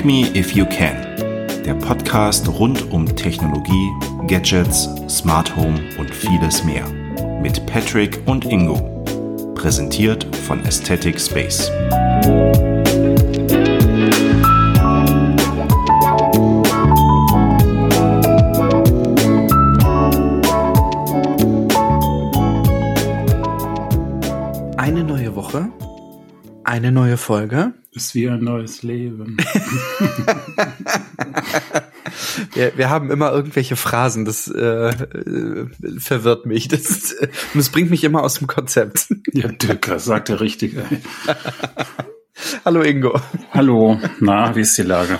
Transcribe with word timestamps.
Hack 0.00 0.06
Me 0.06 0.34
If 0.34 0.52
You 0.52 0.64
Can, 0.64 0.96
der 1.62 1.74
Podcast 1.74 2.48
rund 2.48 2.90
um 2.90 3.04
Technologie, 3.16 3.90
Gadgets, 4.26 4.88
Smart 5.10 5.54
Home 5.54 5.78
und 5.98 6.10
vieles 6.10 6.64
mehr. 6.64 6.88
Mit 7.42 7.66
Patrick 7.66 8.18
und 8.24 8.46
Ingo. 8.46 8.76
Präsentiert 9.54 10.24
von 10.46 10.64
Aesthetic 10.64 11.20
Space. 11.20 11.70
Eine 24.78 25.04
neue 25.04 25.36
Woche, 25.36 25.68
eine 26.64 26.90
neue 26.90 27.18
Folge. 27.18 27.74
Ist 27.92 28.14
wie 28.14 28.28
ein 28.28 28.42
neues 28.44 28.82
Leben. 28.82 29.36
Wir, 32.54 32.72
wir 32.76 32.90
haben 32.90 33.10
immer 33.10 33.32
irgendwelche 33.32 33.76
Phrasen, 33.76 34.24
das 34.24 34.48
äh, 34.48 34.88
äh, 34.90 35.66
verwirrt 35.98 36.46
mich. 36.46 36.68
Das, 36.68 37.12
äh, 37.12 37.28
es 37.56 37.68
bringt 37.70 37.90
mich 37.90 38.04
immer 38.04 38.22
aus 38.22 38.34
dem 38.38 38.46
Konzept. 38.46 39.08
ja, 39.32 39.48
Dirk, 39.48 39.90
sagt 39.98 40.28
der 40.28 40.40
Richtige. 40.40 40.84
Hallo 42.64 42.82
Ingo. 42.82 43.20
Hallo, 43.52 44.00
na, 44.20 44.54
wie 44.56 44.60
ist 44.60 44.76
die 44.78 44.82
Lage? 44.82 45.18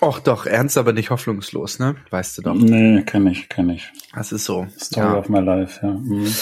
Och 0.00 0.20
doch, 0.20 0.46
ernst, 0.46 0.76
aber 0.78 0.92
nicht 0.92 1.10
hoffnungslos, 1.10 1.78
ne? 1.78 1.96
Weißt 2.10 2.38
du 2.38 2.42
doch. 2.42 2.54
Nee, 2.54 3.02
kenn 3.04 3.26
ich, 3.26 3.48
kenn 3.48 3.68
ich. 3.70 3.90
Das 4.14 4.32
ist 4.32 4.44
so. 4.44 4.66
Story 4.78 5.06
Ja. 5.06 5.18
of 5.18 5.28
my 5.28 5.40
life, 5.40 5.80
ja. 5.82 5.90
Mhm. 5.92 6.32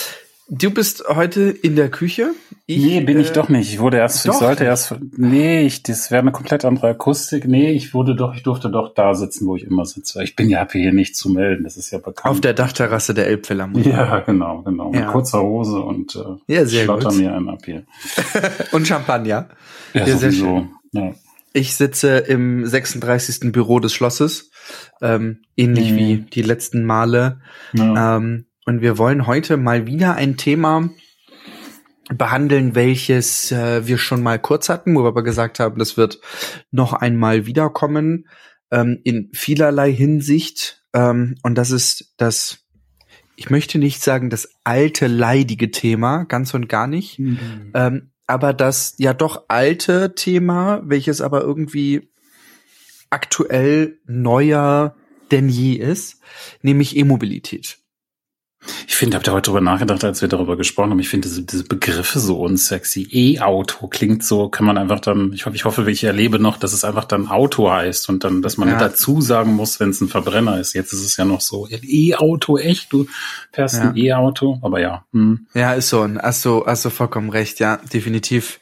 Du 0.49 0.71
bist 0.71 1.03
heute 1.09 1.43
in 1.51 1.75
der 1.75 1.91
Küche. 1.91 2.31
Ich, 2.67 2.79
nee, 2.85 3.01
bin 3.01 3.19
ich 3.19 3.31
äh, 3.31 3.33
doch 3.33 3.49
nicht. 3.49 3.73
Ich 3.73 3.81
wurde 3.81 3.97
erst, 3.97 4.27
doch. 4.29 4.33
ich 4.35 4.39
sollte 4.39 4.65
erst, 4.65 4.95
nee, 5.17 5.63
ich, 5.63 5.83
das 5.83 6.11
wäre 6.13 6.21
eine 6.23 6.30
komplett 6.33 6.65
andere 6.65 6.88
Akustik. 6.88 7.47
Nee, 7.47 7.73
ich 7.73 7.95
wurde 7.95 8.15
doch, 8.15 8.35
ich 8.35 8.43
durfte 8.45 8.71
doch 8.71 8.95
da 8.95 9.15
sitzen, 9.15 9.47
wo 9.47 9.57
ich 9.57 9.65
immer 9.65 9.85
sitze. 9.87 10.23
Ich 10.23 10.37
bin 10.37 10.49
ja, 10.49 10.61
hab 10.61 10.71
hier 10.73 10.93
nicht 10.93 11.16
zu 11.16 11.30
melden, 11.30 11.65
das 11.65 11.77
ist 11.77 11.91
ja 11.91 11.99
bekannt. 11.99 12.27
Auf 12.33 12.41
der 12.41 12.55
Dachterrasse 12.55 13.13
der 13.13 13.27
Elbphilharmonie. 13.27 13.88
ja, 13.88 14.21
genau, 14.21 14.63
genau. 14.63 14.91
Mit 14.91 15.01
Ja. 15.01 15.11
kurzer 15.13 15.43
Hose 15.43 15.80
und 15.80 16.15
äh, 16.15 16.55
Ja, 16.55 16.65
sehr 16.65 16.85
schlotter 16.85 17.09
gut. 17.09 17.19
mir 17.19 17.35
einen 17.35 17.49
ab 17.49 17.63
hier. 17.65 17.85
Und 18.73 18.87
Champagner. 18.87 19.49
Ja, 19.95 20.01
Ja, 20.07 20.16
sehr 20.16 20.31
sowieso. 20.31 20.66
Ja. 20.93 21.13
Ich 21.53 21.75
sitze 21.75 22.19
im 22.19 22.66
36. 22.66 23.51
Büro 23.53 23.81
des 23.81 23.93
Schlosses, 23.95 24.51
ähm, 25.01 25.38
ähnlich 25.57 25.91
Mhm. 25.93 25.97
wie 25.97 26.16
die 26.33 26.43
letzten 26.43 26.85
Male. 26.85 27.41
Ja. 27.73 28.16
Ähm, 28.16 28.46
und 28.67 28.81
wir 28.81 28.99
wollen 28.99 29.27
heute 29.27 29.57
mal 29.57 29.87
wieder 29.87 30.17
ein 30.17 30.37
Thema 30.37 30.91
behandeln, 32.09 32.75
welches 32.75 33.51
äh, 33.53 33.87
wir 33.87 33.97
schon 33.97 34.23
mal 34.23 34.39
kurz 34.39 34.69
hatten, 34.69 34.95
wo 34.95 35.03
wir 35.03 35.09
aber 35.09 35.23
gesagt 35.23 35.61
haben, 35.61 35.79
das 35.79 35.97
wird 35.97 36.21
noch 36.71 36.93
einmal 36.93 37.47
wiederkommen 37.47 38.29
ähm, 38.71 39.01
in 39.05 39.31
vielerlei 39.33 39.93
Hinsicht. 39.93 40.85
Ähm, 40.93 41.37
und 41.43 41.57
das 41.57 41.71
ist 41.71 42.15
das, 42.17 42.67
ich 43.37 43.51
möchte 43.51 43.79
nicht 43.79 44.03
sagen, 44.03 44.31
das 44.31 44.49
alte 44.65 45.07
leidige 45.07 45.71
Thema, 45.71 46.25
ganz 46.25 46.53
und 46.53 46.69
gar 46.69 46.87
nicht. 46.87 47.19
Mhm. 47.19 47.71
Ähm, 47.75 48.11
aber 48.27 48.53
das 48.53 48.95
ja 48.99 49.15
doch 49.15 49.45
alte 49.49 50.15
Thema, 50.15 50.83
welches 50.85 51.21
aber 51.21 51.43
irgendwie 51.43 52.11
aktuell 53.11 53.99
neuer 54.07 54.97
denn 55.31 55.49
je 55.49 55.75
ist, 55.75 56.21
nämlich 56.63 56.97
E-Mobilität. 56.97 57.79
Ich 58.89 58.97
finde, 58.97 59.17
habt 59.17 59.29
ihr 59.29 59.33
heute 59.33 59.51
drüber 59.51 59.61
nachgedacht, 59.61 60.03
als 60.05 60.21
wir 60.23 60.29
darüber 60.29 60.57
gesprochen 60.57 60.91
haben? 60.91 60.99
Ich 61.01 61.09
finde 61.09 61.29
diese, 61.29 61.43
diese 61.43 61.65
Begriffe 61.65 62.19
so 62.19 62.41
unsexy. 62.41 63.07
E-Auto 63.11 63.87
klingt 63.89 64.25
so, 64.25 64.49
kann 64.49 64.67
man 64.67 64.78
einfach 64.78 65.00
dann, 65.00 65.33
ich 65.33 65.47
hoffe, 65.47 65.56
ich 65.56 65.65
hoffe, 65.65 65.91
ich 65.91 66.05
erlebe 66.05 66.39
noch, 66.39 66.56
dass 66.56 66.72
es 66.72 66.84
einfach 66.84 67.05
dann 67.05 67.28
Auto 67.28 67.71
heißt 67.71 68.09
und 68.09 68.25
dann, 68.25 68.43
dass 68.43 68.56
man 68.56 68.69
Ja. 68.69 68.78
dazu 68.78 69.21
sagen 69.21 69.55
muss, 69.55 69.78
wenn 69.81 69.91
es 69.91 70.00
ein 70.00 70.09
Verbrenner 70.09 70.59
ist. 70.59 70.72
Jetzt 70.75 70.93
ist 70.93 71.05
es 71.05 71.16
ja 71.16 71.25
noch 71.25 71.41
so, 71.41 71.69
E-Auto, 71.71 72.59
echt? 72.59 72.93
Du 72.93 73.06
fährst 73.53 73.81
ein 73.81 73.97
E-Auto? 73.97 74.59
Aber 74.62 74.81
ja. 74.81 75.05
Hm. 75.12 75.47
Ja, 75.55 75.75
ist 75.75 75.88
so. 75.88 76.09
Hast 76.22 76.44
du, 76.44 76.65
hast 76.66 76.84
du 76.84 76.91
vollkommen 76.91 77.31
recht, 77.31 77.60
ja, 77.60 77.78
definitiv. 77.93 78.60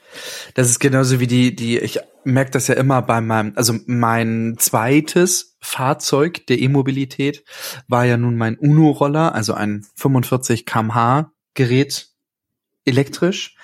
Das 0.55 0.69
ist 0.69 0.79
genauso 0.79 1.21
wie 1.21 1.27
die, 1.27 1.55
die, 1.55 1.79
ich 1.79 2.01
merke 2.25 2.51
das 2.51 2.69
ja 2.69 2.75
immer 2.75 3.03
bei 3.03 3.21
meinem, 3.21 3.53
also 3.57 3.75
mein 3.87 4.57
zweites 4.59 5.57
Fahrzeug 5.61 6.47
der 6.47 6.59
E-Mobilität 6.59 7.45
war 7.89 8.05
ja 8.05 8.17
nun 8.17 8.37
mein 8.37 8.57
Uno-Roller, 8.57 9.35
also 9.35 9.55
ein 9.55 9.87
45 9.97 10.67
kmh 10.67 11.31
Gerät 11.55 12.09
elektrisch. 12.85 13.57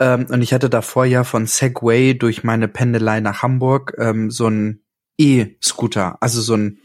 Ähm, 0.00 0.26
und 0.30 0.42
ich 0.42 0.52
hatte 0.52 0.70
davor 0.70 1.04
ja 1.04 1.24
von 1.24 1.46
Segway 1.46 2.14
durch 2.14 2.44
meine 2.44 2.68
Pendelei 2.68 3.20
nach 3.20 3.42
Hamburg 3.42 3.94
ähm, 3.98 4.30
so 4.30 4.48
ein 4.48 4.82
E-Scooter, 5.18 6.20
also 6.20 6.40
so 6.40 6.54
ein 6.54 6.78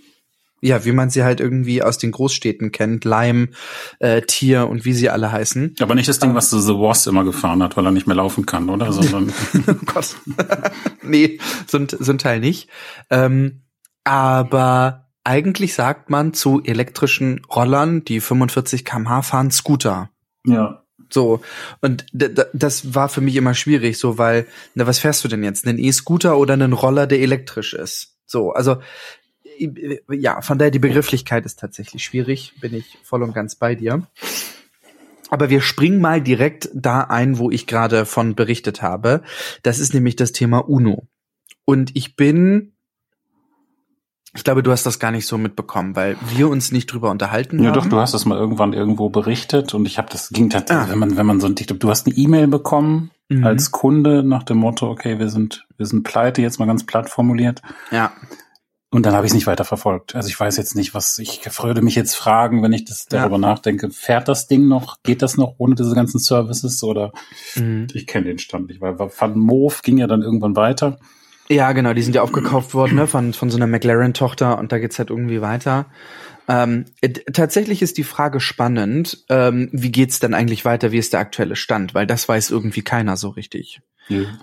ja, 0.62 0.86
wie 0.86 0.92
man 0.92 1.10
sie 1.10 1.24
halt 1.24 1.40
irgendwie 1.40 1.82
aus 1.84 1.98
den 1.98 2.12
Großstädten 2.12 2.72
kennt, 2.72 3.06
Lime, 3.06 3.50
äh, 4.00 4.22
Tier 4.22 4.68
und 4.68 4.86
wie 4.86 4.94
sie 4.94 5.10
alle 5.10 5.32
heißen. 5.32 5.76
Aber 5.80 5.96
nicht 5.96 6.10
das 6.10 6.20
Ding, 6.20 6.36
was 6.36 6.50
The 6.50 6.74
Wars 6.74 7.08
immer 7.08 7.24
gefahren 7.24 7.64
hat, 7.64 7.78
weil 7.78 7.86
er 7.86 7.92
nicht 7.92 8.08
mehr 8.08 8.16
laufen 8.16 8.46
kann, 8.46 8.70
oder? 8.70 8.92
Sondern, 9.00 9.34
oh 9.68 9.74
Gott. 9.86 10.16
nee, 11.04 11.40
so 11.68 11.78
ein, 11.78 11.88
so 11.88 12.12
ein 12.12 12.18
Teil 12.18 12.40
nicht. 12.40 12.70
Ähm, 13.10 13.62
aber 14.04 15.10
eigentlich 15.24 15.74
sagt 15.74 16.10
man 16.10 16.34
zu 16.34 16.62
elektrischen 16.64 17.42
Rollern, 17.46 18.04
die 18.04 18.20
45 18.20 18.86
kmh 18.86 19.22
fahren, 19.22 19.52
Scooter. 19.52 20.10
ja. 20.46 20.84
So. 21.12 21.42
Und 21.82 22.06
das 22.14 22.94
war 22.94 23.10
für 23.10 23.22
mich 23.22 23.36
immer 23.36 23.54
schwierig, 23.54 23.98
so, 23.98 24.18
weil, 24.18 24.48
na, 24.76 24.88
was 24.88 25.00
fährst 25.00 25.24
du 25.24 25.28
denn 25.28 25.44
jetzt? 25.44 25.68
Einen 25.68 25.80
E-Scooter 25.80 26.38
oder 26.38 26.54
einen 26.54 26.74
Roller, 26.74 27.08
der 27.08 27.20
elektrisch 27.20 27.74
ist? 27.74 28.16
So, 28.26 28.52
also, 28.52 28.78
ja, 30.12 30.42
von 30.42 30.58
daher 30.58 30.72
die 30.72 30.80
Begrifflichkeit 30.80 31.46
ist 31.46 31.60
tatsächlich 31.60 32.04
schwierig, 32.04 32.54
bin 32.62 32.74
ich 32.74 32.98
voll 33.04 33.24
und 33.24 33.34
ganz 33.34 33.56
bei 33.56 33.76
dir. 33.76 34.04
Aber 35.30 35.50
wir 35.50 35.62
springen 35.62 36.02
mal 36.02 36.22
direkt 36.22 36.70
da 36.74 37.02
ein, 37.02 37.38
wo 37.38 37.52
ich 37.52 37.68
gerade 37.68 38.06
von 38.06 38.36
berichtet 38.36 38.82
habe. 38.82 39.22
Das 39.64 39.80
ist 39.80 39.94
nämlich 39.94 40.16
das 40.16 40.32
Thema 40.32 40.68
UNO. 40.68 41.08
Und 41.66 41.96
ich 41.96 42.16
bin, 42.16 42.74
ich 44.36 44.44
glaube, 44.44 44.64
du 44.64 44.72
hast 44.72 44.86
das 44.88 45.00
gar 45.00 45.12
nicht 45.12 45.28
so 45.28 45.38
mitbekommen, 45.38 45.96
weil 45.96 46.18
wir 46.36 46.50
uns 46.50 46.72
nicht 46.72 46.88
drüber 46.88 47.12
unterhalten 47.12 47.60
Ja, 47.62 47.70
haben. 47.70 47.76
doch, 47.76 47.86
du 47.88 47.98
hast 48.00 48.14
das 48.16 48.26
mal 48.26 48.38
irgendwann 48.40 48.74
irgendwo 48.74 49.10
berichtet 49.10 49.74
und 49.76 49.86
ich 49.86 49.98
habe 50.00 50.10
das 50.12 50.30
ging 50.30 50.50
tatsächlich, 50.50 50.88
Ah. 50.88 50.92
wenn 50.92 51.00
man 51.00 51.16
wenn 51.18 51.26
man 51.28 51.40
so 51.40 51.48
ein 51.48 51.56
TikTok, 51.56 51.80
du 51.80 51.90
hast 51.90 52.08
eine 52.08 52.16
E-Mail 52.16 52.48
bekommen 52.48 53.12
Mhm. 53.32 53.44
als 53.46 53.70
Kunde 53.70 54.24
nach 54.24 54.42
dem 54.42 54.58
Motto, 54.58 54.90
okay, 54.90 55.20
wir 55.20 55.30
sind 55.30 55.68
wir 55.78 55.86
sind 55.86 56.02
pleite, 56.04 56.42
jetzt 56.42 56.58
mal 56.58 56.66
ganz 56.66 56.84
platt 56.88 57.08
formuliert. 57.12 57.62
Ja. 57.92 58.12
Und 58.92 59.06
dann 59.06 59.14
habe 59.14 59.26
ich 59.28 59.32
es 59.32 59.36
nicht 59.36 59.46
weiter 59.46 59.66
verfolgt. 59.66 60.16
Also 60.16 60.30
ich 60.30 60.40
weiß 60.40 60.58
jetzt 60.58 60.76
nicht, 60.76 60.96
was 60.96 61.20
ich 61.20 61.42
würde 61.62 61.84
mich 61.84 61.94
jetzt 61.94 62.16
fragen, 62.16 62.64
wenn 62.64 62.74
ich 62.74 62.86
das 62.86 63.06
Ja. 63.12 63.20
darüber 63.20 63.38
nachdenke, 63.38 63.92
fährt 63.92 64.28
das 64.28 64.48
Ding 64.48 64.68
noch? 64.68 64.98
Geht 65.04 65.22
das 65.22 65.38
noch 65.38 65.56
ohne 65.60 65.76
diese 65.76 65.94
ganzen 65.94 66.20
Services 66.20 66.82
oder 66.84 67.12
Mhm. 67.56 67.88
ich 67.94 68.08
kenne 68.08 68.26
den 68.26 68.40
Stand 68.40 68.68
nicht, 68.68 68.82
weil 68.82 68.98
Van 68.98 69.38
Moof 69.38 69.84
ging 69.84 70.00
ja 70.00 70.08
dann 70.08 70.24
irgendwann 70.24 70.56
weiter. 70.56 70.98
Ja, 71.50 71.72
genau, 71.72 71.94
die 71.94 72.02
sind 72.02 72.16
ja 72.16 72.22
aufgekauft 72.24 72.74
worden, 72.74 72.96
ne, 72.96 73.08
von, 73.08 73.34
von 73.34 73.50
so 73.50 73.58
einer 73.58 73.66
McLaren-Tochter 73.68 74.58
und 74.60 74.72
da 74.72 74.78
geht's 74.80 74.98
halt 75.00 75.10
irgendwie 75.12 75.42
weiter. 75.42 75.86
Ähm, 76.48 76.86
äh, 77.02 77.10
tatsächlich 77.10 77.84
ist 77.84 77.98
die 77.98 78.04
Frage 78.04 78.40
spannend, 78.40 79.24
ähm, 79.30 79.70
wie 79.72 79.92
geht's 79.92 80.20
denn 80.20 80.34
eigentlich 80.34 80.66
weiter, 80.66 80.92
wie 80.92 80.98
ist 80.98 81.14
der 81.14 81.20
aktuelle 81.20 81.56
Stand? 81.56 81.94
Weil 81.94 82.08
das 82.08 82.28
weiß 82.28 82.50
irgendwie 82.50 82.82
keiner 82.82 83.18
so 83.18 83.30
richtig. 83.30 83.82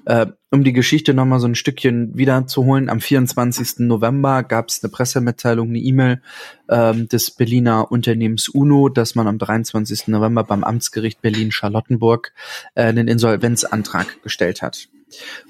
Äh, 0.05 0.27
um 0.51 0.65
die 0.65 0.73
Geschichte 0.73 1.13
nochmal 1.13 1.41
so 1.41 1.47
ein 1.47 1.55
Stückchen 1.55 2.17
wiederzuholen, 2.17 2.89
am 2.89 3.01
24. 3.01 3.81
November 3.81 4.43
gab 4.43 4.69
es 4.69 4.83
eine 4.83 4.91
Pressemitteilung, 4.91 5.69
eine 5.69 5.79
E-Mail 5.79 6.23
ähm, 6.71 7.09
des 7.09 7.31
Berliner 7.31 7.91
Unternehmens 7.91 8.49
UNO, 8.49 8.89
dass 8.89 9.15
man 9.15 9.27
am 9.27 9.39
23. 9.39 10.09
November 10.09 10.45
beim 10.45 10.65
Amtsgericht 10.65 11.21
Berlin-Charlottenburg 11.21 12.33
äh, 12.75 12.85
einen 12.85 13.09
Insolvenzantrag 13.09 14.23
gestellt 14.23 14.63
hat. 14.63 14.89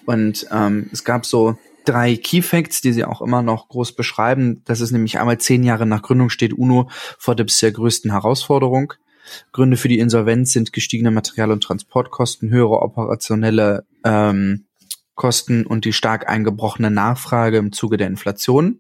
Und 0.07 0.47
ähm, 0.51 0.89
es 0.93 1.05
gab 1.05 1.27
so 1.27 1.59
drei 1.85 2.17
Key 2.17 2.43
Facts, 2.43 2.81
die 2.81 2.93
sie 2.93 3.05
auch 3.05 3.23
immer 3.23 3.43
noch 3.43 3.69
groß 3.69 3.93
beschreiben. 3.93 4.63
Das 4.65 4.81
ist 4.81 4.91
nämlich 4.91 5.19
einmal 5.19 5.39
zehn 5.39 5.63
Jahre 5.63 5.87
nach 5.87 6.03
Gründung 6.03 6.31
steht 6.31 6.53
UNO 6.53 6.89
vor 7.19 7.35
der 7.35 7.45
bisher 7.45 7.71
größten 7.71 8.11
Herausforderung. 8.11 8.95
Gründe 9.53 9.77
für 9.77 9.89
die 9.89 9.99
Insolvenz 9.99 10.53
sind 10.53 10.73
gestiegene 10.73 11.11
Material- 11.11 11.51
und 11.51 11.63
Transportkosten, 11.63 12.51
höhere 12.51 12.83
operationelle 12.83 13.85
ähm, 14.07 14.67
Kosten 15.15 15.67
und 15.67 15.85
die 15.85 15.93
stark 15.93 16.29
eingebrochene 16.29 16.91
Nachfrage 16.91 17.59
im 17.59 17.73
Zuge 17.73 17.97
der 17.97 18.07
Inflation. 18.07 18.79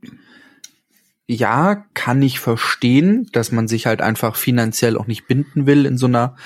Ja, 1.26 1.84
kann 1.94 2.22
ich 2.22 2.38
verstehen, 2.38 3.28
dass 3.32 3.50
man 3.50 3.66
sich 3.66 3.86
halt 3.86 4.00
einfach 4.00 4.36
finanziell 4.36 4.96
auch 4.96 5.08
nicht 5.08 5.26
binden 5.26 5.66
will 5.66 5.84
in 5.84 5.98
so 5.98 6.06
einer 6.06 6.36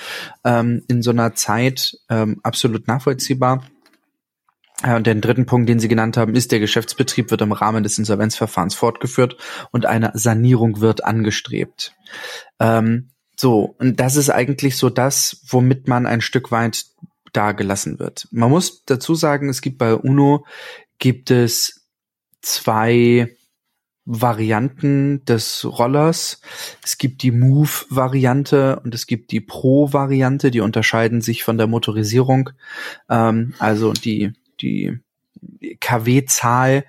ähm, 0.43 0.81
in 0.87 1.03
so 1.03 1.11
einer 1.11 1.35
Zeit. 1.35 1.97
Ähm, 2.09 2.39
absolut 2.41 2.87
nachvollziehbar. 2.87 3.63
Ja, 4.83 4.95
und 4.95 5.05
den 5.05 5.21
dritten 5.21 5.45
Punkt, 5.45 5.69
den 5.69 5.79
Sie 5.79 5.87
genannt 5.87 6.17
haben, 6.17 6.33
ist, 6.33 6.51
der 6.51 6.59
Geschäftsbetrieb 6.59 7.29
wird 7.29 7.41
im 7.41 7.51
Rahmen 7.51 7.83
des 7.83 7.99
Insolvenzverfahrens 7.99 8.73
fortgeführt 8.73 9.37
und 9.69 9.85
eine 9.85 10.09
Sanierung 10.15 10.81
wird 10.81 11.03
angestrebt. 11.03 11.93
Ähm, 12.59 13.11
so, 13.35 13.75
und 13.77 13.99
das 13.99 14.15
ist 14.15 14.31
eigentlich 14.31 14.77
so 14.77 14.89
das, 14.89 15.43
womit 15.47 15.87
man 15.87 16.07
ein 16.07 16.21
Stück 16.21 16.51
weit 16.51 16.85
da 17.33 17.51
gelassen 17.51 17.99
wird. 17.99 18.27
Man 18.31 18.49
muss 18.49 18.83
dazu 18.85 19.15
sagen, 19.15 19.49
es 19.49 19.61
gibt 19.61 19.77
bei 19.77 19.95
UNO, 19.95 20.45
gibt 20.99 21.31
es 21.31 21.87
zwei 22.41 23.35
Varianten 24.05 25.23
des 25.25 25.65
Rollers. 25.65 26.41
Es 26.83 26.97
gibt 26.97 27.21
die 27.21 27.31
Move-Variante 27.31 28.79
und 28.83 28.95
es 28.95 29.05
gibt 29.05 29.31
die 29.31 29.41
Pro-Variante. 29.41 30.51
Die 30.51 30.59
unterscheiden 30.59 31.21
sich 31.21 31.43
von 31.43 31.57
der 31.57 31.67
Motorisierung. 31.67 32.49
Ähm, 33.09 33.53
also 33.59 33.93
die, 33.93 34.33
die 34.59 34.99
KW-Zahl 35.79 36.85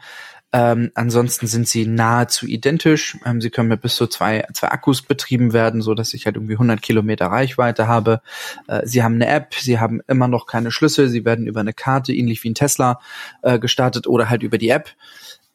ähm, 0.53 0.91
ansonsten 0.95 1.47
sind 1.47 1.67
sie 1.67 1.87
nahezu 1.87 2.47
identisch. 2.47 3.17
Ähm, 3.25 3.41
sie 3.41 3.51
können 3.51 3.71
mit 3.71 3.81
bis 3.81 3.97
zu 3.97 4.07
zwei, 4.07 4.47
zwei 4.53 4.69
Akkus 4.71 5.01
betrieben 5.01 5.53
werden, 5.55 5.81
so 5.81 5.95
dass 5.95 6.13
ich 6.13 6.27
halt 6.27 6.37
irgendwie 6.37 6.55
100 6.55 6.83
Kilometer 6.83 7.27
Reichweite 7.27 7.89
habe. 7.89 8.21
Äh, 8.69 8.87
sie 8.87 9.03
haben 9.03 9.15
eine 9.15 9.29
App, 9.29 9.55
sie 9.55 9.81
haben 9.81 10.03
immer 10.09 10.29
noch 10.29 10.47
keine 10.47 10.71
Schlüssel, 10.71 11.09
sie 11.09 11.25
werden 11.25 11.47
über 11.47 11.61
eine 11.61 11.73
Karte, 11.73 12.13
ähnlich 12.13 12.45
wie 12.45 12.51
ein 12.51 12.55
Tesla, 12.55 13.01
äh, 13.41 13.59
gestartet 13.59 14.07
oder 14.07 14.29
halt 14.29 14.43
über 14.43 14.59
die 14.59 14.69
App. 14.69 14.91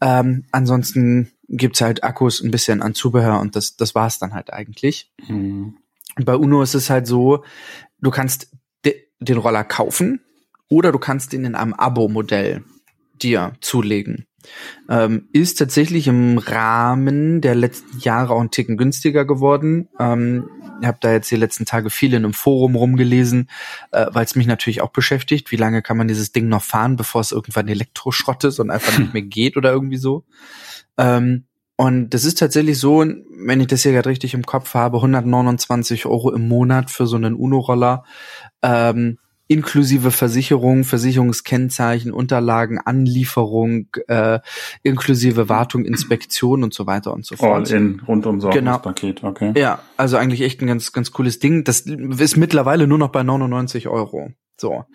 Ähm, 0.02 0.46
ansonsten 0.52 1.32
gibt's 1.48 1.82
halt 1.82 2.04
Akkus, 2.04 2.42
ein 2.42 2.52
bisschen 2.52 2.82
an 2.82 2.94
Zubehör 2.94 3.40
und 3.40 3.56
das, 3.56 3.78
das 3.78 3.94
war's 3.94 4.18
dann 4.20 4.34
halt 4.34 4.52
eigentlich. 4.52 5.12
Mhm. 5.28 5.78
Bei 6.16 6.36
Uno 6.36 6.64
ist 6.64 6.74
es 6.74 6.90
halt 6.90 7.06
so, 7.06 7.44
du 8.00 8.10
kannst 8.10 8.52
de 8.84 8.96
den 9.20 9.38
Roller 9.38 9.64
kaufen 9.64 10.22
oder 10.70 10.92
du 10.92 11.00
kannst 11.00 11.34
ihn 11.34 11.46
in 11.46 11.56
einem 11.56 11.74
Abo-Modell 11.74 12.64
dir 13.22 13.54
zulegen. 13.62 14.27
Ähm, 14.90 15.28
ist 15.34 15.56
tatsächlich 15.58 16.08
im 16.08 16.38
Rahmen 16.38 17.42
der 17.42 17.56
letzten 17.56 18.00
Jahre 18.00 18.34
auch 18.34 18.42
ein 18.42 18.52
Ticken 18.52 18.78
günstiger 18.78 19.26
geworden. 19.26 19.90
Ähm, 20.00 20.50
ich 20.82 20.88
habe 20.88 21.00
da 21.02 21.12
jetzt 21.12 21.30
die 21.32 21.36
letzten 21.36 21.66
Tage 21.66 21.90
viel 21.90 22.14
in 22.14 22.24
einem 22.24 22.34
Forum 22.34 22.76
rumgelesen, 22.76 23.50
äh, 23.92 24.06
weil 24.12 24.26
es 24.26 24.36
mich 24.36 24.48
natürlich 24.48 24.82
auch 24.82 24.92
beschäftigt. 24.92 25.52
Wie 25.52 25.56
lange 25.56 25.82
kann 25.82 25.98
man 25.98 26.08
dieses 26.08 26.32
Ding 26.32 26.48
noch 26.48 26.64
fahren, 26.64 26.96
bevor 26.96 27.22
es 27.22 27.32
irgendwann 27.32 27.68
Elektroschrott 27.68 28.44
ist 28.44 28.60
und 28.60 28.70
einfach 28.70 28.98
nicht 28.98 29.14
mehr 29.14 29.24
geht 29.24 29.58
oder 29.58 29.72
irgendwie 29.72 29.98
so? 29.98 30.24
Ähm, 30.98 31.46
und 31.76 32.10
das 32.10 32.26
ist 32.26 32.40
tatsächlich 32.40 32.80
so, 32.80 33.06
wenn 33.06 33.62
ich 33.62 33.68
das 33.68 33.84
hier 33.84 33.92
gerade 33.92 34.10
richtig 34.10 34.34
im 34.34 34.46
Kopf 34.46 34.74
habe, 34.74 34.98
129 34.98 36.08
Euro 36.08 36.34
im 36.34 36.48
Monat 36.48 36.90
für 36.90 37.06
so 37.06 37.18
einen 37.18 37.36
Uno-Roller. 37.36 38.04
Ähm, 38.64 39.20
inklusive 39.48 40.12
Versicherung, 40.12 40.84
Versicherungskennzeichen, 40.84 42.12
Unterlagen, 42.12 42.80
Anlieferung, 42.80 43.88
äh, 44.08 44.40
inklusive 44.84 45.50
Wartung, 45.50 45.86
Inspektion 45.86 46.64
und 46.64 46.74
so 46.74 46.86
weiter 46.88 47.14
und 47.14 47.26
so 47.26 47.36
fort. 47.36 47.70
All 47.70 47.78
in, 47.78 48.02
rundum 48.08 48.40
genau. 48.40 48.82
okay. 48.84 49.54
Ja, 49.56 49.80
also 49.96 50.18
eigentlich 50.18 50.42
echt 50.42 50.62
ein 50.62 50.68
ganz, 50.68 50.92
ganz 50.92 51.12
cooles 51.12 51.40
Ding. 51.40 51.64
Das 51.64 51.82
ist 51.82 52.38
mittlerweile 52.38 52.88
nur 52.88 52.98
noch 52.98 53.10
bei 53.10 53.24
99 53.24 53.88
Euro. 53.88 54.32
So. 54.58 54.86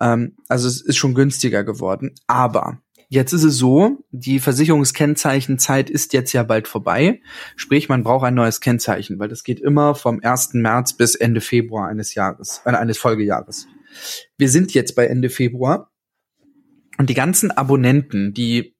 Ähm, 0.00 0.36
also 0.48 0.68
es 0.68 0.80
ist 0.80 0.96
schon 0.96 1.14
günstiger 1.14 1.64
geworden. 1.64 2.14
Aber 2.26 2.78
Jetzt 3.12 3.34
ist 3.34 3.44
es 3.44 3.58
so, 3.58 3.98
die 4.10 4.40
Versicherungskennzeichenzeit 4.40 5.90
ist 5.90 6.14
jetzt 6.14 6.32
ja 6.32 6.44
bald 6.44 6.66
vorbei. 6.66 7.20
Sprich, 7.56 7.90
man 7.90 8.04
braucht 8.04 8.24
ein 8.24 8.32
neues 8.32 8.62
Kennzeichen, 8.62 9.18
weil 9.18 9.28
das 9.28 9.44
geht 9.44 9.60
immer 9.60 9.94
vom 9.94 10.20
1. 10.22 10.54
März 10.54 10.94
bis 10.94 11.14
Ende 11.14 11.42
Februar 11.42 11.88
eines 11.88 12.14
Jahres, 12.14 12.62
äh, 12.64 12.70
eines 12.70 12.96
Folgejahres. 12.96 13.66
Wir 14.36 14.48
sind 14.48 14.74
jetzt 14.74 14.94
bei 14.94 15.06
Ende 15.06 15.30
Februar 15.30 15.90
und 16.98 17.10
die 17.10 17.14
ganzen 17.14 17.50
Abonnenten, 17.50 18.34
die 18.34 18.74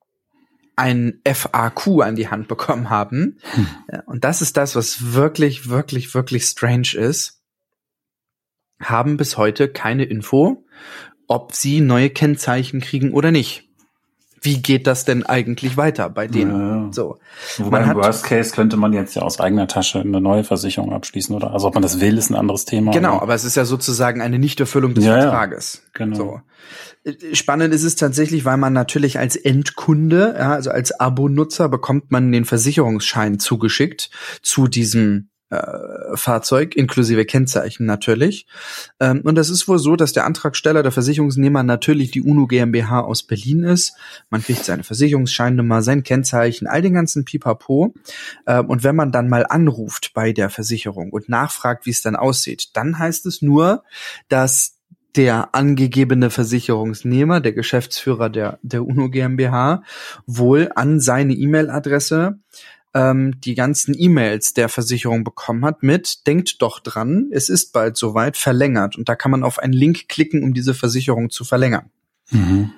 ein 0.77 1.21
FAQ 1.27 2.03
an 2.03 2.17
die 2.17 2.29
Hand 2.29 2.49
bekommen 2.49 2.91
haben, 2.91 3.39
hm. 3.53 3.67
und 4.07 4.25
das 4.25 4.43
ist 4.43 4.57
das, 4.57 4.75
was 4.75 5.13
wirklich, 5.13 5.69
wirklich, 5.69 6.15
wirklich 6.15 6.45
strange 6.45 6.95
ist, 6.95 7.43
haben 8.81 9.17
bis 9.17 9.37
heute 9.37 9.69
keine 9.69 10.05
Info, 10.05 10.65
ob 11.29 11.55
sie 11.55 11.81
neue 11.81 12.11
Kennzeichen 12.11 12.81
kriegen 12.81 13.13
oder 13.13 13.31
nicht 13.31 13.72
wie 14.43 14.61
geht 14.61 14.87
das 14.87 15.05
denn 15.05 15.25
eigentlich 15.25 15.77
weiter 15.77 16.11
bei 16.11 16.27
denen? 16.27 16.87
Ja. 16.87 16.93
So. 16.93 17.19
Wobei 17.59 17.83
im 17.83 17.95
Worst 17.95 18.25
Case 18.25 18.53
könnte 18.53 18.77
man 18.77 18.93
jetzt 18.93 19.15
ja 19.15 19.23
aus 19.23 19.41
eigener 19.41 19.69
Tasche 19.69 20.01
eine 20.01 20.21
neue 20.21 20.45
Versicherung 20.45 20.93
abschließen 20.93 21.35
oder 21.35 21.53
also 21.53 21.69
ob 21.69 21.75
man 21.75 21.83
das 21.83 22.01
will, 22.01 22.19
ist 22.19 22.31
ein 22.31 22.35
anderes 22.35 22.65
Thema. 22.65 22.93
Genau, 22.93 23.15
aber, 23.15 23.23
aber 23.23 23.35
es 23.35 23.45
ist 23.45 23.57
ja 23.57 23.65
sozusagen 23.65 24.21
eine 24.21 24.39
Nichterfüllung 24.39 24.95
des 24.95 25.05
ja, 25.05 25.21
Vertrages. 25.21 25.83
Ja. 25.85 26.05
Genau. 26.05 26.17
So. 26.17 26.41
Spannend 27.33 27.75
ist 27.75 27.83
es 27.83 27.97
tatsächlich, 27.97 28.45
weil 28.45 28.57
man 28.57 28.73
natürlich 28.73 29.19
als 29.19 29.35
Endkunde, 29.37 30.37
ja, 30.39 30.53
also 30.53 30.71
als 30.71 30.93
Abonutzer 30.93 31.69
bekommt 31.69 32.11
man 32.11 32.31
den 32.31 32.45
Versicherungsschein 32.45 33.39
zugeschickt 33.39 34.11
zu 34.43 34.69
diesem 34.69 35.29
äh, 35.53 36.17
Fahrzeug, 36.17 36.75
inklusive 36.75 37.27
Kennzeichen 37.27 37.85
natürlich. 37.85 38.47
Ähm, 39.01 39.21
und 39.25 39.35
das 39.35 39.51
ist 39.51 39.69
wohl 39.69 39.79
so, 39.79 39.97
dass 39.97 40.13
der 40.13 40.25
Antragsteller, 40.25 40.83
der 40.83 40.93
Versicherungsnehmer 40.93 41.63
natürlich 41.63 42.11
die 42.11 42.23
UNO 42.23 42.47
GmbH 42.47 43.01
aus 43.01 43.23
Berlin 43.23 43.65
ist. 43.65 43.93
Man 44.31 44.43
kriegt 44.43 44.65
seine 44.65 44.83
Versicherungsscheinnummer, 44.83 45.83
sein 45.83 46.03
Kennzeichen, 46.03 46.67
all 46.67 46.81
den 46.81 46.95
ganzen 46.95 47.27
Pipapo. 47.27 47.93
Ähm, 48.47 48.67
und 48.71 48.83
wenn 48.83 48.97
man 48.97 49.13
dann 49.13 49.29
mal 49.29 49.45
anruft 49.47 50.13
bei 50.15 50.33
der 50.33 50.49
Versicherung 50.49 51.11
und 51.11 51.29
nachfragt, 51.29 51.85
wie 51.85 51.91
es 51.91 52.01
dann 52.01 52.17
aussieht, 52.17 52.71
dann 52.75 52.99
heißt 52.99 53.27
es 53.27 53.43
nur, 53.43 53.85
dass 54.29 54.79
der 55.17 55.55
angegebene 55.55 56.31
Versicherungsnehmer, 56.31 57.41
der 57.41 57.53
Geschäftsführer 57.53 58.31
der, 58.31 58.59
der 58.63 58.85
UNO 58.87 59.11
GmbH, 59.11 59.83
wohl 60.27 60.71
an 60.75 61.01
seine 61.01 61.35
E-Mail-Adresse 61.35 62.39
ähm, 62.95 63.41
die 63.41 63.55
ganzen 63.55 63.95
E-Mails 63.99 64.55
der 64.55 64.69
Versicherung 64.69 65.25
bekommen 65.25 65.65
hat 65.65 65.83
mit, 65.83 66.27
denkt 66.27 66.61
doch 66.63 66.81
dran, 66.81 67.29
es 67.33 67.49
ist 67.49 67.73
bald 67.73 67.97
soweit, 67.97 68.37
verlängert. 68.37 68.97
Und 68.97 69.09
da 69.09 69.15
kann 69.15 69.31
man 69.31 69.43
auf 69.43 69.59
einen 69.59 69.73
Link 69.73 70.09
klicken, 70.09 70.43
um 70.43 70.55
diese 70.55 70.75
Versicherung 70.75 71.31
zu 71.31 71.45
verlängern. 71.45 71.91
Mhm. 72.31 72.73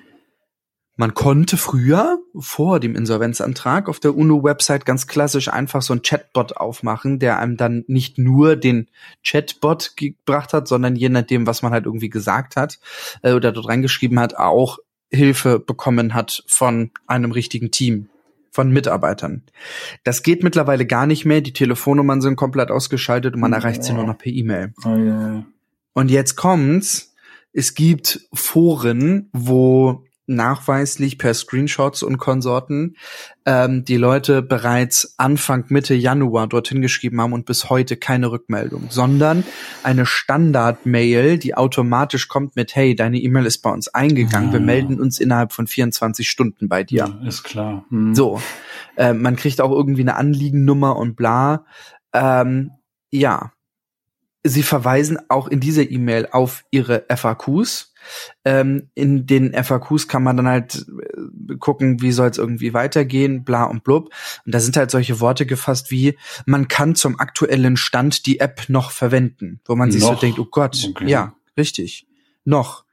Man 0.97 1.13
konnte 1.13 1.57
früher, 1.57 2.19
vor 2.39 2.79
dem 2.79 2.95
Insolvenzantrag, 2.95 3.89
auf 3.89 3.99
der 3.99 4.15
UNO-Website 4.15 4.85
ganz 4.85 5.07
klassisch 5.07 5.49
einfach 5.49 5.81
so 5.81 5.93
ein 5.93 6.03
Chatbot 6.03 6.55
aufmachen, 6.55 7.19
der 7.19 7.37
einem 7.37 7.57
dann 7.57 7.83
nicht 7.87 8.17
nur 8.17 8.55
den 8.55 8.87
Chatbot 9.21 9.97
gebracht 9.97 10.53
hat, 10.53 10.69
sondern 10.69 10.95
je 10.95 11.09
nachdem, 11.09 11.47
was 11.47 11.61
man 11.61 11.73
halt 11.73 11.85
irgendwie 11.85 12.09
gesagt 12.09 12.55
hat 12.55 12.79
äh, 13.23 13.33
oder 13.33 13.51
dort 13.51 13.67
reingeschrieben 13.67 14.17
hat, 14.19 14.37
auch 14.37 14.77
Hilfe 15.11 15.59
bekommen 15.59 16.13
hat 16.13 16.43
von 16.47 16.91
einem 17.07 17.31
richtigen 17.33 17.71
Team 17.71 18.07
von 18.55 18.71
Mitarbeitern. 18.71 19.43
Das 20.05 20.23
geht 20.23 20.41
mittlerweile 20.41 20.85
gar 20.85 21.07
nicht 21.07 21.25
mehr. 21.25 21.41
Die 21.41 21.51
Telefonnummern 21.51 22.21
sind 22.21 22.37
komplett 22.37 22.71
ausgeschaltet 22.71 23.35
und 23.35 23.41
man 23.41 23.51
erreicht 23.51 23.83
sie 23.83 23.91
nur 23.91 24.05
noch 24.05 24.17
per 24.17 24.31
E-Mail. 24.31 24.73
Oh, 24.85 24.95
yeah. 24.95 25.45
Und 25.91 26.09
jetzt 26.09 26.37
kommt's. 26.37 27.13
Es 27.51 27.73
gibt 27.73 28.27
Foren, 28.33 29.29
wo 29.33 30.04
nachweislich 30.27 31.17
per 31.17 31.33
Screenshots 31.33 32.03
und 32.03 32.17
Konsorten 32.17 32.95
ähm, 33.45 33.85
die 33.85 33.97
Leute 33.97 34.41
bereits 34.41 35.13
Anfang 35.17 35.65
Mitte 35.69 35.93
Januar 35.93 36.47
dorthin 36.47 36.81
geschrieben 36.81 37.21
haben 37.21 37.33
und 37.33 37.45
bis 37.45 37.69
heute 37.69 37.95
keine 37.95 38.31
Rückmeldung, 38.31 38.87
sondern 38.89 39.43
eine 39.83 40.05
Standard-Mail, 40.05 41.37
die 41.37 41.55
automatisch 41.55 42.27
kommt 42.27 42.55
mit 42.55 42.75
Hey, 42.75 42.95
deine 42.95 43.19
E-Mail 43.19 43.45
ist 43.45 43.59
bei 43.59 43.71
uns 43.71 43.87
eingegangen, 43.87 44.49
ja. 44.49 44.53
wir 44.53 44.61
melden 44.61 44.99
uns 44.99 45.19
innerhalb 45.19 45.53
von 45.53 45.67
24 45.67 46.29
Stunden 46.29 46.67
bei 46.67 46.83
dir. 46.83 47.17
Ja, 47.21 47.27
ist 47.27 47.43
klar. 47.43 47.85
Hm. 47.89 48.15
So, 48.15 48.41
äh, 48.97 49.13
man 49.13 49.35
kriegt 49.35 49.61
auch 49.61 49.71
irgendwie 49.71 50.01
eine 50.01 50.15
Anliegennummer 50.15 50.95
und 50.95 51.15
bla. 51.15 51.65
Ähm, 52.13 52.71
ja, 53.11 53.51
sie 54.43 54.63
verweisen 54.63 55.17
auch 55.27 55.47
in 55.47 55.59
dieser 55.59 55.89
E-Mail 55.89 56.29
auf 56.31 56.63
ihre 56.71 57.05
FAQs 57.09 57.93
ähm, 58.43 58.89
in 58.93 59.25
den 59.25 59.53
FAQs 59.53 60.07
kann 60.07 60.23
man 60.23 60.37
dann 60.37 60.47
halt 60.47 60.85
äh, 60.87 61.55
gucken, 61.57 62.01
wie 62.01 62.11
soll 62.11 62.29
es 62.29 62.37
irgendwie 62.37 62.73
weitergehen, 62.73 63.43
bla 63.43 63.65
und 63.65 63.83
blub. 63.83 64.09
Und 64.45 64.53
da 64.53 64.59
sind 64.59 64.77
halt 64.77 64.91
solche 64.91 65.19
Worte 65.19 65.45
gefasst 65.45 65.91
wie, 65.91 66.17
man 66.45 66.67
kann 66.67 66.95
zum 66.95 67.19
aktuellen 67.19 67.77
Stand 67.77 68.25
die 68.25 68.39
App 68.39 68.63
noch 68.67 68.91
verwenden, 68.91 69.59
wo 69.65 69.75
man 69.75 69.89
noch? 69.89 69.93
sich 69.93 70.03
so 70.03 70.15
denkt, 70.15 70.39
oh 70.39 70.45
Gott, 70.45 70.77
okay. 70.89 71.07
ja, 71.07 71.33
richtig, 71.57 72.07
noch. 72.43 72.85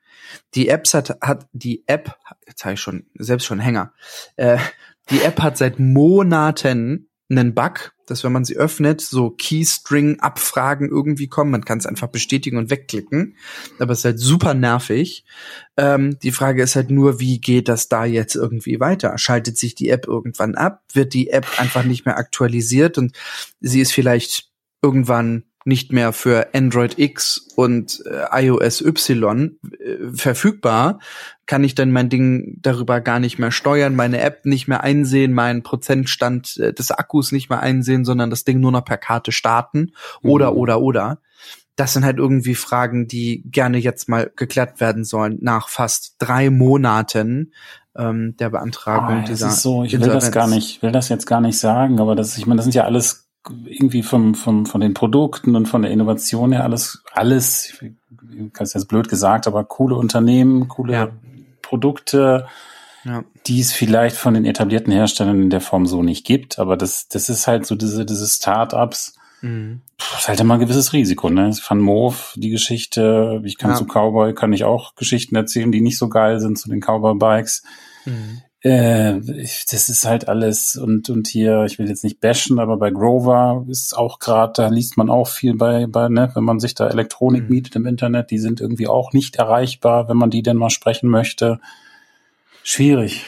Die 0.55 0.69
Apps 0.69 0.95
hat, 0.95 1.19
hat 1.21 1.47
die 1.53 1.85
App, 1.87 2.17
jetzt 2.47 2.65
habe 2.65 2.75
ich 2.75 2.81
schon 2.81 3.07
selbst 3.15 3.45
schon 3.45 3.59
Hänger, 3.59 3.93
äh, 4.37 4.59
die 5.11 5.23
App 5.23 5.41
hat 5.41 5.59
seit 5.59 5.79
Monaten 5.79 7.09
einen 7.29 7.55
Bug, 7.55 7.92
dass 8.07 8.25
wenn 8.25 8.33
man 8.33 8.45
sie 8.45 8.57
öffnet, 8.57 9.01
so 9.01 9.31
Keystring-Abfragen 9.31 10.89
irgendwie 10.89 11.29
kommen. 11.29 11.51
Man 11.51 11.65
kann 11.65 11.79
es 11.79 11.87
einfach 11.87 12.09
bestätigen 12.09 12.59
und 12.59 12.71
wegklicken. 12.71 13.37
Aber 13.79 13.93
es 13.93 14.01
ist 14.01 14.05
halt 14.05 14.21
super 14.21 14.55
nervig. 14.55 15.25
Ähm, 15.77 16.19
die 16.23 16.33
Frage 16.33 16.63
ist 16.63 16.77
halt 16.77 16.91
nur, 16.91 17.21
wie 17.21 17.41
geht 17.41 17.69
das 17.69 17.89
da 17.89 18.05
jetzt 18.05 18.35
irgendwie 18.35 18.81
weiter? 18.81 19.17
Schaltet 19.19 19.57
sich 19.57 19.75
die 19.75 19.89
App 19.89 20.07
irgendwann 20.07 20.55
ab? 20.55 20.83
Wird 20.93 21.15
die 21.15 21.31
App 21.31 21.47
einfach 21.59 21.85
nicht 21.85 22.07
mehr 22.07 22.19
aktualisiert 22.19 22.99
und 22.99 23.17
sie 23.61 23.81
ist 23.81 23.93
vielleicht 23.93 24.51
irgendwann 24.83 25.45
nicht 25.65 25.93
mehr 25.93 26.13
für 26.13 26.55
Android 26.55 26.99
X 26.99 27.49
und 27.57 28.03
äh, 28.07 28.47
iOS 28.47 28.81
Y 28.83 29.59
äh, 29.79 29.97
verfügbar, 30.15 30.99
kann 31.47 31.65
ich 31.65 31.75
dann 31.75 31.91
mein 31.91 32.09
Ding 32.09 32.59
darüber 32.63 33.01
gar 33.01 33.21
nicht 33.21 33.39
mehr 33.39 33.51
steuern, 33.51 33.95
meine 33.95 34.21
App 34.21 34.45
nicht 34.45 34.69
mehr 34.69 34.83
einsehen, 34.83 35.33
meinen 35.33 35.63
Prozentstand 35.63 36.57
äh, 36.59 36.73
des 36.73 36.91
Akkus 36.91 37.33
nicht 37.33 37.51
mehr 37.51 37.61
einsehen, 37.61 38.05
sondern 38.05 38.31
das 38.31 38.45
Ding 38.45 38.61
nur 38.61 38.73
noch 38.73 38.85
per 38.85 38.99
Karte 38.99 39.33
starten 39.33 39.93
oder 40.23 40.53
mhm. 40.53 40.59
oder 40.59 40.81
oder. 40.81 41.19
Das 41.77 41.95
sind 41.95 42.05
halt 42.05 42.19
irgendwie 42.19 42.55
Fragen, 42.55 43.09
die 43.09 43.43
gerne 43.47 43.79
jetzt 43.79 44.09
mal 44.09 44.31
geklärt 44.37 44.81
werden 44.81 45.05
sollen 45.05 45.39
nach 45.41 45.69
fast 45.69 46.17
drei 46.19 46.51
Monaten 46.51 47.53
ähm, 47.97 48.37
der 48.37 48.51
Beantragung 48.51 49.23
oh, 49.23 49.27
dieser. 49.27 49.49
Ist 49.49 49.63
so, 49.63 49.85
ich 49.85 49.93
will 49.93 50.09
das 50.09 50.33
gar 50.33 50.47
nicht, 50.47 50.83
will 50.83 50.93
das 50.93 51.09
jetzt 51.09 51.27
gar 51.27 51.41
nicht 51.41 51.59
sagen, 51.59 52.01
aber 52.01 52.15
das, 52.15 52.37
ich 52.37 52.47
meine, 52.47 52.57
das 52.57 52.65
sind 52.67 52.75
ja 52.75 52.85
alles 52.85 53.29
irgendwie 53.49 54.03
vom, 54.03 54.35
vom, 54.35 54.67
von 54.67 54.81
den 54.81 54.95
Produkten 54.95 55.57
und 55.57 55.67
von 55.67 55.83
der 55.83 55.91
Innovation 55.91 56.53
her 56.53 56.65
alles, 56.65 57.03
alles, 57.13 57.83
ich 57.83 58.53
kann 58.53 58.65
es 58.65 58.75
jetzt 58.75 58.87
blöd 58.87 59.09
gesagt, 59.09 59.47
aber 59.47 59.65
coole 59.65 59.97
Unternehmen, 59.97 60.69
coole 60.69 60.93
ja. 60.93 61.09
Produkte, 61.61 62.47
ja. 63.05 63.25
die 63.47 63.61
es 63.61 63.73
vielleicht 63.73 64.17
von 64.17 64.35
den 64.35 64.45
etablierten 64.45 64.93
Herstellern 64.93 65.43
in 65.43 65.51
der 65.51 65.61
Form 65.61 65.87
so 65.87 66.03
nicht 66.03 66.25
gibt. 66.25 66.59
Aber 66.59 66.77
das, 66.77 67.09
das 67.09 67.29
ist 67.29 67.47
halt 67.47 67.67
so 67.67 67.75
diese, 67.75 68.07
diese 68.07 68.27
Start-ups, 68.27 69.15
mhm. 69.41 69.83
ist 70.17 70.29
halt 70.29 70.41
immer 70.41 70.55
ein 70.55 70.61
gewisses 70.61 70.93
Risiko, 70.93 71.29
ne? 71.29 71.51
Van 71.67 71.81
Moof, 71.81 72.35
die 72.37 72.51
Geschichte, 72.51 73.41
ich 73.45 73.59
kann 73.59 73.73
ja. 73.73 73.77
zu 73.77 73.87
Cowboy, 73.87 74.35
kann 74.35 74.53
ich 74.53 74.65
auch 74.65 74.95
Geschichten 74.95 75.35
erzählen, 75.35 75.73
die 75.73 75.81
nicht 75.81 75.99
so 75.99 76.09
geil 76.09 76.39
sind 76.39 76.59
zu 76.59 76.69
den 76.69 76.81
Cowboy-Bikes. 76.81 77.65
Mhm. 78.05 78.43
Äh, 78.63 79.21
das 79.71 79.89
ist 79.89 80.07
halt 80.07 80.29
alles 80.29 80.77
und 80.77 81.11
und 81.11 81.27
hier, 81.27 81.65
ich 81.65 81.81
will 81.81 81.89
jetzt 81.89 82.05
nicht 82.05 82.21
bashen, 82.21 82.61
aber 82.61 82.77
bei 82.77 82.91
Grover 82.91 83.65
ist 83.69 83.97
auch 83.97 84.21
gerade, 84.21 84.53
da 84.55 84.69
liest 84.69 84.97
man 84.97 85.11
auch 85.11 85.27
viel 85.27 85.57
bei, 85.57 85.87
bei 85.89 86.09
ne, 86.09 86.31
wenn 86.35 86.45
man 86.45 86.61
sich 86.61 86.75
da 86.75 86.87
Elektronik 86.87 87.45
mhm. 87.45 87.49
mietet 87.51 87.75
im 87.75 87.87
Internet, 87.87 88.31
die 88.31 88.39
sind 88.39 88.61
irgendwie 88.61 88.87
auch 88.87 89.13
nicht 89.13 89.35
erreichbar, 89.37 90.09
wenn 90.09 90.17
man 90.17 90.31
die 90.31 90.45
denn 90.45 90.57
mal 90.57 90.71
sprechen 90.71 91.11
möchte. 91.11 91.59
Schwierig. 92.63 93.27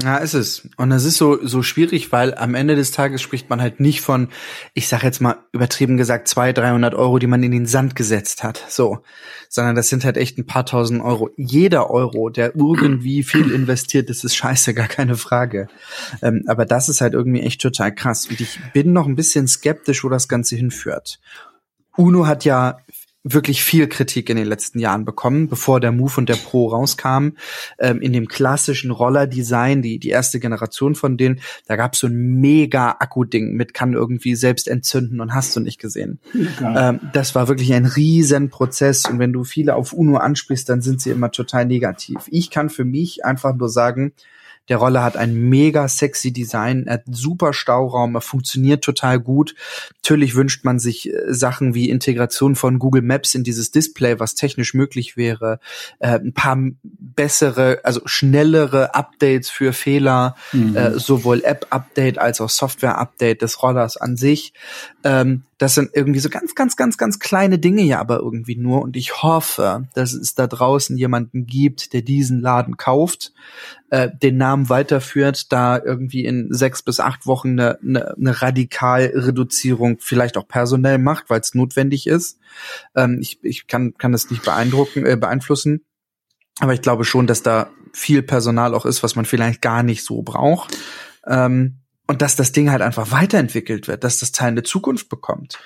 Ja, 0.00 0.16
ist 0.16 0.32
es. 0.32 0.66
Und 0.78 0.90
es 0.90 1.04
ist 1.04 1.18
so, 1.18 1.46
so 1.46 1.62
schwierig, 1.62 2.12
weil 2.12 2.34
am 2.34 2.54
Ende 2.54 2.76
des 2.76 2.92
Tages 2.92 3.20
spricht 3.20 3.50
man 3.50 3.60
halt 3.60 3.78
nicht 3.78 4.00
von, 4.00 4.28
ich 4.72 4.88
sag 4.88 5.02
jetzt 5.02 5.20
mal 5.20 5.36
übertrieben 5.52 5.98
gesagt, 5.98 6.28
zwei, 6.28 6.54
dreihundert 6.54 6.94
Euro, 6.94 7.18
die 7.18 7.26
man 7.26 7.42
in 7.42 7.50
den 7.50 7.66
Sand 7.66 7.94
gesetzt 7.94 8.42
hat. 8.42 8.64
So. 8.70 9.00
Sondern 9.50 9.76
das 9.76 9.90
sind 9.90 10.06
halt 10.06 10.16
echt 10.16 10.38
ein 10.38 10.46
paar 10.46 10.64
tausend 10.64 11.02
Euro. 11.02 11.28
Jeder 11.36 11.90
Euro, 11.90 12.30
der 12.30 12.56
irgendwie 12.56 13.22
viel 13.22 13.50
investiert, 13.52 14.08
das 14.08 14.24
ist 14.24 14.34
scheiße, 14.34 14.72
gar 14.72 14.88
keine 14.88 15.16
Frage. 15.16 15.68
Ähm, 16.22 16.44
aber 16.46 16.64
das 16.64 16.88
ist 16.88 17.02
halt 17.02 17.12
irgendwie 17.12 17.42
echt 17.42 17.60
total 17.60 17.94
krass. 17.94 18.26
Und 18.26 18.40
ich 18.40 18.58
bin 18.72 18.94
noch 18.94 19.06
ein 19.06 19.16
bisschen 19.16 19.46
skeptisch, 19.46 20.04
wo 20.04 20.08
das 20.08 20.26
Ganze 20.26 20.56
hinführt. 20.56 21.20
UNO 21.98 22.26
hat 22.26 22.46
ja 22.46 22.78
wirklich 23.24 23.62
viel 23.62 23.86
Kritik 23.86 24.30
in 24.30 24.36
den 24.36 24.46
letzten 24.46 24.78
Jahren 24.78 25.04
bekommen, 25.04 25.48
bevor 25.48 25.78
der 25.78 25.92
Move 25.92 26.14
und 26.16 26.28
der 26.28 26.36
Pro 26.36 26.68
rauskamen. 26.68 27.38
Ähm, 27.78 28.00
in 28.00 28.12
dem 28.12 28.26
klassischen 28.26 28.90
Roller-Design, 28.90 29.82
die, 29.82 29.98
die 29.98 30.08
erste 30.08 30.40
Generation 30.40 30.94
von 30.94 31.16
denen, 31.16 31.40
da 31.66 31.76
gab 31.76 31.94
es 31.94 32.00
so 32.00 32.08
ein 32.08 32.40
mega 32.40 32.96
Akku-Ding 32.98 33.52
mit 33.52 33.74
kann 33.74 33.92
irgendwie 33.92 34.34
selbst 34.34 34.66
entzünden 34.66 35.20
und 35.20 35.34
hast 35.34 35.54
du 35.54 35.60
nicht 35.60 35.78
gesehen. 35.78 36.18
Ähm, 36.62 37.00
das 37.12 37.34
war 37.34 37.48
wirklich 37.48 37.72
ein 37.74 37.86
riesen 37.86 38.50
Prozess 38.50 39.06
und 39.08 39.18
wenn 39.18 39.32
du 39.32 39.44
viele 39.44 39.74
auf 39.74 39.92
UNO 39.92 40.16
ansprichst, 40.16 40.68
dann 40.68 40.80
sind 40.80 41.00
sie 41.00 41.10
immer 41.10 41.30
total 41.30 41.66
negativ. 41.66 42.18
Ich 42.30 42.50
kann 42.50 42.70
für 42.70 42.84
mich 42.84 43.24
einfach 43.24 43.54
nur 43.54 43.68
sagen, 43.68 44.12
der 44.68 44.76
Roller 44.76 45.02
hat 45.02 45.16
ein 45.16 45.34
mega 45.34 45.88
sexy 45.88 46.32
Design, 46.32 46.84
er 46.86 46.94
hat 46.94 47.04
super 47.10 47.52
Stauraum, 47.52 48.14
er 48.14 48.20
funktioniert 48.20 48.84
total 48.84 49.18
gut. 49.18 49.54
Natürlich 50.02 50.34
wünscht 50.34 50.64
man 50.64 50.78
sich 50.78 51.12
äh, 51.12 51.32
Sachen 51.32 51.74
wie 51.74 51.90
Integration 51.90 52.54
von 52.54 52.78
Google 52.78 53.02
Maps 53.02 53.34
in 53.34 53.44
dieses 53.44 53.70
Display, 53.70 54.20
was 54.20 54.34
technisch 54.34 54.74
möglich 54.74 55.16
wäre, 55.16 55.58
äh, 55.98 56.18
ein 56.18 56.32
paar 56.32 56.58
bessere, 56.82 57.80
also 57.82 58.00
schnellere 58.04 58.94
Updates 58.94 59.50
für 59.50 59.72
Fehler, 59.72 60.36
mhm. 60.52 60.76
äh, 60.76 60.98
sowohl 60.98 61.42
App-Update 61.44 62.18
als 62.18 62.40
auch 62.40 62.50
Software-Update 62.50 63.42
des 63.42 63.62
Rollers 63.62 63.96
an 63.96 64.16
sich. 64.16 64.52
Ähm, 65.04 65.42
das 65.62 65.76
sind 65.76 65.90
irgendwie 65.94 66.18
so 66.18 66.28
ganz, 66.28 66.56
ganz, 66.56 66.76
ganz, 66.76 66.98
ganz 66.98 67.20
kleine 67.20 67.56
Dinge 67.56 67.82
ja 67.82 68.00
aber 68.00 68.16
irgendwie 68.16 68.56
nur. 68.56 68.82
Und 68.82 68.96
ich 68.96 69.22
hoffe, 69.22 69.86
dass 69.94 70.12
es 70.12 70.34
da 70.34 70.48
draußen 70.48 70.96
jemanden 70.96 71.46
gibt, 71.46 71.92
der 71.92 72.02
diesen 72.02 72.40
Laden 72.40 72.76
kauft, 72.76 73.32
äh, 73.90 74.10
den 74.10 74.38
Namen 74.38 74.68
weiterführt, 74.68 75.52
da 75.52 75.78
irgendwie 75.78 76.24
in 76.24 76.48
sechs 76.52 76.82
bis 76.82 76.98
acht 76.98 77.28
Wochen 77.28 77.50
eine, 77.50 77.78
eine, 77.78 78.16
eine 78.16 78.42
Radikalreduzierung 78.42 79.98
vielleicht 80.00 80.36
auch 80.36 80.48
personell 80.48 80.98
macht, 80.98 81.30
weil 81.30 81.38
es 81.38 81.54
notwendig 81.54 82.08
ist. 82.08 82.40
Ähm, 82.96 83.18
ich, 83.20 83.38
ich 83.44 83.68
kann, 83.68 83.94
kann 83.96 84.10
das 84.10 84.32
nicht 84.32 84.44
beeindrucken, 84.44 85.06
äh, 85.06 85.16
beeinflussen. 85.16 85.84
Aber 86.58 86.74
ich 86.74 86.82
glaube 86.82 87.04
schon, 87.04 87.28
dass 87.28 87.44
da 87.44 87.70
viel 87.92 88.24
Personal 88.24 88.74
auch 88.74 88.84
ist, 88.84 89.04
was 89.04 89.14
man 89.14 89.26
vielleicht 89.26 89.62
gar 89.62 89.84
nicht 89.84 90.04
so 90.04 90.22
braucht. 90.22 90.76
Ähm, 91.24 91.81
und 92.08 92.20
dass 92.20 92.34
das 92.34 92.52
Ding 92.52 92.70
halt 92.70 92.82
einfach 92.82 93.12
weiterentwickelt 93.12 93.86
wird, 93.86 94.02
dass 94.02 94.18
das 94.18 94.32
Teil 94.32 94.48
eine 94.48 94.64
Zukunft 94.64 95.08
bekommt. 95.08 95.58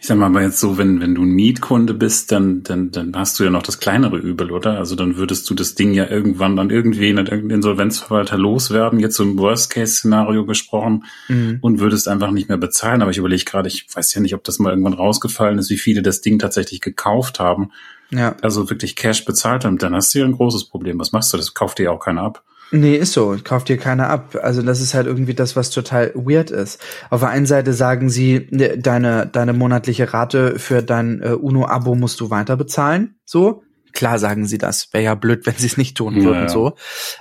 Ich 0.00 0.06
sag 0.06 0.16
mal, 0.16 0.26
aber 0.26 0.40
jetzt 0.40 0.60
so, 0.60 0.78
wenn, 0.78 1.00
wenn 1.00 1.16
du 1.16 1.22
ein 1.22 1.30
Mietkunde 1.30 1.94
bist, 1.94 2.30
dann, 2.30 2.62
dann, 2.62 2.92
dann 2.92 3.16
hast 3.16 3.38
du 3.38 3.44
ja 3.44 3.50
noch 3.50 3.64
das 3.64 3.80
kleinere 3.80 4.16
Übel, 4.16 4.52
oder? 4.52 4.78
Also 4.78 4.94
dann 4.94 5.16
würdest 5.16 5.50
du 5.50 5.54
das 5.54 5.74
Ding 5.74 5.92
ja 5.92 6.08
irgendwann 6.08 6.56
dann 6.56 6.70
irgendwie 6.70 7.10
in 7.10 7.18
irgendeinen 7.18 7.50
Insolvenzverwalter 7.50 8.38
loswerden, 8.38 9.00
jetzt 9.00 9.16
so 9.16 9.24
im 9.24 9.36
Worst-Case-Szenario 9.36 10.46
gesprochen, 10.46 11.04
mhm. 11.28 11.58
und 11.60 11.80
würdest 11.80 12.06
einfach 12.06 12.30
nicht 12.30 12.48
mehr 12.48 12.58
bezahlen. 12.58 13.02
Aber 13.02 13.10
ich 13.10 13.18
überlege 13.18 13.44
gerade, 13.44 13.68
ich 13.68 13.86
weiß 13.92 14.14
ja 14.14 14.20
nicht, 14.20 14.34
ob 14.34 14.44
das 14.44 14.60
mal 14.60 14.70
irgendwann 14.70 14.94
rausgefallen 14.94 15.58
ist, 15.58 15.70
wie 15.70 15.78
viele 15.78 16.02
das 16.02 16.20
Ding 16.20 16.38
tatsächlich 16.38 16.80
gekauft 16.80 17.40
haben. 17.40 17.72
Ja. 18.10 18.36
Also 18.42 18.70
wirklich 18.70 18.96
Cash 18.96 19.24
bezahlt 19.24 19.64
haben, 19.64 19.78
dann 19.78 19.94
hast 19.94 20.14
du 20.14 20.20
ja 20.20 20.24
ein 20.24 20.32
großes 20.32 20.66
Problem. 20.66 20.98
Was 20.98 21.12
machst 21.12 21.32
du? 21.32 21.36
Das 21.36 21.54
kauft 21.54 21.78
dir 21.78 21.84
ja 21.84 21.90
auch 21.90 22.00
keiner 22.00 22.22
ab. 22.22 22.44
Nee, 22.72 22.96
ist 22.96 23.12
so. 23.12 23.36
Kauft 23.42 23.68
dir 23.68 23.78
keiner 23.78 24.08
ab. 24.08 24.36
Also 24.40 24.62
das 24.62 24.80
ist 24.80 24.94
halt 24.94 25.06
irgendwie 25.06 25.34
das, 25.34 25.56
was 25.56 25.70
total 25.70 26.12
weird 26.14 26.50
ist. 26.50 26.80
Auf 27.10 27.20
der 27.20 27.30
einen 27.30 27.46
Seite 27.46 27.72
sagen 27.72 28.10
sie, 28.10 28.46
ne, 28.50 28.78
deine, 28.78 29.26
deine 29.26 29.52
monatliche 29.52 30.12
Rate 30.12 30.58
für 30.58 30.82
dein 30.82 31.20
äh, 31.20 31.30
UNO-Abo 31.30 31.94
musst 31.94 32.20
du 32.20 32.30
weiter 32.30 32.56
bezahlen. 32.56 33.16
So. 33.24 33.62
Klar 33.92 34.20
sagen 34.20 34.46
sie 34.46 34.58
das. 34.58 34.92
Wäre 34.92 35.04
ja 35.04 35.14
blöd, 35.16 35.46
wenn 35.46 35.56
sie 35.56 35.66
es 35.66 35.76
nicht 35.76 35.96
tun 35.96 36.14
würden. 36.22 36.42
Ja. 36.42 36.48
So. 36.48 36.74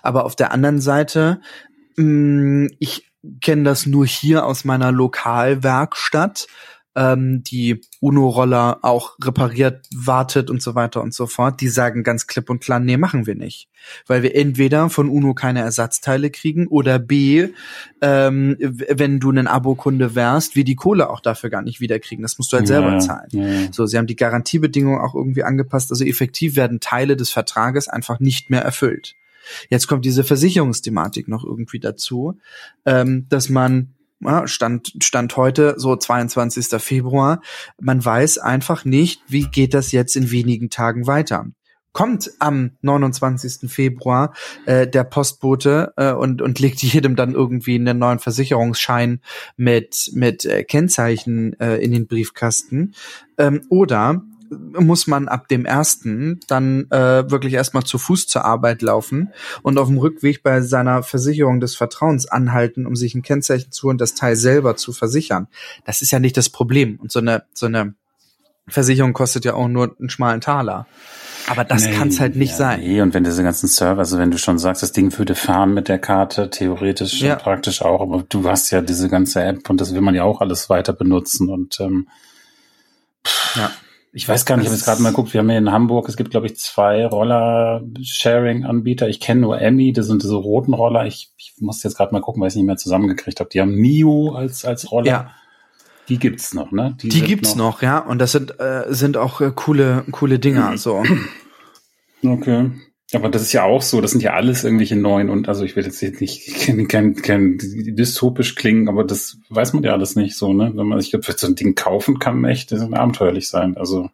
Aber 0.04 0.26
auf 0.26 0.36
der 0.36 0.52
anderen 0.52 0.80
Seite, 0.80 1.42
mh, 1.98 2.06
mm, 2.06 2.70
ich 2.78 3.10
kenne 3.42 3.64
das 3.64 3.86
nur 3.86 4.06
hier 4.06 4.46
aus 4.46 4.66
meiner 4.66 4.92
Lokalwerkstatt 4.92 6.48
ähm, 7.00 7.44
die 7.46 7.80
UNO-Roller 8.02 8.80
auch 8.82 9.16
repariert 9.24 9.88
wartet 9.96 10.50
und 10.50 10.62
so 10.62 10.76
weiter 10.76 11.02
und 11.02 11.14
so 11.14 11.28
fort, 11.28 11.62
die 11.62 11.70
sagen 11.70 12.04
ganz 12.04 12.28
klipp 12.28 12.50
und 12.50 12.62
klar, 12.62 12.82
nee, 12.82 12.98
machen 12.98 13.26
wir 13.26 13.36
nicht. 13.36 13.70
Weil 14.06 14.22
wir 14.22 14.36
entweder 14.36 14.90
von 14.90 15.08
UNO 15.08 15.34
keine 15.34 15.62
Ersatzteile 15.62 16.30
kriegen 16.30 16.68
oder 16.68 17.00
B, 17.00 17.48
ähm, 18.02 18.58
wenn 18.60 19.22
du 19.22 19.32
ein 19.32 19.48
Abokunde 19.48 20.14
wärst, 20.14 20.58
wir 20.58 20.66
die 20.66 20.76
Kohle 20.76 21.10
auch 21.10 21.22
dafür 21.22 21.50
gar 21.50 21.62
nicht 21.62 21.80
wiederkriegen. 21.80 22.22
Das 22.22 22.38
musst 22.38 22.52
du 22.52 22.58
halt 22.58 22.68
selber 22.68 22.92
ja, 22.92 23.00
zahlen. 23.00 23.30
Ja. 23.32 23.72
So, 23.72 23.86
sie 23.86 23.98
haben 23.98 24.08
die 24.08 24.18
Garantiebedingungen 24.18 25.00
auch 25.00 25.16
irgendwie 25.16 25.44
angepasst. 25.44 25.92
Also 25.92 26.04
effektiv 26.04 26.58
werden 26.58 26.82
Teile 26.82 27.16
des 27.16 27.30
Vertrages 27.30 27.88
einfach 27.88 28.20
nicht 28.20 28.50
mehr 28.50 28.62
erfüllt. 28.62 29.16
Jetzt 29.70 29.88
kommt 29.88 30.04
diese 30.04 30.26
Versicherungsthematik 30.26 31.30
noch 31.30 31.46
irgendwie 31.46 31.80
dazu, 31.80 32.38
ähm, 32.86 33.26
dass 33.30 33.48
man 33.48 33.94
Stand, 34.46 34.94
Stand 35.02 35.38
heute, 35.38 35.76
so 35.78 35.96
22. 35.96 36.82
Februar. 36.82 37.42
Man 37.80 38.04
weiß 38.04 38.38
einfach 38.38 38.86
nicht, 38.86 39.22
wie 39.28 39.46
geht 39.46 39.74
das 39.74 39.92
jetzt 39.92 40.16
in 40.16 40.32
wenigen 40.32 40.70
Tagen 40.70 41.08
weiter 41.08 41.46
kommt 41.92 42.32
am 42.40 42.72
29. 42.82 43.70
Februar 43.70 44.34
äh, 44.66 44.88
der 44.88 45.04
Postbote 45.04 45.94
äh, 45.98 46.14
und, 46.14 46.42
und 46.42 46.60
legt 46.60 46.82
jedem 46.84 47.16
dann 47.16 47.34
irgendwie 47.34 47.76
einen 47.76 47.98
neuen 47.98 48.20
Versicherungsschein 48.20 49.22
mit, 49.58 50.12
mit 50.14 50.46
äh, 50.46 50.64
Kennzeichen 50.64 51.60
äh, 51.60 51.78
in 51.78 51.92
den 51.92 52.08
Briefkasten. 52.08 52.94
Ähm, 53.38 53.62
oder 53.70 54.22
muss 54.50 55.08
man 55.08 55.28
ab 55.28 55.48
dem 55.48 55.66
ersten 55.66 56.40
dann 56.48 56.90
äh, 56.92 57.30
wirklich 57.30 57.54
erstmal 57.54 57.84
zu 57.84 57.98
Fuß 57.98 58.28
zur 58.28 58.46
Arbeit 58.46 58.82
laufen 58.82 59.32
und 59.62 59.78
auf 59.78 59.88
dem 59.88 59.98
Rückweg 59.98 60.44
bei 60.44 60.62
seiner 60.62 61.04
Versicherung 61.04 61.60
des 61.60 61.76
Vertrauens 61.76 62.28
anhalten, 62.28 62.86
um 62.86 62.96
sich 62.96 63.16
ein 63.16 63.22
Kennzeichen 63.22 63.72
zu 63.72 63.88
und 63.88 64.00
das 64.02 64.16
Teil 64.16 64.36
selber 64.36 64.76
zu 64.76 64.94
versichern. 64.94 65.48
Das 65.86 66.02
ist 66.02 66.12
ja 66.12 66.20
nicht 66.20 66.38
das 66.38 66.50
Problem. 66.50 67.00
Und 67.02 67.12
so 67.12 67.20
eine, 67.20 67.44
so 67.54 67.68
eine 67.68 67.94
Versicherung 68.68 69.14
kostet 69.14 69.46
ja 69.46 69.54
auch 69.54 69.68
nur 69.68 69.96
einen 70.00 70.10
schmalen 70.10 70.42
Taler. 70.42 70.88
Aber 71.48 71.64
das 71.64 71.86
nee, 71.86 71.94
kann 71.94 72.10
es 72.10 72.20
halt 72.20 72.36
nicht 72.36 72.52
ja, 72.52 72.58
sein. 72.58 72.80
Nee, 72.82 73.02
und 73.02 73.14
wenn 73.14 73.24
diese 73.24 73.42
ganzen 73.42 73.68
Server, 73.68 74.00
also 74.00 74.20
wenn 74.20 74.30
du 74.30 74.38
schon 74.38 74.60
sagst, 74.60 74.84
das 74.84 74.92
Ding 74.92 75.18
würde 75.18 75.34
fahren 75.34 75.74
mit 75.74 75.88
der 75.88 75.98
Karte, 75.98 76.50
theoretisch 76.50 77.22
ja. 77.22 77.36
praktisch 77.36 77.82
auch, 77.82 78.02
aber 78.02 78.24
du 78.30 78.48
hast 78.48 78.70
ja 78.70 78.82
diese 78.82 79.10
ganze 79.10 79.42
App 79.42 79.68
und 79.70 79.82
das 79.82 79.94
will 79.94 80.02
man 80.02 80.14
ja 80.14 80.24
auch 80.24 80.42
alles 80.42 80.70
weiter 80.70 80.94
benutzen 80.94 81.50
und 81.50 81.80
ähm, 81.80 82.08
ja. 83.56 83.72
Ich 84.12 84.28
weiß 84.28 84.46
gar 84.46 84.58
nicht, 84.58 84.64
ich 84.64 84.70
habe 84.70 84.76
jetzt 84.76 84.86
gerade 84.86 85.04
mal 85.04 85.10
geguckt, 85.10 85.34
wir 85.34 85.40
haben 85.40 85.50
hier 85.50 85.60
in 85.60 85.72
Hamburg, 85.72 86.10
es 86.10 86.18
gibt, 86.18 86.32
glaube 86.32 86.48
ich, 86.48 86.58
zwei 86.58 87.06
Roller-Sharing-Anbieter. 87.06 89.08
Ich 89.08 89.20
kenne 89.20 89.42
nur 89.42 89.62
Emmy, 89.62 89.94
das 89.94 90.08
sind 90.08 90.24
diese 90.24 90.34
roten 90.36 90.74
Roller. 90.74 91.06
Ich, 91.06 91.32
ich 91.38 91.54
muss 91.60 91.84
jetzt 91.84 91.96
gerade 91.96 92.12
mal 92.12 92.22
gucken, 92.22 92.42
weil 92.42 92.50
ich 92.50 92.56
nicht 92.56 92.66
mehr 92.66 92.78
zusammengekriegt 92.78 93.40
habe. 93.40 93.52
Die 93.52 93.62
haben 93.62 93.76
Nio 93.76 94.34
als, 94.34 94.66
als 94.66 94.92
Roller. 94.92 95.08
Ja. 95.08 95.32
Die 96.08 96.18
gibt's 96.18 96.56
noch, 96.56 96.72
ne? 96.72 96.98
Die, 97.00 97.10
die 97.10 97.22
gibt's 97.22 97.56
noch. 97.56 97.76
noch. 97.76 97.84
ja. 97.84 98.00
Und 98.00 98.18
das 98.18 98.32
sind, 98.32 98.60
äh, 98.60 98.86
sind 98.90 99.16
auch 99.16 99.42
äh, 99.42 99.52
coole, 99.54 100.06
coole 100.12 100.40
Dinger, 100.40 100.76
so. 100.78 101.04
Okay. 102.26 102.72
Aber 103.14 103.30
das 103.30 103.42
ist 103.42 103.54
ja 103.54 103.64
auch 103.64 103.82
so, 103.82 104.02
das 104.02 104.12
sind 104.12 104.22
ja 104.22 104.34
alles 104.34 104.64
irgendwelche 104.64 104.96
neuen 104.96 105.30
und 105.30 105.48
also 105.48 105.64
ich 105.64 105.76
will 105.76 105.84
jetzt 105.84 106.02
nicht 106.02 106.66
kein, 106.66 106.88
kein, 106.88 107.16
kein 107.16 107.58
dystopisch 107.58 108.54
klingen, 108.56 108.88
aber 108.88 109.04
das 109.04 109.38
weiß 109.50 109.74
man 109.74 109.84
ja 109.84 109.94
alles 109.94 110.16
nicht 110.16 110.38
so, 110.38 110.54
ne? 110.54 110.72
Wenn 110.76 110.86
man 110.86 111.02
sich 111.02 111.12
so 111.38 111.48
ein 111.48 111.56
Ding 111.56 111.74
kaufen 111.74 112.20
kann, 112.20 112.46
echt 112.46 112.72
das 112.72 112.82
abenteuerlich 112.82 113.50
sein. 113.50 113.78
Also 113.78 114.10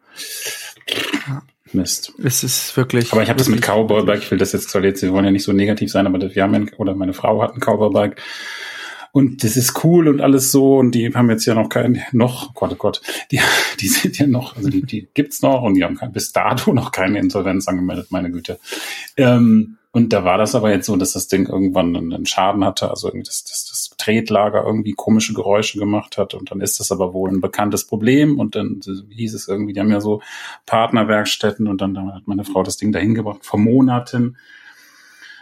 Mist. 1.73 2.13
Es 2.23 2.43
ist 2.43 2.77
wirklich. 2.77 3.11
Aber 3.11 3.21
ich 3.21 3.29
habe 3.29 3.37
das 3.37 3.49
mit 3.49 3.57
wirklich- 3.57 3.75
Cowboy-Bike, 3.75 4.19
ich 4.19 4.31
will 4.31 4.37
das 4.37 4.53
jetzt 4.53 4.69
zwar 4.69 4.83
jetzt, 4.83 5.01
wir 5.01 5.11
wollen 5.11 5.25
ja 5.25 5.31
nicht 5.31 5.43
so 5.43 5.51
negativ 5.51 5.91
sein, 5.91 6.07
aber 6.07 6.19
wir 6.33 6.43
haben 6.43 6.53
ja, 6.53 6.61
oder 6.77 6.95
meine 6.95 7.13
Frau 7.13 7.41
hat 7.41 7.53
ein 7.53 7.59
Cowboy-Bike. 7.59 8.21
Und 9.15 9.45
das 9.45 9.55
ist 9.55 9.81
cool 9.85 10.09
und 10.09 10.19
alles 10.19 10.51
so. 10.51 10.75
Und 10.75 10.91
die 10.91 11.09
haben 11.13 11.29
jetzt 11.29 11.45
ja 11.45 11.53
noch 11.55 11.69
kein, 11.69 12.03
noch, 12.11 12.53
Gott, 12.53 12.73
oh 12.73 12.75
Gott, 12.75 13.01
die, 13.31 13.39
die 13.79 13.87
sind 13.87 14.17
ja 14.17 14.27
noch, 14.27 14.57
also 14.57 14.69
die, 14.69 14.81
die 14.81 15.07
gibt's 15.13 15.41
noch 15.41 15.61
und 15.61 15.75
die 15.75 15.85
haben 15.85 15.97
bis 16.11 16.33
dato 16.33 16.73
noch 16.73 16.91
keine 16.91 17.19
Insolvenz 17.19 17.65
angemeldet, 17.69 18.07
meine 18.09 18.29
Güte. 18.29 18.59
Ähm, 19.15 19.77
und 19.91 20.11
da 20.11 20.25
war 20.25 20.37
das 20.37 20.53
aber 20.53 20.69
jetzt 20.71 20.87
so, 20.87 20.97
dass 20.97 21.13
das 21.13 21.29
Ding 21.29 21.47
irgendwann 21.47 21.95
einen 21.95 22.13
einen 22.13 22.25
Schaden 22.25 22.65
hatte, 22.65 22.89
also 22.89 23.07
irgendwie 23.07 23.23
das, 23.23 23.45
das, 23.45 23.65
das 23.69 23.95
Tretlager 23.97 24.65
irgendwie 24.65 24.91
komische 24.91 25.33
Geräusche 25.33 25.79
gemacht 25.79 26.17
hat. 26.17 26.33
Und 26.33 26.51
dann 26.51 26.59
ist 26.59 26.81
das 26.81 26.91
aber 26.91 27.13
wohl 27.13 27.29
ein 27.29 27.39
bekanntes 27.39 27.87
Problem. 27.87 28.37
Und 28.37 28.55
dann 28.55 28.81
hieß 29.11 29.33
es 29.33 29.47
irgendwie, 29.47 29.71
die 29.71 29.79
haben 29.79 29.91
ja 29.91 30.01
so 30.01 30.21
Partnerwerkstätten 30.65 31.69
und 31.69 31.79
dann, 31.79 31.93
dann 31.93 32.13
hat 32.13 32.23
meine 32.27 32.43
Frau 32.43 32.63
das 32.63 32.75
Ding 32.75 32.91
dahin 32.91 33.15
gebracht 33.15 33.45
vor 33.45 33.61
Monaten. 33.61 34.35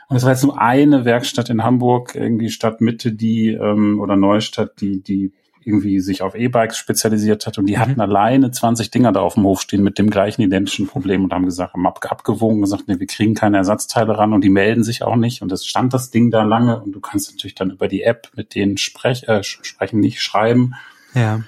Und 0.10 0.18
es 0.18 0.24
war 0.24 0.32
jetzt 0.32 0.44
nur 0.44 0.60
eine 0.60 1.06
Werkstatt 1.06 1.50
in 1.50 1.64
Hamburg, 1.64 2.16
irgendwie 2.16 2.50
Stadtmitte, 2.50 3.14
die 3.14 3.50
ähm, 3.50 4.00
oder 4.00 4.16
Neustadt, 4.16 4.80
die 4.82 5.02
die 5.02 5.34
irgendwie 5.66 6.00
sich 6.02 6.22
auf 6.22 6.36
E-Bikes 6.36 6.78
spezialisiert 6.78 7.48
hat 7.48 7.58
und 7.58 7.68
die 7.68 7.76
Mhm. 7.76 7.80
hatten 7.80 8.02
alleine 8.02 8.52
20 8.52 8.92
Dinger 8.92 9.14
da 9.14 9.22
auf 9.22 9.36
dem 9.36 9.44
Hof 9.44 9.62
stehen 9.62 9.82
mit 9.82 9.98
dem 9.98 10.10
gleichen 10.10 10.42
identischen 10.42 10.88
Problem 10.88 11.24
und 11.24 11.34
haben 11.34 11.46
gesagt, 11.46 11.74
haben 11.74 11.88
ab, 11.88 12.00
abgewogen, 12.10 12.62
gesagt, 12.62 12.88
nee, 12.88 13.00
wir 13.00 13.08
kriegen 13.08 13.34
keine 13.34 13.58
Ersatzteile 13.58 14.18
ran 14.18 14.34
und 14.34 14.44
die 14.44 14.50
melden 14.50 14.84
sich 14.84 15.04
auch 15.04 15.16
nicht 15.16 15.42
und 15.42 15.52
es 15.52 15.66
stand 15.66 15.94
das 15.94 16.12
Ding 16.12 16.32
da 16.32 16.44
lange 16.44 16.82
und 16.82 16.92
du 16.92 17.00
kannst 17.00 17.32
natürlich 17.32 17.56
dann 17.56 17.72
über 17.72 17.88
die 17.88 18.02
App 18.04 18.30
mit 18.36 18.56
denen 18.56 18.78
sprech, 18.78 19.28
äh, 19.30 19.42
sprechen, 19.44 20.00
nicht 20.02 20.22
schreiben 20.22 20.74
Ja. 21.14 21.44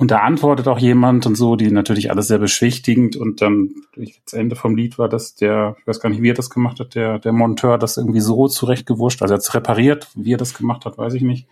Und 0.00 0.10
da 0.10 0.20
antwortet 0.20 0.66
auch 0.66 0.78
jemand 0.78 1.26
und 1.26 1.34
so, 1.34 1.56
die 1.56 1.70
natürlich 1.70 2.10
alles 2.10 2.28
sehr 2.28 2.38
beschwichtigend. 2.38 3.16
Und 3.16 3.42
dann, 3.42 3.74
das 4.24 4.32
Ende 4.32 4.56
vom 4.56 4.74
Lied 4.74 4.96
war, 4.96 5.10
dass 5.10 5.34
der, 5.34 5.76
ich 5.78 5.86
weiß 5.86 6.00
gar 6.00 6.08
nicht, 6.08 6.22
wie 6.22 6.30
er 6.30 6.34
das 6.34 6.48
gemacht 6.48 6.80
hat, 6.80 6.94
der, 6.94 7.18
der 7.18 7.32
Monteur 7.32 7.76
das 7.76 7.98
irgendwie 7.98 8.20
so 8.20 8.48
zurechtgewurscht. 8.48 9.20
Also 9.20 9.34
er 9.34 9.36
hat 9.36 9.42
es 9.42 9.52
repariert, 9.52 10.08
wie 10.14 10.32
er 10.32 10.38
das 10.38 10.54
gemacht 10.54 10.86
hat, 10.86 10.96
weiß 10.96 11.12
ich 11.12 11.20
nicht. 11.20 11.46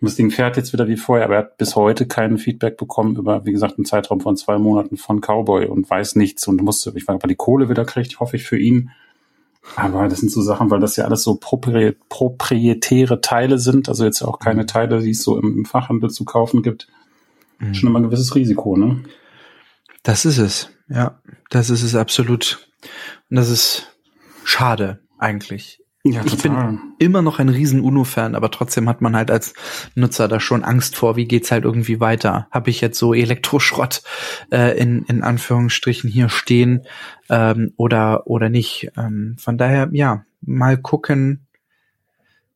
Und 0.00 0.08
das 0.08 0.16
Ding 0.16 0.32
fährt 0.32 0.56
jetzt 0.56 0.72
wieder 0.72 0.88
wie 0.88 0.96
vorher, 0.96 1.26
aber 1.26 1.34
er 1.34 1.42
hat 1.42 1.58
bis 1.58 1.76
heute 1.76 2.08
kein 2.08 2.38
Feedback 2.38 2.76
bekommen 2.76 3.14
über, 3.14 3.46
wie 3.46 3.52
gesagt, 3.52 3.78
einen 3.78 3.84
Zeitraum 3.84 4.20
von 4.20 4.36
zwei 4.36 4.58
Monaten 4.58 4.96
von 4.96 5.20
Cowboy 5.20 5.66
und 5.66 5.88
weiß 5.88 6.16
nichts 6.16 6.48
und 6.48 6.60
musste, 6.62 6.92
ich 6.96 7.06
weiß 7.06 7.14
ob 7.14 7.22
er 7.22 7.28
die 7.28 7.36
Kohle 7.36 7.68
wieder 7.68 7.84
kriegt, 7.84 8.18
hoffe 8.18 8.34
ich 8.34 8.42
für 8.42 8.58
ihn. 8.58 8.90
Aber 9.76 10.08
das 10.08 10.18
sind 10.18 10.32
so 10.32 10.42
Sachen, 10.42 10.72
weil 10.72 10.80
das 10.80 10.96
ja 10.96 11.04
alles 11.04 11.22
so 11.22 11.36
proprie 11.36 11.94
proprietäre 12.08 13.20
Teile 13.20 13.60
sind, 13.60 13.88
also 13.88 14.04
jetzt 14.04 14.22
auch 14.22 14.40
keine 14.40 14.66
Teile, 14.66 14.98
die 14.98 15.10
es 15.10 15.22
so 15.22 15.38
im, 15.38 15.58
im 15.58 15.64
Fachhandel 15.66 16.10
zu 16.10 16.24
kaufen 16.24 16.62
gibt 16.62 16.88
schon 17.72 17.88
immer 17.88 18.00
ein 18.00 18.04
gewisses 18.04 18.34
Risiko, 18.34 18.76
ne? 18.76 19.02
Das 20.02 20.24
ist 20.24 20.38
es. 20.38 20.70
Ja, 20.88 21.20
das 21.50 21.70
ist 21.70 21.82
es 21.82 21.94
absolut. 21.94 22.66
Und 23.28 23.36
das 23.36 23.50
ist 23.50 23.96
schade 24.44 25.00
eigentlich. 25.18 25.80
Ja, 26.02 26.24
Ich 26.24 26.38
bin 26.38 26.80
immer 26.98 27.20
noch 27.20 27.40
ein 27.40 27.50
riesen 27.50 27.82
UNO-Fan, 27.82 28.34
aber 28.34 28.50
trotzdem 28.50 28.88
hat 28.88 29.02
man 29.02 29.14
halt 29.14 29.30
als 29.30 29.52
Nutzer 29.94 30.28
da 30.28 30.40
schon 30.40 30.64
Angst 30.64 30.96
vor, 30.96 31.16
wie 31.16 31.26
geht's 31.26 31.50
halt 31.50 31.64
irgendwie 31.64 32.00
weiter. 32.00 32.48
Habe 32.50 32.70
ich 32.70 32.80
jetzt 32.80 32.98
so 32.98 33.12
Elektroschrott 33.12 34.02
äh, 34.50 34.78
in, 34.78 35.02
in 35.04 35.22
Anführungsstrichen 35.22 36.08
hier 36.08 36.30
stehen 36.30 36.86
ähm, 37.28 37.74
oder, 37.76 38.26
oder 38.26 38.48
nicht. 38.48 38.92
Ähm, 38.96 39.36
von 39.38 39.58
daher, 39.58 39.90
ja, 39.92 40.24
mal 40.40 40.78
gucken, 40.78 41.46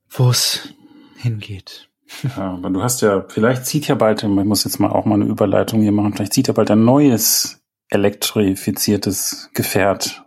wo 0.09 0.31
es 0.31 0.73
hingeht. 1.19 1.91
Ja, 2.37 2.53
aber 2.53 2.71
du 2.71 2.83
hast 2.83 3.03
ja, 3.03 3.25
vielleicht 3.29 3.67
zieht 3.67 3.89
ja 3.89 3.95
bald, 3.95 4.23
ich 4.23 4.29
muss 4.29 4.65
jetzt 4.65 4.79
mal 4.79 4.91
auch 4.91 5.05
mal 5.05 5.17
eine 5.17 5.25
Überleitung 5.25 5.83
hier 5.83 5.93
machen, 5.93 6.15
vielleicht 6.15 6.33
zieht 6.33 6.49
ja 6.49 6.55
bald 6.55 6.71
ein 6.71 6.85
neues 6.85 7.61
elektrifiziertes 7.91 9.51
Gefährt 9.55 10.25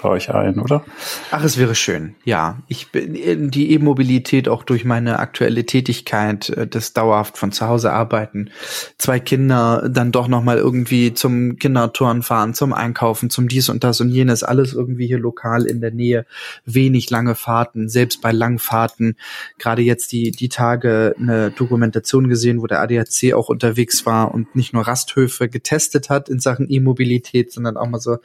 bei 0.00 0.08
euch 0.08 0.34
ein, 0.34 0.58
oder? 0.58 0.84
Ach, 1.30 1.42
es 1.44 1.58
wäre 1.58 1.74
schön. 1.74 2.14
Ja, 2.24 2.58
ich 2.68 2.92
bin 2.92 3.14
in 3.14 3.50
die 3.50 3.72
E-Mobilität 3.72 4.48
auch 4.48 4.62
durch 4.62 4.84
meine 4.84 5.18
aktuelle 5.18 5.64
Tätigkeit, 5.64 6.50
äh, 6.50 6.66
das 6.66 6.92
dauerhaft 6.92 7.38
von 7.38 7.52
zu 7.52 7.66
Hause 7.66 7.92
arbeiten, 7.92 8.50
zwei 8.98 9.18
Kinder 9.20 9.88
dann 9.90 10.12
doch 10.12 10.28
noch 10.28 10.42
mal 10.42 10.58
irgendwie 10.58 11.14
zum 11.14 11.56
Kindertouren 11.56 12.22
fahren, 12.22 12.54
zum 12.54 12.72
Einkaufen, 12.72 13.30
zum 13.30 13.48
dies 13.48 13.68
und 13.68 13.84
das 13.84 14.00
und 14.00 14.10
jenes, 14.10 14.42
alles 14.42 14.74
irgendwie 14.74 15.06
hier 15.06 15.18
lokal 15.18 15.64
in 15.64 15.80
der 15.80 15.90
Nähe, 15.90 16.26
wenig 16.64 17.10
lange 17.10 17.34
Fahrten, 17.34 17.88
selbst 17.88 18.20
bei 18.20 18.32
Langfahrten. 18.32 19.16
Gerade 19.58 19.82
jetzt 19.82 20.12
die 20.12 20.30
die 20.30 20.48
Tage 20.48 21.14
eine 21.18 21.50
Dokumentation 21.50 22.28
gesehen, 22.28 22.60
wo 22.60 22.66
der 22.66 22.80
ADAC 22.80 23.32
auch 23.34 23.48
unterwegs 23.48 24.04
war 24.06 24.34
und 24.34 24.54
nicht 24.54 24.72
nur 24.72 24.86
Rasthöfe 24.86 25.48
getestet 25.48 26.10
hat 26.10 26.28
in 26.28 26.40
Sachen 26.40 26.70
E-Mobilität, 26.70 27.52
sondern 27.52 27.76
auch 27.76 27.88
mal 27.88 28.00
so 28.00 28.18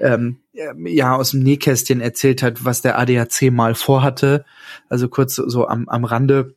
ähm, 0.00 0.38
ja 0.54 1.16
aus 1.16 1.32
dem 1.32 1.40
Nähkästchen 1.40 2.00
erzählt 2.00 2.42
hat, 2.42 2.64
was 2.64 2.82
der 2.82 2.98
ADAC 2.98 3.50
mal 3.50 3.74
vorhatte. 3.74 4.44
Also 4.88 5.08
kurz 5.08 5.34
so, 5.34 5.48
so 5.48 5.66
am, 5.66 5.88
am 5.88 6.04
Rande. 6.04 6.54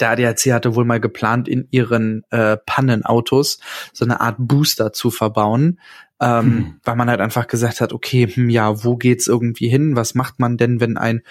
Der 0.00 0.10
ADAC 0.10 0.52
hatte 0.52 0.74
wohl 0.74 0.84
mal 0.84 1.00
geplant, 1.00 1.48
in 1.48 1.68
ihren 1.70 2.24
äh, 2.30 2.56
Pannenautos 2.66 3.60
so 3.92 4.04
eine 4.04 4.20
Art 4.20 4.36
Booster 4.38 4.92
zu 4.92 5.10
verbauen, 5.10 5.78
ähm, 6.20 6.44
Hm. 6.44 6.74
weil 6.84 6.96
man 6.96 7.08
halt 7.08 7.20
einfach 7.20 7.46
gesagt 7.46 7.80
hat, 7.80 7.92
okay, 7.92 8.26
hm, 8.26 8.50
ja, 8.50 8.84
wo 8.84 8.96
geht's 8.96 9.26
irgendwie 9.26 9.68
hin? 9.68 9.96
Was 9.96 10.14
macht 10.14 10.38
man 10.38 10.56
denn, 10.56 10.80
wenn 10.80 10.96
ein 10.96 11.22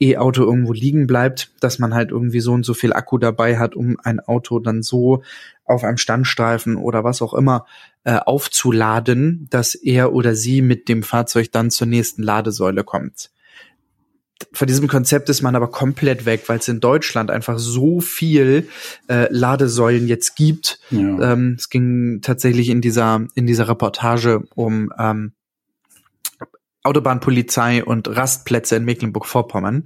E-Auto 0.00 0.42
irgendwo 0.42 0.72
liegen 0.72 1.06
bleibt, 1.06 1.52
dass 1.60 1.78
man 1.78 1.94
halt 1.94 2.10
irgendwie 2.10 2.40
so 2.40 2.52
und 2.52 2.64
so 2.64 2.74
viel 2.74 2.92
Akku 2.92 3.18
dabei 3.18 3.58
hat, 3.58 3.76
um 3.76 3.96
ein 4.02 4.20
Auto 4.20 4.58
dann 4.58 4.82
so 4.82 5.22
auf 5.64 5.84
einem 5.84 5.96
Standstreifen 5.96 6.76
oder 6.76 7.04
was 7.04 7.22
auch 7.22 7.34
immer 7.34 7.66
äh, 8.04 8.16
aufzuladen, 8.16 9.46
dass 9.50 9.74
er 9.76 10.12
oder 10.12 10.34
sie 10.34 10.60
mit 10.60 10.88
dem 10.88 11.02
Fahrzeug 11.04 11.52
dann 11.52 11.70
zur 11.70 11.86
nächsten 11.86 12.22
Ladesäule 12.22 12.82
kommt. 12.82 13.30
Von 14.52 14.66
diesem 14.66 14.88
Konzept 14.88 15.28
ist 15.28 15.42
man 15.42 15.56
aber 15.56 15.70
komplett 15.70 16.26
weg, 16.26 16.44
weil 16.48 16.58
es 16.58 16.68
in 16.68 16.80
Deutschland 16.80 17.30
einfach 17.30 17.58
so 17.58 18.00
viel 18.00 18.68
äh, 19.08 19.26
Ladesäulen 19.30 20.08
jetzt 20.08 20.36
gibt. 20.36 20.80
Ja. 20.90 21.32
Ähm, 21.32 21.56
es 21.58 21.68
ging 21.70 22.20
tatsächlich 22.22 22.68
in 22.68 22.80
dieser 22.80 23.26
in 23.34 23.46
dieser 23.46 23.68
Reportage 23.68 24.42
um 24.54 24.92
ähm, 24.98 25.32
Autobahnpolizei 26.84 27.84
und 27.84 28.08
Rastplätze 28.08 28.76
in 28.76 28.84
Mecklenburg-Vorpommern. 28.84 29.84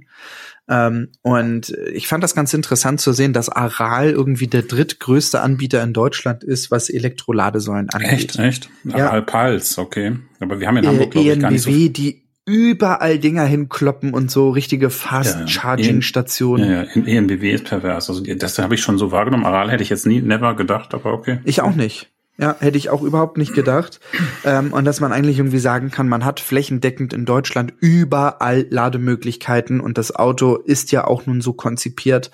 Ähm, 0.69 1.09
und 1.21 1.69
ich 1.93 2.07
fand 2.07 2.23
das 2.23 2.35
ganz 2.35 2.53
interessant 2.53 2.99
zu 2.99 3.13
sehen, 3.13 3.33
dass 3.33 3.49
Aral 3.49 4.09
irgendwie 4.09 4.47
der 4.47 4.63
drittgrößte 4.63 5.41
Anbieter 5.41 5.81
in 5.83 5.93
Deutschland 5.93 6.43
ist, 6.43 6.71
was 6.71 6.89
Elektroladesäulen 6.89 7.89
angeht. 7.91 8.11
Echt, 8.11 8.39
echt? 8.39 8.69
Ja. 8.83 9.09
Alpals, 9.09 9.77
okay. 9.77 10.17
Aber 10.39 10.59
wir 10.59 10.67
haben 10.67 10.77
in 10.77 10.83
Äh, 10.83 10.87
Hamburg, 10.87 11.11
glaube 11.11 11.29
ich, 11.29 11.39
gar 11.39 11.51
nicht 11.51 11.61
so 11.61 11.69
die 11.69 12.26
überall 12.47 13.19
Dinger 13.19 13.43
hinkloppen 13.43 14.13
und 14.13 14.31
so 14.31 14.49
richtige. 14.49 14.89
Fast-Charging-Stationen. 14.89 16.69
Ja, 16.69 16.83
ja, 16.83 16.89
in 16.93 17.05
ENBW 17.05 17.51
ist 17.51 17.65
pervers. 17.65 18.09
Also 18.09 18.23
das 18.23 18.57
habe 18.57 18.73
ich 18.73 18.81
schon 18.81 18.97
so 18.97 19.11
wahrgenommen. 19.11 19.45
Aral 19.45 19.69
hätte 19.69 19.83
ich 19.83 19.89
jetzt 19.89 20.07
nie, 20.07 20.21
never 20.21 20.55
gedacht, 20.55 20.93
aber 20.93 21.13
okay. 21.13 21.39
Ich 21.43 21.61
auch 21.61 21.75
nicht. 21.75 22.09
Ja, 22.37 22.55
hätte 22.59 22.77
ich 22.77 22.89
auch 22.89 23.01
überhaupt 23.01 23.37
nicht 23.37 23.53
gedacht. 23.53 23.99
Ähm, 24.45 24.71
und 24.71 24.85
dass 24.85 25.01
man 25.01 25.11
eigentlich 25.11 25.39
irgendwie 25.39 25.57
sagen 25.57 25.91
kann, 25.91 26.07
man 26.07 26.23
hat 26.23 26.39
flächendeckend 26.39 27.11
in 27.11 27.25
Deutschland 27.25 27.73
überall 27.81 28.65
Lademöglichkeiten 28.69 29.81
und 29.81 29.97
das 29.97 30.15
Auto 30.15 30.55
ist 30.55 30.91
ja 30.91 31.03
auch 31.05 31.25
nun 31.25 31.41
so 31.41 31.51
konzipiert, 31.53 32.31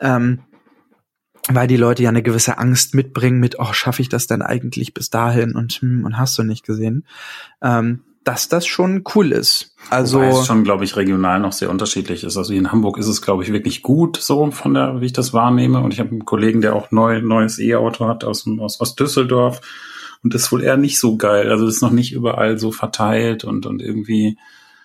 ähm, 0.00 0.40
weil 1.48 1.66
die 1.66 1.78
Leute 1.78 2.02
ja 2.02 2.10
eine 2.10 2.22
gewisse 2.22 2.58
Angst 2.58 2.94
mitbringen 2.94 3.38
mit, 3.38 3.58
oh, 3.58 3.72
schaffe 3.72 4.02
ich 4.02 4.10
das 4.10 4.26
denn 4.26 4.42
eigentlich 4.42 4.92
bis 4.92 5.08
dahin 5.08 5.54
und, 5.54 5.72
hm, 5.74 6.04
und 6.04 6.18
hast 6.18 6.36
du 6.36 6.42
nicht 6.42 6.66
gesehen, 6.66 7.06
ähm, 7.62 8.00
dass 8.26 8.48
das 8.48 8.66
schon 8.66 9.04
cool 9.14 9.30
ist. 9.30 9.70
Also 9.88 10.18
Wobei 10.18 10.30
es 10.30 10.46
schon, 10.46 10.64
glaube 10.64 10.82
ich, 10.82 10.96
regional 10.96 11.38
noch 11.38 11.52
sehr 11.52 11.70
unterschiedlich 11.70 12.24
ist. 12.24 12.36
Also 12.36 12.52
hier 12.52 12.60
in 12.60 12.72
Hamburg 12.72 12.98
ist 12.98 13.06
es, 13.06 13.22
glaube 13.22 13.44
ich, 13.44 13.52
wirklich 13.52 13.82
gut, 13.82 14.16
so 14.16 14.50
von 14.50 14.74
der, 14.74 15.00
wie 15.00 15.06
ich 15.06 15.12
das 15.12 15.32
wahrnehme. 15.32 15.80
Und 15.80 15.92
ich 15.92 16.00
habe 16.00 16.10
einen 16.10 16.24
Kollegen, 16.24 16.60
der 16.60 16.74
auch 16.74 16.90
neu, 16.90 17.20
neues 17.22 17.60
E-Auto 17.60 18.08
hat 18.08 18.24
aus, 18.24 18.44
aus, 18.58 18.80
aus 18.80 18.96
Düsseldorf. 18.96 19.60
Und 20.24 20.34
das 20.34 20.42
ist 20.42 20.52
wohl 20.52 20.64
eher 20.64 20.76
nicht 20.76 20.98
so 20.98 21.16
geil. 21.16 21.52
Also 21.52 21.66
das 21.66 21.76
ist 21.76 21.82
noch 21.82 21.92
nicht 21.92 22.12
überall 22.12 22.58
so 22.58 22.72
verteilt 22.72 23.44
und, 23.44 23.64
und 23.64 23.80
irgendwie, 23.80 24.36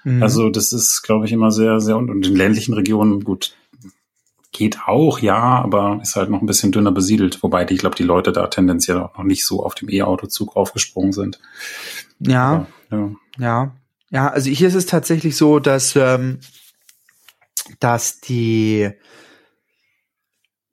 mh, 0.04 0.24
also 0.24 0.52
das 0.52 0.72
ist, 0.72 1.02
glaube 1.02 1.26
ich, 1.26 1.32
immer 1.32 1.50
sehr, 1.50 1.80
sehr, 1.80 1.98
und, 1.98 2.12
und 2.12 2.28
in 2.28 2.36
ländlichen 2.36 2.76
Regionen, 2.76 3.24
gut, 3.24 3.56
geht 4.52 4.82
auch, 4.86 5.18
ja, 5.18 5.64
aber 5.64 6.00
ist 6.04 6.16
halt 6.16 6.30
noch 6.30 6.42
ein 6.42 6.46
bisschen 6.46 6.72
dünner 6.72 6.92
besiedelt. 6.92 7.42
Wobei, 7.42 7.66
die, 7.66 7.74
ich 7.74 7.80
glaube, 7.80 7.96
die 7.96 8.04
Leute 8.04 8.34
da 8.34 8.46
tendenziell 8.46 9.00
auch 9.00 9.18
noch 9.18 9.24
nicht 9.24 9.48
so 9.48 9.66
auf 9.66 9.74
dem 9.74 9.90
E-Auto-Zug 9.90 10.56
aufgesprungen 10.56 11.12
sind. 11.12 11.40
ja. 12.20 12.52
Aber, 12.52 12.68
ja. 12.92 13.10
Ja, 13.38 13.76
ja, 14.10 14.28
also 14.28 14.50
hier 14.50 14.68
ist 14.68 14.76
es 14.76 14.86
tatsächlich 14.86 15.38
so, 15.38 15.60
dass, 15.60 15.96
ähm, 15.96 16.40
dass 17.80 18.20
die 18.20 18.92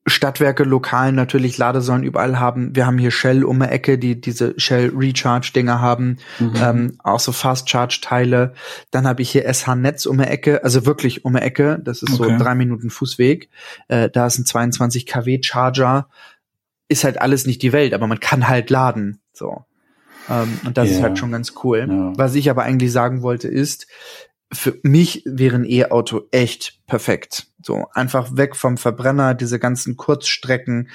Stadtwerke 0.06 0.64
lokal 0.64 1.12
natürlich 1.12 1.58
Ladesäulen 1.58 2.02
überall 2.02 2.40
haben. 2.40 2.74
Wir 2.74 2.86
haben 2.86 2.96
hier 2.96 3.10
Shell 3.10 3.44
um 3.44 3.60
die 3.60 3.66
Ecke, 3.66 3.98
die 3.98 4.18
diese 4.20 4.58
Shell 4.58 4.90
Recharge 4.96 5.50
Dinger 5.54 5.80
haben, 5.82 6.16
Mhm. 6.38 6.52
ähm, 6.56 6.98
auch 7.04 7.20
so 7.20 7.30
Fast 7.30 7.68
Charge 7.68 7.98
Teile. 8.02 8.54
Dann 8.90 9.06
habe 9.06 9.20
ich 9.20 9.30
hier 9.30 9.44
SH 9.46 9.74
Netz 9.76 10.06
um 10.06 10.16
die 10.18 10.24
Ecke, 10.24 10.64
also 10.64 10.86
wirklich 10.86 11.24
um 11.26 11.34
die 11.34 11.40
Ecke. 11.42 11.78
Das 11.84 12.02
ist 12.02 12.18
Okay. 12.18 12.32
so 12.38 12.42
drei 12.42 12.54
Minuten 12.54 12.88
Fußweg. 12.88 13.50
Äh, 13.88 14.08
da 14.08 14.26
ist 14.26 14.38
ein 14.38 14.46
22 14.46 15.04
kW 15.06 15.40
Charger. 15.42 16.08
Ist 16.88 17.04
halt 17.04 17.20
alles 17.20 17.44
nicht 17.46 17.60
die 17.60 17.72
Welt, 17.74 17.92
aber 17.92 18.06
man 18.06 18.18
kann 18.18 18.48
halt 18.48 18.70
laden. 18.70 19.20
So. 19.34 19.64
Ähm, 20.28 20.60
und 20.64 20.76
das 20.76 20.88
yeah. 20.88 20.96
ist 20.96 21.02
halt 21.02 21.18
schon 21.18 21.32
ganz 21.32 21.54
cool. 21.62 21.86
Ja. 21.88 22.12
Was 22.16 22.34
ich 22.34 22.50
aber 22.50 22.62
eigentlich 22.62 22.92
sagen 22.92 23.22
wollte 23.22 23.48
ist, 23.48 23.86
für 24.50 24.78
mich 24.82 25.22
wäre 25.26 25.56
ein 25.56 25.64
E-Auto 25.64 26.22
echt 26.30 26.80
perfekt. 26.86 27.48
So 27.62 27.86
einfach 27.92 28.36
weg 28.36 28.56
vom 28.56 28.78
Verbrenner, 28.78 29.34
diese 29.34 29.58
ganzen 29.58 29.96
Kurzstrecken. 29.96 30.88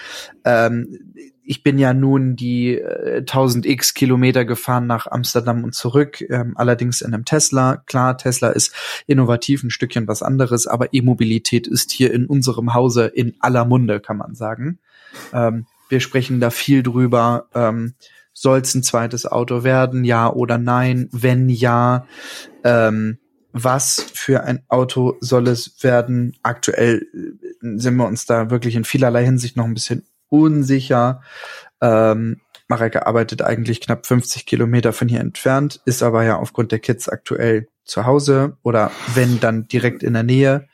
Ähm, 0.44 1.14
ich 1.44 1.62
bin 1.62 1.78
ja 1.78 1.94
nun 1.94 2.36
die 2.36 2.78
äh, 2.78 3.20
1000 3.20 3.66
x 3.66 3.94
Kilometer 3.94 4.46
gefahren 4.46 4.88
nach 4.88 5.08
Amsterdam 5.08 5.64
und 5.64 5.76
zurück, 5.76 6.22
ähm, 6.30 6.54
allerdings 6.56 7.02
in 7.02 7.14
einem 7.14 7.26
Tesla. 7.26 7.84
Klar, 7.86 8.18
Tesla 8.18 8.50
ist 8.50 8.74
innovativ, 9.08 9.62
ein 9.64 9.70
Stückchen 9.70 10.08
was 10.08 10.24
anderes, 10.24 10.66
aber 10.66 10.94
E-Mobilität 10.94 11.68
ist 11.68 11.92
hier 11.92 12.14
in 12.14 12.26
unserem 12.26 12.74
Hause 12.74 13.06
in 13.06 13.36
aller 13.40 13.66
Munde, 13.66 14.00
kann 14.00 14.18
man 14.18 14.34
sagen. 14.36 14.80
Ähm, 15.32 15.68
wir 15.90 16.00
sprechen 16.00 16.40
da 16.40 16.50
viel 16.50 16.82
drüber. 16.82 17.48
Ähm, 17.54 17.94
Soll 18.34 18.60
es 18.60 18.74
ein 18.76 18.84
zweites 18.84 19.26
Auto 19.26 19.64
werden, 19.64 20.04
ja 20.04 20.32
oder 20.32 20.58
nein? 20.58 21.10
Wenn 21.12 21.50
ja, 21.50 22.08
ähm, 22.64 23.20
was 23.52 24.06
für 24.14 24.44
ein 24.44 24.64
Auto 24.68 25.16
soll 25.20 25.48
es 25.48 25.84
werden? 25.84 26.36
Aktuell 26.42 27.06
äh, 27.14 27.78
sind 27.78 27.96
wir 27.96 28.08
uns 28.08 28.26
da 28.26 28.50
wirklich 28.50 28.76
in 28.76 28.84
vielerlei 28.84 29.24
Hinsicht 29.24 29.56
noch 29.56 29.66
ein 29.66 29.76
bisschen 29.76 30.06
unsicher. 30.30 31.22
Ähm, 31.80 32.42
Marek 32.74 32.96
arbeitet 33.06 33.44
eigentlich 33.44 33.82
knapp 33.82 34.08
50 34.08 34.48
Kilometer 34.48 34.94
von 34.94 35.08
hier 35.08 35.20
entfernt, 35.20 35.80
ist 35.86 36.02
aber 36.02 36.24
ja 36.24 36.40
aufgrund 36.40 36.72
der 36.72 36.80
Kids 36.80 37.08
aktuell 37.08 37.68
zu 37.86 38.08
Hause 38.08 38.58
oder 38.64 38.90
wenn 39.14 39.40
dann 39.40 39.68
direkt 39.68 40.02
in 40.02 40.14
der 40.14 40.24
Nähe. 40.24 40.68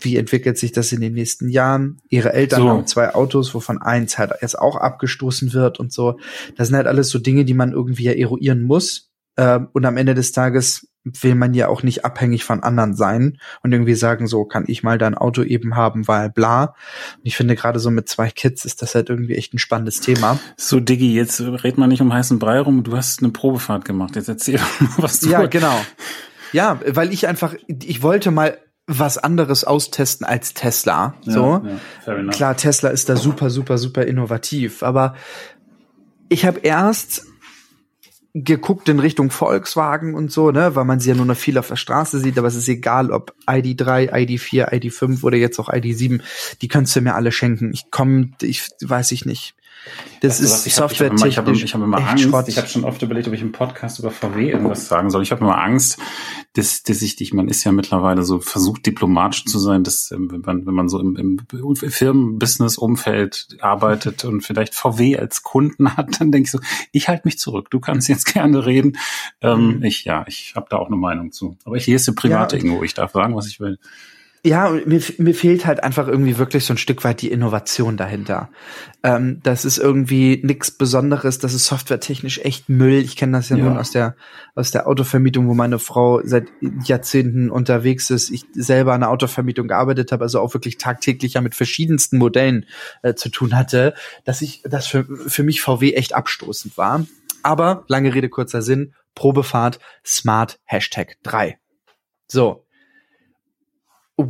Wie 0.00 0.16
entwickelt 0.16 0.56
sich 0.56 0.70
das 0.70 0.92
in 0.92 1.00
den 1.00 1.14
nächsten 1.14 1.48
Jahren? 1.48 2.00
Ihre 2.08 2.32
Eltern 2.32 2.62
so. 2.62 2.68
haben 2.68 2.86
zwei 2.86 3.12
Autos, 3.14 3.54
wovon 3.54 3.82
eins 3.82 4.18
halt 4.18 4.30
jetzt 4.40 4.56
auch 4.56 4.76
abgestoßen 4.76 5.52
wird 5.52 5.80
und 5.80 5.92
so. 5.92 6.20
Das 6.56 6.68
sind 6.68 6.76
halt 6.76 6.86
alles 6.86 7.08
so 7.08 7.18
Dinge, 7.18 7.44
die 7.44 7.54
man 7.54 7.72
irgendwie 7.72 8.04
ja 8.04 8.12
eruieren 8.12 8.62
muss. 8.62 9.10
Ähm, 9.36 9.68
und 9.72 9.84
am 9.84 9.96
Ende 9.96 10.14
des 10.14 10.30
Tages 10.30 10.91
will 11.04 11.34
man 11.34 11.54
ja 11.54 11.68
auch 11.68 11.82
nicht 11.82 12.04
abhängig 12.04 12.44
von 12.44 12.62
anderen 12.62 12.94
sein 12.94 13.38
und 13.62 13.72
irgendwie 13.72 13.94
sagen, 13.94 14.26
so 14.26 14.44
kann 14.44 14.64
ich 14.68 14.82
mal 14.82 14.98
dein 14.98 15.16
Auto 15.16 15.42
eben 15.42 15.76
haben, 15.76 16.06
weil 16.06 16.30
bla. 16.30 16.74
Und 17.16 17.24
ich 17.24 17.36
finde 17.36 17.56
gerade 17.56 17.78
so 17.80 17.90
mit 17.90 18.08
zwei 18.08 18.30
Kids 18.30 18.64
ist 18.64 18.82
das 18.82 18.94
halt 18.94 19.10
irgendwie 19.10 19.34
echt 19.34 19.52
ein 19.54 19.58
spannendes 19.58 20.00
Thema. 20.00 20.38
So, 20.56 20.80
Diggi, 20.80 21.14
jetzt 21.14 21.40
red 21.40 21.78
mal 21.78 21.86
nicht 21.86 22.02
um 22.02 22.12
heißen 22.12 22.38
Brei 22.38 22.60
rum. 22.60 22.84
Du 22.84 22.96
hast 22.96 23.22
eine 23.22 23.32
Probefahrt 23.32 23.84
gemacht. 23.84 24.16
Jetzt 24.16 24.28
erzähl 24.28 24.58
mal, 24.58 24.88
was 24.98 25.20
du 25.20 25.30
Ja, 25.30 25.46
genau. 25.46 25.76
Ja, 26.52 26.80
weil 26.86 27.12
ich 27.12 27.26
einfach, 27.26 27.54
ich 27.66 28.02
wollte 28.02 28.30
mal 28.30 28.58
was 28.86 29.16
anderes 29.16 29.64
austesten 29.64 30.26
als 30.26 30.54
Tesla. 30.54 31.14
So. 31.22 31.62
Ja, 32.06 32.24
Klar, 32.30 32.56
Tesla 32.56 32.90
ist 32.90 33.08
da 33.08 33.16
super, 33.16 33.48
super, 33.48 33.78
super 33.78 34.02
innovativ. 34.02 34.82
Aber 34.82 35.14
ich 36.28 36.44
habe 36.44 36.60
erst 36.60 37.26
geguckt 38.34 38.88
in 38.88 38.98
Richtung 38.98 39.30
Volkswagen 39.30 40.14
und 40.14 40.32
so, 40.32 40.50
ne, 40.50 40.74
weil 40.74 40.86
man 40.86 41.00
sie 41.00 41.10
ja 41.10 41.14
nur 41.14 41.26
noch 41.26 41.36
viel 41.36 41.58
auf 41.58 41.68
der 41.68 41.76
Straße 41.76 42.18
sieht, 42.18 42.38
aber 42.38 42.48
es 42.48 42.54
ist 42.54 42.68
egal, 42.68 43.10
ob 43.10 43.34
ID3, 43.46 44.10
ID4, 44.10 44.72
ID5 44.72 45.22
oder 45.22 45.36
jetzt 45.36 45.58
auch 45.58 45.68
ID7, 45.68 46.22
die 46.62 46.68
kannst 46.68 46.96
du 46.96 47.02
mir 47.02 47.14
alle 47.14 47.30
schenken. 47.30 47.72
Ich 47.74 47.90
komme, 47.90 48.30
ich 48.40 48.70
weiß 48.80 49.12
ich 49.12 49.26
nicht. 49.26 49.54
Das 50.20 50.40
also, 50.40 50.54
ist 50.54 50.76
softwaretechnisch. 50.76 51.28
Ich 51.28 51.36
habe 51.36 51.50
hab, 51.50 51.56
ich 51.56 51.74
hab 51.74 51.82
immer 51.82 51.98
Angst. 51.98 52.24
Schrott. 52.24 52.46
Ich 52.46 52.56
habe 52.56 52.68
schon 52.68 52.84
oft 52.84 53.02
überlegt, 53.02 53.26
ob 53.26 53.34
ich 53.34 53.42
im 53.42 53.50
Podcast 53.50 53.98
über 53.98 54.12
VW 54.12 54.50
irgendwas 54.50 54.86
sagen 54.86 55.10
soll. 55.10 55.22
Ich 55.22 55.32
habe 55.32 55.40
immer 55.40 55.60
Angst, 55.60 55.98
dass, 56.52 56.84
dass 56.84 57.02
ich 57.02 57.16
dich, 57.16 57.32
man 57.32 57.48
ist 57.48 57.64
ja 57.64 57.72
mittlerweile 57.72 58.22
so 58.22 58.38
versucht, 58.38 58.86
diplomatisch 58.86 59.44
zu 59.46 59.58
sein, 59.58 59.82
dass 59.82 60.12
ähm, 60.12 60.30
wenn 60.30 60.42
man, 60.42 60.66
wenn 60.66 60.74
man 60.74 60.88
so 60.88 61.00
im, 61.00 61.16
im 61.16 61.40
Firmenbusiness-Umfeld 61.74 63.56
arbeitet 63.60 64.24
und 64.24 64.42
vielleicht 64.42 64.74
VW 64.76 65.18
als 65.18 65.42
Kunden 65.42 65.96
hat, 65.96 66.20
dann 66.20 66.30
denke 66.30 66.46
ich 66.46 66.52
so, 66.52 66.60
ich 66.92 67.08
halte 67.08 67.26
mich 67.26 67.38
zurück. 67.38 67.70
Du 67.70 67.80
kannst 67.80 68.08
jetzt 68.08 68.26
gerne 68.32 68.64
reden. 68.64 68.98
Ähm, 69.40 69.78
mhm. 69.78 69.84
Ich, 69.84 70.04
ja, 70.04 70.24
ich 70.28 70.52
habe 70.54 70.66
da 70.70 70.76
auch 70.76 70.86
eine 70.86 70.96
Meinung 70.96 71.32
zu. 71.32 71.56
Aber 71.64 71.76
ich 71.76 71.88
lese 71.88 72.14
private 72.14 72.56
ja, 72.56 72.62
Ingo. 72.62 72.84
Ich 72.84 72.94
darf 72.94 73.12
sagen, 73.12 73.34
was 73.34 73.48
ich 73.48 73.58
will. 73.58 73.78
Ja, 74.44 74.70
mir, 74.70 75.00
mir 75.18 75.34
fehlt 75.36 75.66
halt 75.66 75.84
einfach 75.84 76.08
irgendwie 76.08 76.36
wirklich 76.36 76.64
so 76.64 76.74
ein 76.74 76.78
Stück 76.78 77.04
weit 77.04 77.22
die 77.22 77.30
Innovation 77.30 77.96
dahinter. 77.96 78.50
Ähm, 79.04 79.38
das 79.44 79.64
ist 79.64 79.78
irgendwie 79.78 80.40
nichts 80.42 80.72
Besonderes, 80.72 81.38
das 81.38 81.54
ist 81.54 81.66
softwaretechnisch 81.66 82.40
echt 82.40 82.68
Müll. 82.68 82.94
Ich 82.94 83.14
kenne 83.14 83.38
das 83.38 83.50
ja, 83.50 83.56
ja, 83.56 83.64
nun 83.64 83.78
aus 83.78 83.92
der 83.92 84.16
aus 84.56 84.72
der 84.72 84.88
Autovermietung, 84.88 85.46
wo 85.46 85.54
meine 85.54 85.78
Frau 85.78 86.22
seit 86.24 86.48
Jahrzehnten 86.84 87.52
unterwegs 87.52 88.10
ist. 88.10 88.30
Ich 88.30 88.44
selber 88.52 88.94
an 88.94 89.02
der 89.02 89.10
Autovermietung 89.10 89.68
gearbeitet 89.68 90.10
habe, 90.10 90.24
also 90.24 90.40
auch 90.40 90.54
wirklich 90.54 90.76
tagtäglich 90.76 91.34
ja 91.34 91.40
mit 91.40 91.54
verschiedensten 91.54 92.18
Modellen 92.18 92.66
äh, 93.04 93.14
zu 93.14 93.28
tun 93.28 93.56
hatte, 93.56 93.94
dass 94.24 94.42
ich 94.42 94.62
das 94.64 94.88
für, 94.88 95.04
für 95.04 95.44
mich 95.44 95.62
VW 95.62 95.92
echt 95.92 96.16
abstoßend 96.16 96.76
war. 96.76 97.06
Aber 97.44 97.84
lange 97.86 98.12
Rede 98.12 98.28
kurzer 98.28 98.60
Sinn, 98.60 98.94
Probefahrt 99.14 99.78
Smart 100.04 100.58
Hashtag 100.64 101.16
3. 101.22 101.58
So, 102.26 102.64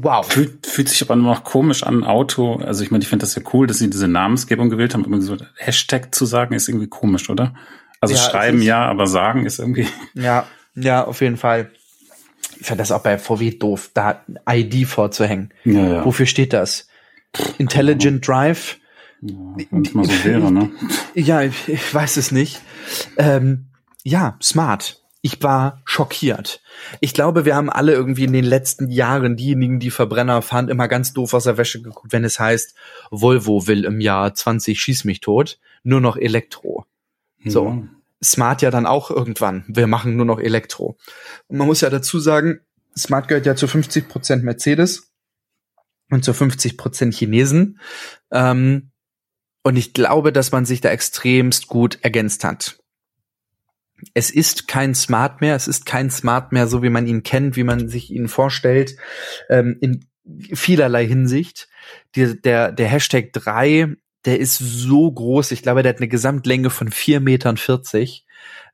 Wow. 0.01 0.27
Fühlt, 0.27 0.67
fühlt 0.67 0.89
sich 0.89 1.03
aber 1.03 1.17
nur 1.17 1.35
noch 1.35 1.45
komisch 1.45 1.83
an, 1.83 2.05
Auto. 2.05 2.57
Also 2.57 2.83
ich 2.83 2.91
meine, 2.91 3.03
ich 3.03 3.09
finde 3.09 3.25
das 3.25 3.35
ja 3.35 3.43
cool, 3.53 3.67
dass 3.67 3.79
sie 3.79 3.91
diese 3.91 4.09
Namensgebung 4.09 4.71
gewählt 4.71 4.95
haben. 4.95 5.03
Irgendwie 5.03 5.23
so 5.23 5.37
Hashtag 5.57 6.15
zu 6.15 6.25
sagen 6.25 6.55
ist 6.55 6.69
irgendwie 6.69 6.89
komisch, 6.89 7.31
oder? 7.31 7.55
Also 8.01 8.15
ja, 8.15 8.21
schreiben 8.21 8.63
ja, 8.63 8.85
aber 8.87 9.07
sagen 9.07 9.47
ist 9.47 9.59
irgendwie. 9.59 9.87
Ja, 10.15 10.47
ja, 10.75 11.05
auf 11.05 11.21
jeden 11.21 11.37
Fall. 11.37 11.71
Ich 12.59 12.67
finde 12.67 12.83
das 12.83 12.93
auch 12.93 13.03
bei 13.03 13.19
VW 13.19 13.51
doof, 13.51 13.91
da 13.95 14.25
ID 14.49 14.87
vorzuhängen. 14.87 15.53
Ja, 15.65 15.87
ja. 15.87 16.05
Wofür 16.05 16.27
steht 16.27 16.53
das? 16.53 16.89
Intelligent 17.59 18.27
Drive? 18.27 18.79
Ja, 19.21 19.35
wenn 19.71 19.83
es 19.83 19.95
mal 19.95 20.05
so 20.05 20.25
wäre, 20.25 20.51
ne? 20.51 20.71
Ja, 21.15 21.43
ich, 21.43 21.69
ich 21.69 21.95
weiß 21.95 22.17
es 22.17 22.33
nicht. 22.33 22.61
Ähm, 23.17 23.67
ja, 24.03 24.37
smart 24.43 25.02
ich 25.25 25.41
war 25.41 25.81
schockiert. 25.85 26.61
Ich 27.01 27.15
glaube, 27.15 27.45
wir 27.45 27.55
haben 27.55 27.71
alle 27.71 27.93
irgendwie 27.93 28.25
in 28.25 28.33
den 28.33 28.45
letzten 28.45 28.91
Jahren 28.91 29.37
diejenigen, 29.37 29.79
die 29.79 29.93
Verbrenner 29.93 30.43
fahren, 30.43 30.69
immer 30.69 30.89
ganz 30.89 31.13
doof 31.13 31.33
aus 31.33 31.45
der 31.45 31.57
Wäsche 31.57 31.81
geguckt, 31.81 32.13
wenn 32.13 32.25
es 32.25 32.41
heißt, 32.41 32.75
Volvo 33.11 33.69
will 33.69 33.85
im 33.85 34.01
Jahr 34.01 34.35
20 34.35 34.79
schieß 34.81 35.05
mich 35.05 35.21
tot, 35.21 35.61
nur 35.85 36.01
noch 36.01 36.17
Elektro. 36.17 36.87
So. 37.45 37.71
Mhm. 37.71 37.91
Smart 38.23 38.63
ja 38.63 38.71
dann 38.71 38.87
auch 38.87 39.11
irgendwann. 39.11 39.65
Wir 39.69 39.87
machen 39.87 40.17
nur 40.17 40.27
noch 40.27 40.41
Elektro. 40.41 40.97
Und 41.47 41.59
man 41.59 41.69
muss 41.69 41.81
ja 41.81 41.91
dazu 41.91 42.19
sagen, 42.19 42.61
Smart 42.97 43.29
gehört 43.29 43.47
ja 43.47 43.55
zu 43.55 43.69
50 43.69 44.09
Prozent 44.09 44.45
Mercedes 44.45 45.13
und 46.11 46.25
zu 46.25 46.35
50 46.35 46.77
Prozent 46.77 47.15
Chinesen. 47.15 47.81
Ähm, 48.33 48.91
und 49.63 49.77
ich 49.77 49.93
glaube, 49.95 50.33
dass 50.33 50.51
man 50.51 50.65
sich 50.65 50.81
da 50.81 50.91
extremst 50.91 51.69
gut 51.69 51.99
ergänzt 52.03 52.43
hat 52.43 52.82
es 54.15 54.31
ist 54.31 54.69
kein 54.69 54.95
Smart 54.95 55.41
mehr, 55.41 55.55
es 55.55 55.69
ist 55.69 55.87
kein 55.87 56.11
Smart 56.11 56.53
mehr, 56.53 56.67
so 56.67 56.83
wie 56.83 56.91
man 56.91 57.07
ihn 57.07 57.23
kennt, 57.23 57.57
wie 57.57 57.65
man 57.65 57.89
sich 57.89 58.11
ihn 58.11 58.29
vorstellt, 58.29 58.97
ähm, 59.49 59.77
in 59.81 60.05
vielerlei 60.53 61.07
Hinsicht. 61.07 61.69
Die, 62.15 62.41
der, 62.41 62.73
der 62.73 62.89
Hashtag 62.89 63.33
3, 63.33 63.97
der 64.25 64.39
ist 64.39 64.59
so 64.59 65.11
groß, 65.11 65.51
ich 65.53 65.63
glaube, 65.63 65.83
der 65.83 65.91
hat 65.91 65.99
eine 65.99 66.09
Gesamtlänge 66.09 66.71
von 66.71 66.91
4,40 66.91 67.21
Metern. 67.21 67.57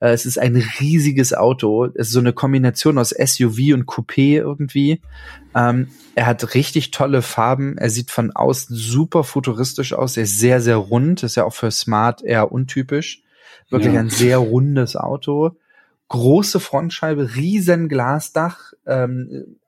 Äh, 0.00 0.10
es 0.10 0.26
ist 0.26 0.38
ein 0.38 0.56
riesiges 0.80 1.34
Auto. 1.34 1.86
Es 1.94 2.08
ist 2.08 2.12
so 2.12 2.20
eine 2.20 2.32
Kombination 2.32 2.98
aus 2.98 3.10
SUV 3.10 3.74
und 3.74 3.86
Coupé 3.86 4.36
irgendwie. 4.36 5.00
Ähm, 5.54 5.88
er 6.14 6.26
hat 6.26 6.54
richtig 6.54 6.90
tolle 6.90 7.22
Farben. 7.22 7.78
Er 7.78 7.90
sieht 7.90 8.10
von 8.10 8.30
außen 8.32 8.74
super 8.74 9.24
futuristisch 9.24 9.92
aus. 9.92 10.16
Er 10.16 10.24
ist 10.24 10.38
sehr, 10.38 10.60
sehr 10.60 10.76
rund. 10.76 11.22
ist 11.22 11.36
ja 11.36 11.44
auch 11.44 11.54
für 11.54 11.70
Smart 11.70 12.22
eher 12.22 12.52
untypisch. 12.52 13.22
Wirklich 13.70 13.94
ja. 13.94 14.00
ein 14.00 14.11
sehr 14.11 14.38
rundes 14.38 14.96
Auto. 14.96 15.52
Große 16.09 16.59
Frontscheibe, 16.59 17.37
riesen 17.37 17.88
Glasdach, 17.88 18.72
ähm, 18.87 19.59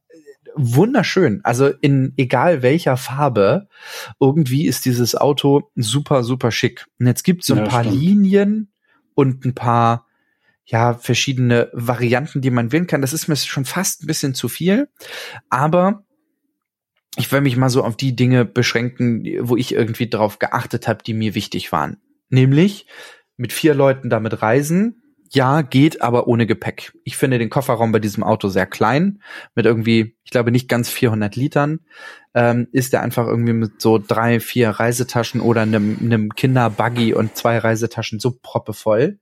wunderschön. 0.54 1.40
Also 1.44 1.68
in 1.68 2.14
egal 2.16 2.62
welcher 2.62 2.96
Farbe, 2.96 3.68
irgendwie 4.18 4.66
ist 4.66 4.84
dieses 4.84 5.14
Auto 5.14 5.70
super, 5.76 6.24
super 6.24 6.50
schick. 6.50 6.86
Und 6.98 7.06
jetzt 7.06 7.24
gibt 7.24 7.42
es 7.42 7.48
so 7.48 7.54
ein 7.54 7.64
ja, 7.64 7.66
paar 7.66 7.84
stimmt. 7.84 8.00
Linien 8.00 8.72
und 9.14 9.44
ein 9.44 9.54
paar 9.54 10.06
ja, 10.64 10.94
verschiedene 10.94 11.68
Varianten, 11.72 12.40
die 12.40 12.50
man 12.50 12.72
wählen 12.72 12.86
kann. 12.86 13.00
Das 13.00 13.12
ist 13.12 13.28
mir 13.28 13.36
schon 13.36 13.64
fast 13.64 14.02
ein 14.02 14.06
bisschen 14.06 14.34
zu 14.34 14.48
viel. 14.48 14.88
Aber 15.48 16.04
ich 17.16 17.30
will 17.32 17.40
mich 17.40 17.56
mal 17.56 17.70
so 17.70 17.82
auf 17.82 17.96
die 17.96 18.14
Dinge 18.14 18.44
beschränken, 18.44 19.26
wo 19.40 19.56
ich 19.56 19.74
irgendwie 19.74 20.08
drauf 20.08 20.38
geachtet 20.38 20.86
habe, 20.86 21.02
die 21.02 21.14
mir 21.14 21.34
wichtig 21.34 21.72
waren. 21.72 21.96
Nämlich, 22.28 22.86
mit 23.40 23.54
vier 23.54 23.74
Leuten 23.74 24.10
damit 24.10 24.42
reisen. 24.42 25.02
Ja, 25.30 25.62
geht, 25.62 26.02
aber 26.02 26.26
ohne 26.26 26.46
Gepäck. 26.46 26.92
Ich 27.04 27.16
finde 27.16 27.38
den 27.38 27.50
Kofferraum 27.50 27.92
bei 27.92 28.00
diesem 28.00 28.22
Auto 28.22 28.48
sehr 28.48 28.66
klein, 28.66 29.22
mit 29.54 29.64
irgendwie, 29.64 30.16
ich 30.24 30.30
glaube 30.30 30.50
nicht 30.50 30.68
ganz 30.68 30.90
400 30.90 31.36
Litern. 31.36 31.80
Ähm, 32.34 32.68
ist 32.72 32.92
er 32.92 33.00
einfach 33.02 33.26
irgendwie 33.26 33.52
mit 33.52 33.80
so 33.80 33.98
drei, 33.98 34.40
vier 34.40 34.70
Reisetaschen 34.70 35.40
oder 35.40 35.62
einem, 35.62 35.96
einem 36.00 36.30
Kinderbuggy 36.30 37.14
und 37.14 37.36
zwei 37.36 37.58
Reisetaschen 37.58 38.20
so 38.20 38.36
proppevoll. 38.42 39.18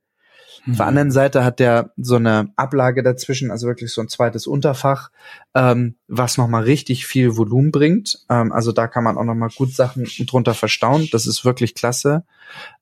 Mhm. 0.64 0.72
Auf 0.72 0.76
der 0.78 0.86
anderen 0.86 1.10
Seite 1.10 1.44
hat 1.44 1.58
der 1.60 1.92
so 1.96 2.16
eine 2.16 2.52
Ablage 2.56 3.02
dazwischen, 3.02 3.50
also 3.50 3.66
wirklich 3.66 3.92
so 3.92 4.00
ein 4.00 4.08
zweites 4.08 4.46
Unterfach, 4.46 5.10
ähm, 5.54 5.96
was 6.06 6.38
nochmal 6.38 6.64
richtig 6.64 7.06
viel 7.06 7.36
Volumen 7.36 7.70
bringt. 7.70 8.24
Ähm, 8.28 8.52
also 8.52 8.72
da 8.72 8.86
kann 8.86 9.04
man 9.04 9.16
auch 9.16 9.24
nochmal 9.24 9.50
gut 9.54 9.74
Sachen 9.74 10.08
drunter 10.26 10.54
verstauen. 10.54 11.08
Das 11.12 11.26
ist 11.26 11.44
wirklich 11.44 11.74
klasse. 11.74 12.24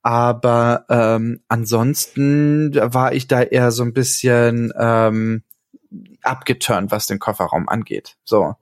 Aber 0.03 0.85
ähm, 0.89 1.41
ansonsten 1.49 2.75
war 2.75 3.13
ich 3.13 3.27
da 3.27 3.43
eher 3.43 3.71
so 3.71 3.83
ein 3.83 3.93
bisschen 3.93 4.73
ähm, 4.79 5.43
abgeturnt, 6.23 6.91
was 6.91 7.07
den 7.07 7.19
Kofferraum 7.19 7.69
angeht. 7.69 8.17
So. 8.25 8.55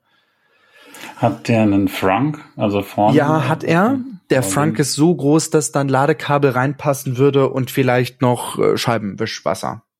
Hat 1.16 1.48
der 1.48 1.62
einen 1.62 1.88
Frank, 1.88 2.40
also 2.56 2.82
vorne? 2.82 3.16
Ja, 3.16 3.48
hat 3.48 3.64
er. 3.64 3.98
Der 4.30 4.42
Frank 4.42 4.78
ist 4.78 4.94
so 4.94 5.14
groß, 5.14 5.50
dass 5.50 5.70
dann 5.70 5.88
Ladekabel 5.88 6.50
reinpassen 6.50 7.18
würde 7.18 7.50
und 7.50 7.70
vielleicht 7.70 8.22
noch 8.22 8.58
äh, 8.58 8.76
Scheibenwischwasser. 8.76 9.82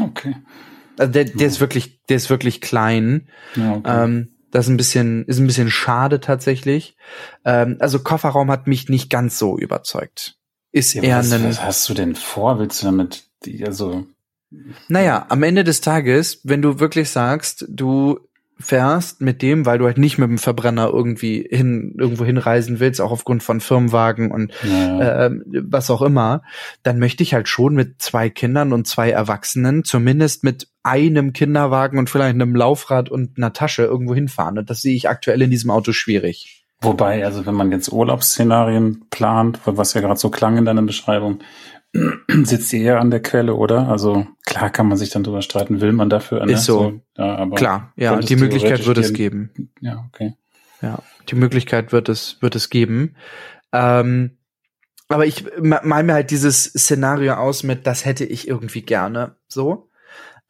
Okay. 0.00 0.34
Also 0.98 1.12
der, 1.12 1.24
der 1.24 1.46
ist 1.46 1.60
wirklich, 1.60 2.00
der 2.08 2.16
ist 2.16 2.28
wirklich 2.28 2.60
klein. 2.60 3.28
Ja, 3.54 3.74
okay. 3.74 4.04
Ähm, 4.04 4.34
das 4.50 4.66
ist 4.66 4.70
ein 4.70 4.76
bisschen, 4.76 5.24
ist 5.26 5.38
ein 5.38 5.46
bisschen 5.46 5.70
schade 5.70 6.20
tatsächlich. 6.20 6.96
Ähm, 7.44 7.76
also 7.80 8.00
Kofferraum 8.00 8.50
hat 8.50 8.66
mich 8.66 8.88
nicht 8.88 9.10
ganz 9.10 9.38
so 9.38 9.58
überzeugt. 9.58 10.36
Ist 10.70 10.94
ja, 10.94 11.02
eher 11.02 11.18
was, 11.18 11.32
ein. 11.32 11.44
was 11.44 11.62
hast 11.62 11.88
du 11.88 11.94
denn 11.94 12.14
vor? 12.16 12.58
Willst 12.58 12.82
du 12.82 12.86
damit, 12.86 13.24
die, 13.44 13.64
also, 13.64 14.06
Naja, 14.88 15.26
am 15.28 15.42
Ende 15.42 15.64
des 15.64 15.80
Tages, 15.80 16.40
wenn 16.44 16.62
du 16.62 16.80
wirklich 16.80 17.10
sagst, 17.10 17.64
du 17.68 18.18
fährst 18.64 19.20
mit 19.20 19.42
dem, 19.42 19.66
weil 19.66 19.78
du 19.78 19.84
halt 19.84 19.98
nicht 19.98 20.18
mit 20.18 20.28
dem 20.28 20.38
Verbrenner 20.38 20.88
irgendwie 20.88 21.46
hin, 21.48 21.94
irgendwo 21.98 22.24
hinreisen 22.24 22.80
willst, 22.80 23.00
auch 23.00 23.10
aufgrund 23.10 23.42
von 23.42 23.60
Firmenwagen 23.60 24.30
und 24.30 24.52
ja, 24.62 25.26
äh, 25.26 25.30
was 25.62 25.90
auch 25.90 26.02
immer, 26.02 26.42
dann 26.82 26.98
möchte 26.98 27.22
ich 27.22 27.34
halt 27.34 27.48
schon 27.48 27.74
mit 27.74 28.00
zwei 28.00 28.30
Kindern 28.30 28.72
und 28.72 28.86
zwei 28.86 29.10
Erwachsenen, 29.10 29.84
zumindest 29.84 30.44
mit 30.44 30.68
einem 30.82 31.32
Kinderwagen 31.32 31.98
und 31.98 32.10
vielleicht 32.10 32.34
einem 32.34 32.56
Laufrad 32.56 33.10
und 33.10 33.36
einer 33.36 33.52
Tasche 33.52 33.82
irgendwo 33.82 34.14
hinfahren. 34.14 34.58
Und 34.58 34.70
das 34.70 34.82
sehe 34.82 34.94
ich 34.94 35.08
aktuell 35.08 35.42
in 35.42 35.50
diesem 35.50 35.70
Auto 35.70 35.92
schwierig. 35.92 36.64
Wobei, 36.80 37.24
also 37.24 37.46
wenn 37.46 37.54
man 37.54 37.72
jetzt 37.72 37.90
Urlaubsszenarien 37.90 39.06
plant, 39.10 39.60
was 39.64 39.94
ja 39.94 40.02
gerade 40.02 40.20
so 40.20 40.28
klang 40.28 40.58
in 40.58 40.66
deiner 40.66 40.82
Beschreibung, 40.82 41.38
sitzt 42.44 42.72
ihr 42.72 42.82
eher 42.82 43.00
an 43.00 43.10
der 43.10 43.22
Quelle, 43.22 43.54
oder? 43.54 43.88
Also 43.88 44.26
klar 44.44 44.70
kann 44.70 44.88
man 44.88 44.98
sich 44.98 45.10
dann 45.10 45.22
drüber 45.24 45.42
streiten, 45.42 45.80
will 45.80 45.92
man 45.92 46.10
dafür? 46.10 46.44
Ne? 46.44 46.52
Ist 46.52 46.64
so. 46.64 47.00
ja, 47.16 47.36
aber 47.36 47.54
Klar, 47.56 47.92
ja, 47.96 48.18
die 48.20 48.36
Möglichkeit 48.36 48.86
wird 48.86 48.98
es 48.98 49.12
geben. 49.12 49.70
Ja, 49.80 50.04
okay. 50.08 50.34
Ja, 50.82 50.98
die 51.28 51.36
Möglichkeit 51.36 51.92
wird 51.92 52.08
es, 52.08 52.38
wird 52.40 52.56
es 52.56 52.68
geben. 52.68 53.14
Ähm, 53.72 54.38
aber 55.08 55.26
ich 55.26 55.44
ma- 55.60 55.80
mal 55.84 56.02
mir 56.02 56.14
halt 56.14 56.30
dieses 56.30 56.64
Szenario 56.64 57.34
aus 57.34 57.62
mit, 57.62 57.86
das 57.86 58.04
hätte 58.04 58.24
ich 58.24 58.48
irgendwie 58.48 58.82
gerne, 58.82 59.36
so. 59.48 59.88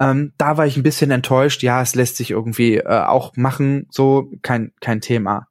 Ähm, 0.01 0.33
da 0.39 0.57
war 0.57 0.67
ich 0.67 0.77
ein 0.77 0.83
bisschen 0.83 1.11
enttäuscht. 1.13 1.63
Ja, 1.63 1.81
es 1.83 1.95
lässt 1.95 2.17
sich 2.17 2.31
irgendwie 2.33 2.79
äh, 2.79 2.85
auch 3.05 3.37
machen, 3.37 3.87
so 3.91 4.31
kein 4.43 4.73
kein 4.81 5.01
Thema. 5.01 5.47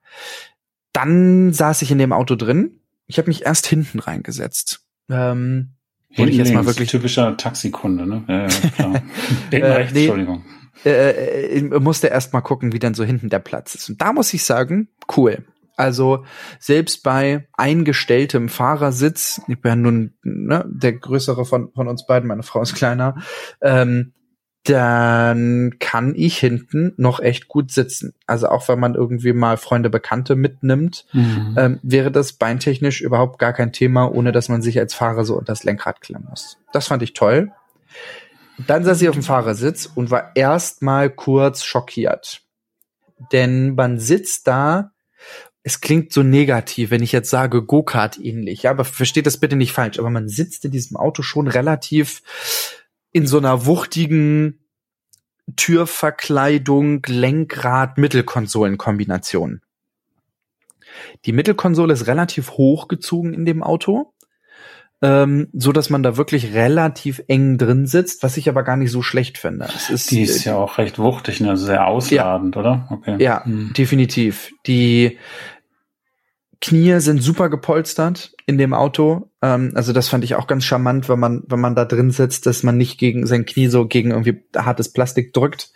Dann 0.91 1.53
saß 1.53 1.81
ich 1.81 1.91
in 1.91 1.97
dem 1.97 2.11
Auto 2.13 2.35
drin. 2.35 2.79
Ich 3.07 3.17
habe 3.17 3.29
mich 3.29 3.45
erst 3.45 3.65
hinten 3.67 3.99
reingesetzt. 3.99 4.85
Ähm, 5.09 5.75
Wollte 6.15 6.31
ich 6.31 6.37
jetzt 6.37 6.53
mal 6.53 6.65
wirklich- 6.65 6.89
typischer 6.89 7.35
Taxikunde, 7.37 8.05
ne? 8.05 8.23
Ja, 8.27 8.41
ja, 8.43 8.47
klar. 8.47 9.01
Äh, 9.51 9.65
rechts, 9.65 9.93
nee. 9.93 10.05
Entschuldigung. 10.05 10.43
äh, 10.85 11.45
ich 11.47 11.63
musste 11.79 12.07
erst 12.07 12.33
mal 12.33 12.41
gucken, 12.41 12.73
wie 12.73 12.79
denn 12.79 12.93
so 12.93 13.03
hinten 13.03 13.29
der 13.29 13.39
Platz 13.39 13.75
ist. 13.75 13.89
Und 13.89 14.01
da 14.01 14.13
muss 14.13 14.33
ich 14.33 14.43
sagen, 14.43 14.89
cool. 15.15 15.45
Also 15.75 16.23
selbst 16.59 17.01
bei 17.03 17.47
eingestelltem 17.53 18.47
Fahrersitz, 18.47 19.41
ich 19.47 19.59
bin 19.59 19.69
ja 19.69 19.75
nun 19.75 20.13
ne, 20.21 20.65
der 20.67 20.93
größere 20.93 21.45
von, 21.45 21.71
von 21.73 21.87
uns 21.87 22.05
beiden, 22.05 22.27
meine 22.27 22.43
Frau 22.43 22.61
ist 22.61 22.75
kleiner, 22.75 23.15
ähm, 23.61 24.13
dann 24.63 25.75
kann 25.79 26.13
ich 26.15 26.37
hinten 26.37 26.93
noch 26.97 27.19
echt 27.19 27.47
gut 27.49 27.71
sitzen. 27.71 28.13
Also 28.27 28.47
auch 28.47 28.67
wenn 28.69 28.79
man 28.79 28.95
irgendwie 28.95 29.33
mal 29.33 29.57
Freunde, 29.57 29.89
Bekannte 29.89 30.35
mitnimmt, 30.35 31.05
Mhm. 31.11 31.55
ähm, 31.57 31.79
wäre 31.83 32.11
das 32.11 32.33
beintechnisch 32.33 33.01
überhaupt 33.01 33.39
gar 33.39 33.51
kein 33.53 33.73
Thema, 33.73 34.09
ohne 34.09 34.31
dass 34.31 34.47
man 34.49 34.61
sich 34.61 34.79
als 34.79 34.93
Fahrer 34.93 35.25
so 35.25 35.33
unter 35.33 35.51
das 35.51 35.63
Lenkrad 35.65 35.99
klemmen 36.01 36.27
muss. 36.29 36.57
Das 36.71 36.87
fand 36.87 37.03
ich 37.03 37.13
toll. 37.13 37.51
Dann 38.67 38.83
saß 38.83 39.01
ich 39.01 39.09
auf 39.09 39.15
dem 39.15 39.23
Fahrersitz 39.23 39.89
und 39.93 40.11
war 40.11 40.31
erstmal 40.35 41.09
kurz 41.09 41.63
schockiert. 41.63 42.41
Denn 43.31 43.75
man 43.75 43.99
sitzt 43.99 44.47
da, 44.47 44.91
es 45.63 45.81
klingt 45.81 46.13
so 46.13 46.23
negativ, 46.23 46.91
wenn 46.91 47.03
ich 47.03 47.11
jetzt 47.11 47.29
sage 47.29 47.63
Go-Kart 47.63 48.19
ähnlich, 48.19 48.63
ja, 48.63 48.71
aber 48.71 48.85
versteht 48.85 49.25
das 49.25 49.37
bitte 49.37 49.55
nicht 49.55 49.71
falsch, 49.71 49.97
aber 49.97 50.09
man 50.09 50.27
sitzt 50.27 50.65
in 50.65 50.71
diesem 50.71 50.97
Auto 50.97 51.21
schon 51.21 51.47
relativ 51.47 52.21
in 53.13 53.25
so 53.27 53.37
einer 53.37 53.65
wuchtigen 53.65 54.59
Türverkleidung, 55.55 57.01
Lenkrad, 57.05 57.97
Mittelkonsolen-Kombination. 57.97 59.61
Die 61.25 61.31
Mittelkonsole 61.33 61.93
ist 61.93 62.07
relativ 62.07 62.51
hochgezogen 62.51 63.33
in 63.33 63.45
dem 63.45 63.63
Auto, 63.63 64.13
ähm, 65.01 65.49
so 65.53 65.71
dass 65.71 65.89
man 65.89 66.01
da 66.03 66.17
wirklich 66.17 66.53
relativ 66.53 67.21
eng 67.27 67.57
drin 67.57 67.87
sitzt, 67.87 68.23
was 68.23 68.37
ich 68.37 68.47
aber 68.47 68.63
gar 68.63 68.77
nicht 68.77 68.91
so 68.91 69.01
schlecht 69.01 69.37
finde. 69.37 69.67
Es 69.75 69.89
ist, 69.89 70.11
Die 70.11 70.21
ist 70.21 70.43
ja 70.45 70.55
auch 70.55 70.77
recht 70.77 70.97
wuchtig, 70.99 71.41
ne? 71.41 71.49
Also 71.51 71.65
sehr 71.65 71.87
ausladend, 71.87 72.57
oder? 72.57 72.87
Okay. 72.89 73.21
ja, 73.21 73.41
Mhm. 73.45 73.73
definitiv. 73.73 74.51
Die 74.65 75.17
Knie 76.61 76.99
sind 76.99 77.21
super 77.21 77.49
gepolstert 77.49 78.32
in 78.45 78.57
dem 78.57 78.73
Auto. 78.73 79.29
Ähm, 79.41 79.71
also 79.75 79.93
das 79.93 80.09
fand 80.09 80.23
ich 80.23 80.35
auch 80.35 80.47
ganz 80.47 80.65
charmant, 80.65 81.09
wenn 81.09 81.19
man, 81.19 81.43
wenn 81.47 81.59
man 81.59 81.75
da 81.75 81.85
drin 81.85 82.11
sitzt, 82.11 82.45
dass 82.45 82.63
man 82.63 82.77
nicht 82.77 82.97
gegen 82.99 83.25
sein 83.25 83.45
Knie 83.45 83.67
so 83.67 83.87
gegen 83.87 84.11
irgendwie 84.11 84.43
hartes 84.55 84.91
Plastik 84.91 85.33
drückt. 85.33 85.71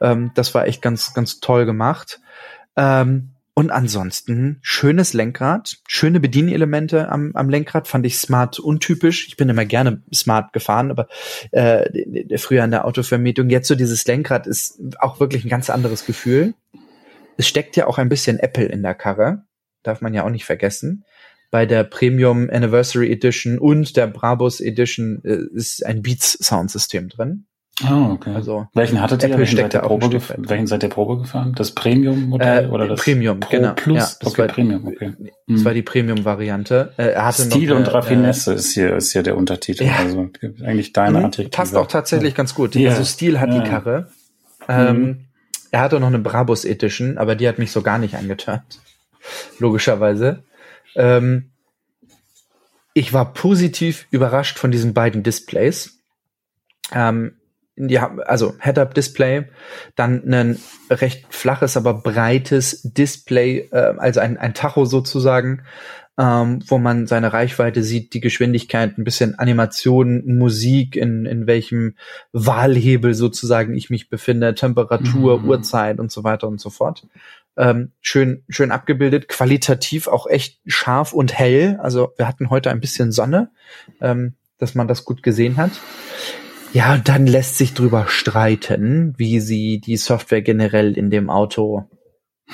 Ähm, 0.00 0.30
das 0.34 0.54
war 0.54 0.66
echt 0.66 0.82
ganz, 0.82 1.14
ganz 1.14 1.40
toll 1.40 1.66
gemacht. 1.66 2.20
Ähm, 2.76 3.30
und 3.56 3.70
ansonsten 3.70 4.58
schönes 4.62 5.12
Lenkrad, 5.12 5.76
schöne 5.86 6.18
Bedienelemente 6.18 7.08
am, 7.08 7.30
am 7.34 7.48
Lenkrad, 7.48 7.86
fand 7.86 8.04
ich 8.04 8.18
smart 8.18 8.58
untypisch. 8.58 9.28
Ich 9.28 9.36
bin 9.36 9.48
immer 9.48 9.64
gerne 9.64 10.02
smart 10.12 10.52
gefahren, 10.52 10.90
aber 10.90 11.06
äh, 11.52 12.36
früher 12.36 12.64
an 12.64 12.72
der 12.72 12.84
Autovermietung. 12.84 13.50
Jetzt 13.50 13.68
so 13.68 13.76
dieses 13.76 14.04
Lenkrad 14.06 14.48
ist 14.48 14.80
auch 14.98 15.20
wirklich 15.20 15.44
ein 15.44 15.50
ganz 15.50 15.70
anderes 15.70 16.04
Gefühl. 16.04 16.54
Es 17.36 17.46
steckt 17.46 17.76
ja 17.76 17.86
auch 17.86 17.98
ein 17.98 18.08
bisschen 18.08 18.40
Apple 18.40 18.66
in 18.66 18.82
der 18.82 18.94
Karre, 18.94 19.44
darf 19.84 20.00
man 20.00 20.14
ja 20.14 20.24
auch 20.24 20.30
nicht 20.30 20.44
vergessen. 20.44 21.04
Bei 21.54 21.66
der 21.66 21.84
Premium 21.84 22.50
Anniversary 22.52 23.12
Edition 23.12 23.60
und 23.60 23.96
der 23.96 24.08
Brabus 24.08 24.60
Edition 24.60 25.20
äh, 25.22 25.36
ist 25.54 25.86
ein 25.86 26.02
Beats 26.02 26.32
Soundsystem 26.44 27.08
drin. 27.08 27.44
Ah, 27.84 28.10
okay. 28.10 28.32
Also 28.34 28.66
welchen 28.74 29.00
hattet 29.00 29.22
ihr? 29.22 29.38
Welchen 29.38 29.52
steckt 29.58 29.72
seid, 29.74 29.84
ihr 29.84 29.86
Probe 29.86 30.20
welchen 30.48 30.66
seid 30.66 30.82
ihr 30.82 30.88
Probe 30.88 31.18
gefahren? 31.18 31.52
Das 31.56 31.70
Premium-Modell 31.70 32.64
Äh, 32.64 32.68
oder 32.70 32.88
das 32.88 33.00
Premium, 33.00 33.38
Pro 33.38 33.50
genau. 33.56 33.72
Plus? 33.74 33.96
Ja, 33.98 34.10
das 34.18 34.32
okay, 34.32 34.38
war- 34.42 34.48
Premium, 34.48 34.84
okay. 34.84 35.12
das 35.46 35.60
Mhm. 35.60 35.64
war 35.64 35.74
die 35.74 35.82
Premium-Variante. 35.82 36.92
Äh, 36.96 37.10
er 37.10 37.24
hatte 37.26 37.42
Stil 37.44 37.68
noch 37.68 37.76
und 37.76 37.82
eine, 37.84 37.94
Raffinesse 37.94 38.52
ist 38.54 38.72
hier 38.74 38.96
ist 38.96 39.12
hier 39.12 39.22
der 39.22 39.36
Untertitel. 39.36 39.84
Ja. 39.84 39.98
Also 39.98 40.28
eigentlich 40.64 40.92
deine 40.92 41.20
Mhm, 41.20 41.24
Adjektive. 41.26 41.50
Passt 41.56 41.76
auch 41.76 41.86
tatsächlich 41.86 42.34
ganz 42.34 42.56
gut. 42.56 42.74
Ja. 42.74 42.90
Also 42.90 43.04
Stil 43.04 43.38
hat 43.38 43.50
Ja. 43.50 43.60
die 43.62 43.70
Karre. 43.70 44.08
Ähm, 44.68 45.00
Mhm. 45.00 45.16
Er 45.70 45.82
hatte 45.82 46.00
noch 46.00 46.08
eine 46.08 46.18
Brabus 46.18 46.64
Edition, 46.64 47.16
aber 47.16 47.36
die 47.36 47.46
hat 47.46 47.60
mich 47.60 47.70
so 47.70 47.82
gar 47.82 47.98
nicht 47.98 48.16
angeturnt. 48.16 48.80
Logischerweise. 49.60 50.42
Ähm, 50.94 51.50
ich 52.94 53.12
war 53.12 53.32
positiv 53.32 54.06
überrascht 54.10 54.58
von 54.58 54.70
diesen 54.70 54.94
beiden 54.94 55.22
Displays. 55.22 55.98
Ähm, 56.92 57.36
haben, 57.76 58.20
also 58.20 58.54
Head-Up-Display, 58.60 59.46
dann 59.96 60.32
ein 60.32 60.58
recht 60.90 61.26
flaches, 61.30 61.76
aber 61.76 61.94
breites 61.94 62.82
Display, 62.82 63.68
äh, 63.72 63.94
also 63.98 64.20
ein, 64.20 64.36
ein 64.38 64.54
Tacho 64.54 64.84
sozusagen, 64.84 65.62
ähm, 66.16 66.60
wo 66.68 66.78
man 66.78 67.08
seine 67.08 67.32
Reichweite 67.32 67.82
sieht, 67.82 68.14
die 68.14 68.20
Geschwindigkeit, 68.20 68.96
ein 68.96 69.02
bisschen 69.02 69.36
Animation, 69.36 70.22
Musik, 70.38 70.94
in, 70.94 71.26
in 71.26 71.48
welchem 71.48 71.96
Wahlhebel 72.32 73.14
sozusagen 73.14 73.74
ich 73.74 73.90
mich 73.90 74.08
befinde, 74.08 74.54
Temperatur, 74.54 75.40
Mhm. 75.40 75.48
Uhrzeit 75.48 75.98
und 75.98 76.12
so 76.12 76.22
weiter 76.22 76.46
und 76.46 76.60
so 76.60 76.70
fort. 76.70 77.04
Ähm, 77.56 77.92
schön, 78.00 78.42
schön 78.48 78.72
abgebildet, 78.72 79.28
qualitativ 79.28 80.08
auch 80.08 80.26
echt 80.26 80.60
scharf 80.66 81.12
und 81.12 81.38
hell. 81.38 81.78
Also 81.80 82.12
wir 82.16 82.26
hatten 82.26 82.50
heute 82.50 82.70
ein 82.70 82.80
bisschen 82.80 83.12
Sonne, 83.12 83.50
ähm, 84.00 84.34
dass 84.58 84.74
man 84.74 84.88
das 84.88 85.04
gut 85.04 85.22
gesehen 85.22 85.56
hat. 85.56 85.70
Ja, 86.72 86.94
und 86.94 87.08
dann 87.08 87.26
lässt 87.28 87.56
sich 87.56 87.72
drüber 87.72 88.06
streiten, 88.08 89.14
wie 89.16 89.38
sie 89.38 89.80
die 89.80 89.96
Software 89.96 90.42
generell 90.42 90.98
in 90.98 91.10
dem 91.10 91.30
Auto 91.30 91.88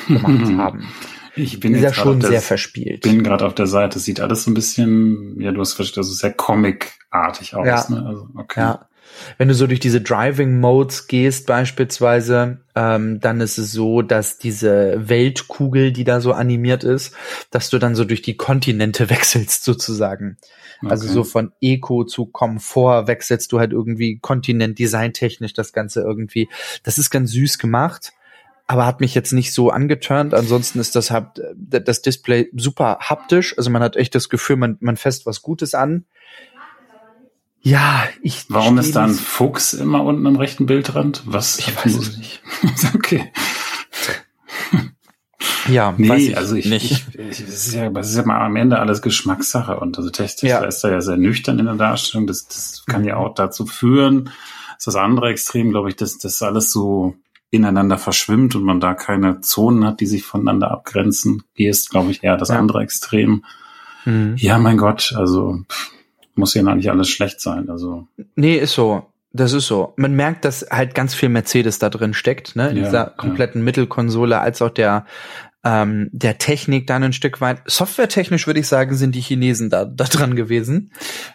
gemacht 0.07 0.53
haben. 0.59 0.89
Ich 1.37 1.61
bin 1.61 1.81
ja 1.81 1.95
schon 1.95 2.21
sehr 2.21 2.43
verspielt. 2.43 3.03
bin 3.03 3.23
gerade 3.23 3.47
auf 3.47 3.55
der 3.55 3.67
Seite. 3.67 3.99
Sieht 3.99 4.21
alles 4.21 4.45
so 4.45 4.51
ein 4.51 4.55
bisschen, 4.55 5.41
ja, 5.41 5.53
du 5.53 5.61
hast 5.61 5.73
verstanden, 5.73 6.01
also 6.01 6.13
sehr 6.13 6.35
Comic-artig 6.35 7.55
aus. 7.55 7.67
Ja. 7.67 7.87
Ne? 7.89 8.07
Also, 8.07 8.29
okay. 8.37 8.61
Ja. 8.61 8.89
Wenn 9.39 9.49
du 9.49 9.55
so 9.55 9.67
durch 9.67 9.81
diese 9.81 10.01
Driving 10.01 10.61
Modes 10.61 11.07
gehst 11.07 11.47
beispielsweise, 11.47 12.59
ähm, 12.75 13.21
dann 13.21 13.41
ist 13.41 13.59
es 13.59 13.73
so, 13.73 14.03
dass 14.03 14.39
diese 14.39 15.09
Weltkugel, 15.09 15.93
die 15.93 16.05
da 16.05 16.21
so 16.21 16.33
animiert 16.33 16.85
ist, 16.85 17.15
dass 17.51 17.71
du 17.71 17.79
dann 17.79 17.95
so 17.95 18.05
durch 18.05 18.23
die 18.23 18.37
Kontinente 18.37 19.11
wechselst 19.11 19.65
sozusagen. 19.65 20.37
Okay. 20.83 20.91
Also 20.91 21.09
so 21.09 21.25
von 21.25 21.53
Eco 21.61 22.05
zu 22.05 22.27
Komfort 22.27 23.07
wechselst 23.07 23.53
du 23.53 23.59
halt 23.59 23.73
irgendwie 23.73 24.19
Kontinent 24.19 24.79
designtechnisch 24.79 25.53
das 25.53 25.73
Ganze 25.73 26.01
irgendwie. 26.01 26.49
Das 26.83 26.99
ist 26.99 27.11
ganz 27.11 27.33
süß 27.33 27.59
gemacht 27.59 28.13
aber 28.71 28.87
hat 28.87 29.01
mich 29.01 29.17
jetzt 29.17 29.33
nicht 29.33 29.53
so 29.53 29.71
angeturnt. 29.71 30.33
Ansonsten 30.33 30.79
ist 30.79 30.95
das 30.95 31.13
das 31.57 32.03
Display 32.03 32.51
super 32.57 32.99
haptisch. 33.01 33.59
Also 33.59 33.69
man 33.69 33.83
hat 33.83 33.97
echt 33.97 34.15
das 34.15 34.29
Gefühl, 34.29 34.55
man, 34.55 34.77
man 34.79 34.97
fässt 34.97 35.27
was 35.27 35.43
Gutes 35.43 35.75
an. 35.75 36.05
Ja, 37.63 38.05
ich. 38.23 38.47
Warum 38.49 38.79
ist 38.79 38.97
da 38.97 39.05
ein 39.05 39.15
Fuchs 39.15 39.75
immer 39.75 40.03
unten 40.03 40.27
am 40.27 40.37
rechten 40.37 40.67
Bildrand? 40.67 41.23
Was? 41.27 41.59
Ich 41.59 41.77
weiß 41.77 41.97
es 41.97 42.17
nicht. 42.17 42.43
okay. 42.95 43.31
Ja, 45.69 45.95
nee, 45.97 46.15
ich 46.17 46.37
also 46.37 46.57
ich, 46.57 46.67
nicht. 46.67 46.91
Ich, 46.91 47.19
ich, 47.19 47.45
das 47.45 47.67
ist 47.67 47.75
ja, 47.75 47.91
das 47.91 48.11
ist 48.11 48.17
ja 48.17 48.25
mal 48.25 48.45
am 48.45 48.57
Ende 48.57 48.79
alles 48.79 49.03
Geschmackssache 49.03 49.79
und 49.79 49.97
also 49.99 50.11
Tesla 50.11 50.49
ja. 50.49 50.59
ist 50.61 50.83
da 50.83 50.91
ja 50.91 51.01
sehr 51.01 51.17
nüchtern 51.17 51.59
in 51.59 51.67
der 51.67 51.75
Darstellung. 51.75 52.27
Das, 52.27 52.49
das 52.49 52.85
kann 52.87 53.05
ja 53.05 53.17
auch 53.17 53.35
dazu 53.35 53.67
führen. 53.67 54.25
Das 54.25 54.79
ist 54.79 54.87
das 54.89 54.97
andere 54.97 55.31
Extrem, 55.31 55.71
glaube 55.71 55.91
ich, 55.91 55.97
dass 55.97 56.19
das 56.19 56.43
alles 56.43 56.73
so 56.73 57.15
ineinander 57.51 57.99
verschwimmt 57.99 58.55
und 58.55 58.63
man 58.63 58.81
da 58.81 58.95
keine 58.95 59.41
Zonen 59.41 59.85
hat, 59.85 60.01
die 60.01 60.07
sich 60.07 60.25
voneinander 60.25 60.71
abgrenzen. 60.71 61.43
Hier 61.53 61.71
ist, 61.71 61.91
glaube 61.91 62.11
ich, 62.11 62.25
eher 62.25 62.37
das 62.37 62.49
ja. 62.49 62.59
andere 62.59 62.83
Extrem. 62.83 63.45
Mhm. 64.05 64.35
Ja, 64.37 64.59
mein 64.59 64.79
Gott, 64.79 65.15
also 65.17 65.61
pff, 65.69 65.91
muss 66.41 66.55
ja 66.55 66.63
noch 66.63 66.75
nicht 66.75 66.91
alles 66.91 67.09
schlecht 67.09 67.41
sein. 67.41 67.71
Also 67.71 68.09
nee, 68.35 68.57
ist 68.57 68.75
so. 68.75 69.07
Das 69.33 69.53
ist 69.53 69.69
so. 69.69 69.95
Man 69.97 70.15
merkt, 70.15 70.45
dass 70.45 70.67
halt 70.71 70.97
ganz 70.97 71.15
viel 71.15 71.29
Mercedes 71.29 71.79
da 71.79 71.89
drin 71.89 72.15
steckt, 72.15 72.57
ne? 72.57 72.71
In 72.71 72.79
ja, 72.79 72.85
dieser 72.85 73.05
kompletten 73.07 73.61
ja. 73.61 73.65
Mittelkonsole, 73.65 74.41
als 74.41 74.61
auch 74.61 74.71
der 74.71 75.07
ähm, 75.63 76.09
der 76.13 76.39
Technik 76.39 76.87
dann 76.87 77.03
ein 77.03 77.13
Stück 77.13 77.41
weit. 77.41 77.63
Softwaretechnisch 77.67 78.47
würde 78.47 78.61
ich 78.61 78.67
sagen, 78.67 78.97
sind 78.97 79.15
die 79.15 79.21
Chinesen 79.21 79.71
da, 79.71 79.85
da 79.85 80.05
dran 80.05 80.35
gewesen. 80.35 80.93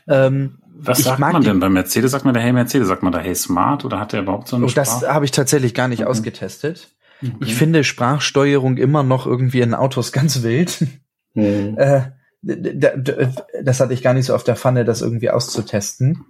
Ähm, 0.07 0.57
was 0.77 0.99
sagt 0.99 1.19
man 1.19 1.41
denn 1.41 1.59
bei 1.59 1.69
Mercedes? 1.69 2.11
Sagt 2.11 2.25
man 2.25 2.33
da 2.33 2.39
Hey 2.39 2.51
Mercedes? 2.51 2.87
Sagt 2.87 3.03
man 3.03 3.13
da 3.13 3.19
Hey 3.19 3.35
Smart? 3.35 3.85
Oder 3.85 3.99
hat 3.99 4.13
der 4.13 4.21
überhaupt 4.21 4.47
so 4.47 4.55
eine 4.55 4.65
oh, 4.65 4.69
Das 4.73 5.07
habe 5.07 5.25
ich 5.25 5.31
tatsächlich 5.31 5.73
gar 5.73 5.87
nicht 5.87 6.01
mhm. 6.01 6.07
ausgetestet. 6.07 6.89
Mhm. 7.21 7.37
Ich 7.39 7.55
finde 7.55 7.83
Sprachsteuerung 7.83 8.77
immer 8.77 9.03
noch 9.03 9.25
irgendwie 9.25 9.61
in 9.61 9.73
Autos 9.73 10.11
ganz 10.11 10.43
wild. 10.43 10.85
Mhm. 11.33 11.75
Äh, 11.77 12.01
das 12.45 13.79
hatte 13.79 13.93
ich 13.93 14.03
gar 14.03 14.13
nicht 14.13 14.25
so 14.25 14.35
auf 14.35 14.43
der 14.43 14.55
Pfanne, 14.55 14.85
das 14.85 15.01
irgendwie 15.01 15.29
auszutesten. 15.29 16.25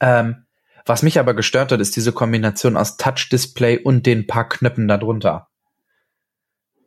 Ähm, 0.00 0.44
was 0.86 1.02
mich 1.02 1.18
aber 1.18 1.34
gestört 1.34 1.72
hat, 1.72 1.80
ist 1.80 1.96
diese 1.96 2.12
Kombination 2.12 2.76
aus 2.76 2.96
Touch-Display 2.96 3.78
und 3.78 4.06
den 4.06 4.26
paar 4.26 4.48
Knöpfen 4.48 4.88
darunter. 4.88 5.48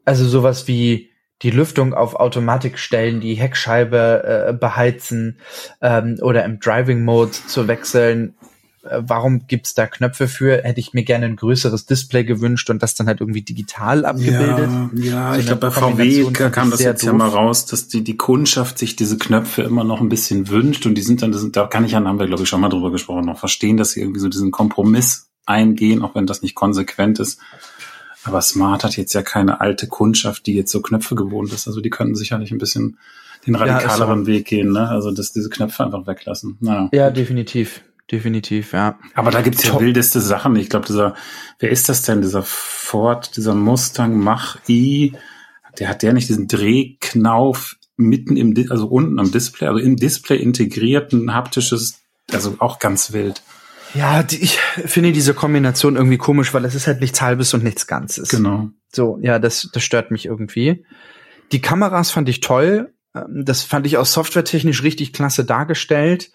Also 0.06 0.26
sowas 0.26 0.68
wie 0.68 1.10
die 1.42 1.52
Lüftung 1.52 1.94
auf 1.94 2.16
Automatik 2.16 2.80
stellen, 2.80 3.22
die 3.22 3.36
Heckscheibe 3.36 4.48
äh, 4.50 4.54
beheizen 4.54 5.40
ähm, 5.82 6.18
oder 6.22 6.44
im 6.46 6.60
Driving 6.60 7.04
Mode 7.04 7.32
zu 7.32 7.68
wechseln. 7.68 8.36
Äh, 8.88 9.04
warum 9.06 9.48
gibt's 9.48 9.74
da 9.74 9.88
Knöpfe 9.88 10.28
für? 10.28 10.64
Hätte 10.64 10.80
ich 10.80 10.94
mir 10.94 11.04
gerne 11.04 11.26
ein 11.26 11.36
größeres 11.36 11.86
Display 11.86 12.24
gewünscht 12.24 12.70
und 12.70 12.82
das 12.82 12.96
dann 12.96 13.08
halt 13.08 13.22
irgendwie 13.22 13.42
digital 13.42 14.06
abgebildet. 14.06 14.70
Ja, 14.94 15.04
ja 15.04 15.34
so 15.34 15.40
ich 15.40 15.46
glaube 15.46 15.62
bei 15.62 15.72
VW 15.72 16.32
kam 16.32 16.72
das 16.72 16.82
jetzt 16.82 17.04
doof. 17.04 17.08
ja 17.08 17.14
mal 17.14 17.30
raus, 17.30 17.66
dass 17.66 17.88
die 17.88 18.04
die 18.04 18.18
Kundschaft 18.18 18.78
sich 18.78 18.96
diese 18.96 19.18
Knöpfe 19.18 19.62
immer 19.62 19.84
noch 19.84 20.02
ein 20.02 20.10
bisschen 20.10 20.50
wünscht 20.50 20.86
und 20.86 20.96
die 20.96 21.02
sind 21.02 21.22
dann, 21.22 21.34
sind, 21.34 21.56
da 21.56 21.68
kann 21.68 21.86
ich 21.86 21.92
ja, 21.92 22.04
haben 22.04 22.20
wir 22.20 22.28
glaube 22.28 22.44
ich 22.44 22.50
schon 22.50 22.62
mal 22.62 22.70
drüber 22.70 22.92
gesprochen, 22.92 23.26
noch 23.26 23.40
verstehen, 23.40 23.78
dass 23.78 23.92
sie 23.92 24.02
irgendwie 24.02 24.20
so 24.20 24.30
diesen 24.30 24.52
Kompromiss 24.52 25.30
eingehen, 25.46 26.02
auch 26.02 26.16
wenn 26.16 26.28
das 26.28 26.42
nicht 26.42 26.56
konsequent 26.56 27.20
ist. 27.20 27.40
Aber 28.24 28.42
Smart 28.42 28.84
hat 28.84 28.98
jetzt 28.98 29.14
ja 29.14 29.22
keine 29.22 29.62
alte 29.62 29.88
Kundschaft, 29.88 30.46
die 30.48 30.54
jetzt 30.54 30.72
so 30.72 30.82
Knöpfe 30.82 31.16
gewohnt 31.16 31.54
ist. 31.54 31.68
Also 31.68 31.80
die 31.80 31.90
könnten 31.90 32.16
sicherlich 32.16 32.52
ein 32.52 32.58
bisschen 32.58 32.98
den 33.46 33.56
radikaleren 33.56 34.22
ja, 34.22 34.28
Weg 34.28 34.46
gehen, 34.46 34.72
ne? 34.72 34.90
Also 34.90 35.12
dass 35.12 35.32
diese 35.32 35.50
Knöpfe 35.50 35.86
einfach 35.86 36.06
weglassen. 36.06 36.58
Naja. 36.60 36.90
Ja, 36.92 37.10
definitiv. 37.10 37.82
Definitiv, 38.12 38.72
ja. 38.72 38.98
Aber 39.16 39.32
da 39.32 39.42
gibt's 39.42 39.64
ja 39.64 39.72
Top. 39.72 39.82
wildeste 39.82 40.22
Sachen. 40.22 40.56
Ich 40.56 40.70
glaube, 40.70 40.86
dieser, 40.86 41.16
wer 41.60 41.70
ist 41.70 41.90
das 41.90 42.04
denn? 42.04 42.22
Dieser 42.22 42.42
Ford, 42.42 43.36
dieser 43.36 43.54
Mustang 43.54 44.18
Mach-I, 44.18 45.14
der 45.78 45.90
hat 45.90 46.04
der 46.04 46.14
nicht 46.14 46.30
diesen 46.30 46.48
Drehknauf 46.48 47.76
mitten 47.98 48.38
im, 48.38 48.54
also 48.70 48.88
unten 48.88 49.20
am 49.20 49.32
Display, 49.32 49.68
also 49.68 49.80
im 49.80 49.98
Display 49.98 50.38
integrierten 50.38 51.34
haptisches, 51.34 52.00
also 52.32 52.56
auch 52.60 52.80
ganz 52.80 53.12
wild. 53.12 53.42
Ja, 53.94 54.24
die, 54.24 54.38
ich 54.38 54.58
finde 54.58 55.12
diese 55.12 55.34
Kombination 55.34 55.96
irgendwie 55.96 56.18
komisch, 56.18 56.54
weil 56.54 56.66
es 56.66 56.76
ist 56.76 56.88
halt 56.88 57.02
nichts 57.02 57.22
Halbes 57.22 57.54
und 57.54 57.64
nichts 57.64 57.88
Ganzes. 57.88 58.30
Genau. 58.30 58.70
So, 58.94 59.20
ja, 59.22 59.40
das, 59.40 59.70
das 59.74 59.84
stört 59.84 60.12
mich 60.12 60.26
irgendwie. 60.26 60.86
Die 61.52 61.62
Kameras 61.62 62.12
fand 62.12 62.30
ich 62.30 62.40
toll. 62.42 62.94
Ähm, 63.26 63.46
das 63.46 63.64
fand 63.64 63.86
ich 63.86 63.98
auch 63.98 64.06
softwaretechnisch 64.06 64.84
richtig 64.84 65.14
klasse 65.14 65.46
dargestellt. 65.46 66.32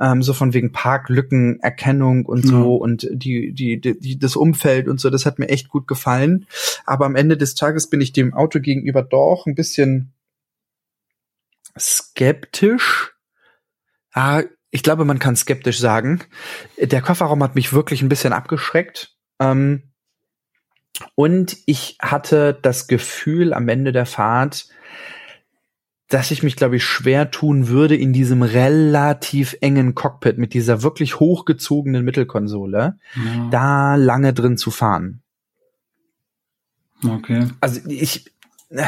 Ähm, 0.00 0.22
so 0.22 0.32
von 0.32 0.54
wegen 0.54 0.72
Parklückenerkennung 0.72 2.26
und 2.26 2.46
so 2.46 2.76
mhm. 2.76 2.80
und 2.80 3.08
die, 3.10 3.52
die, 3.52 3.80
die, 3.80 4.18
das 4.18 4.36
Umfeld 4.36 4.88
und 4.88 5.00
so, 5.00 5.10
das 5.10 5.26
hat 5.26 5.38
mir 5.38 5.48
echt 5.48 5.68
gut 5.68 5.86
gefallen. 5.86 6.46
Aber 6.84 7.06
am 7.06 7.16
Ende 7.16 7.36
des 7.36 7.54
Tages 7.54 7.88
bin 7.88 8.00
ich 8.00 8.12
dem 8.12 8.34
Auto 8.34 8.60
gegenüber 8.60 9.02
doch 9.02 9.46
ein 9.46 9.54
bisschen 9.54 10.12
skeptisch. 11.78 13.14
Ah, 14.12 14.42
ich 14.70 14.82
glaube, 14.82 15.04
man 15.04 15.18
kann 15.18 15.36
skeptisch 15.36 15.78
sagen. 15.78 16.22
Der 16.80 17.02
Kofferraum 17.02 17.42
hat 17.42 17.54
mich 17.54 17.72
wirklich 17.72 18.02
ein 18.02 18.08
bisschen 18.08 18.32
abgeschreckt. 18.32 19.14
Ähm, 19.40 19.82
und 21.14 21.56
ich 21.66 21.96
hatte 22.00 22.58
das 22.60 22.86
Gefühl 22.86 23.52
am 23.52 23.68
Ende 23.68 23.92
der 23.92 24.06
Fahrt, 24.06 24.68
dass 26.08 26.30
ich 26.30 26.42
mich, 26.42 26.56
glaube 26.56 26.76
ich, 26.76 26.84
schwer 26.84 27.30
tun 27.30 27.68
würde, 27.68 27.96
in 27.96 28.12
diesem 28.12 28.42
relativ 28.42 29.56
engen 29.60 29.94
Cockpit 29.94 30.38
mit 30.38 30.54
dieser 30.54 30.82
wirklich 30.82 31.18
hochgezogenen 31.18 32.04
Mittelkonsole 32.04 32.98
ja. 33.16 33.48
da 33.50 33.96
lange 33.96 34.32
drin 34.32 34.56
zu 34.56 34.70
fahren. 34.70 35.22
Okay. 37.04 37.48
Also 37.60 37.80
ich, 37.88 38.26
äh, 38.70 38.84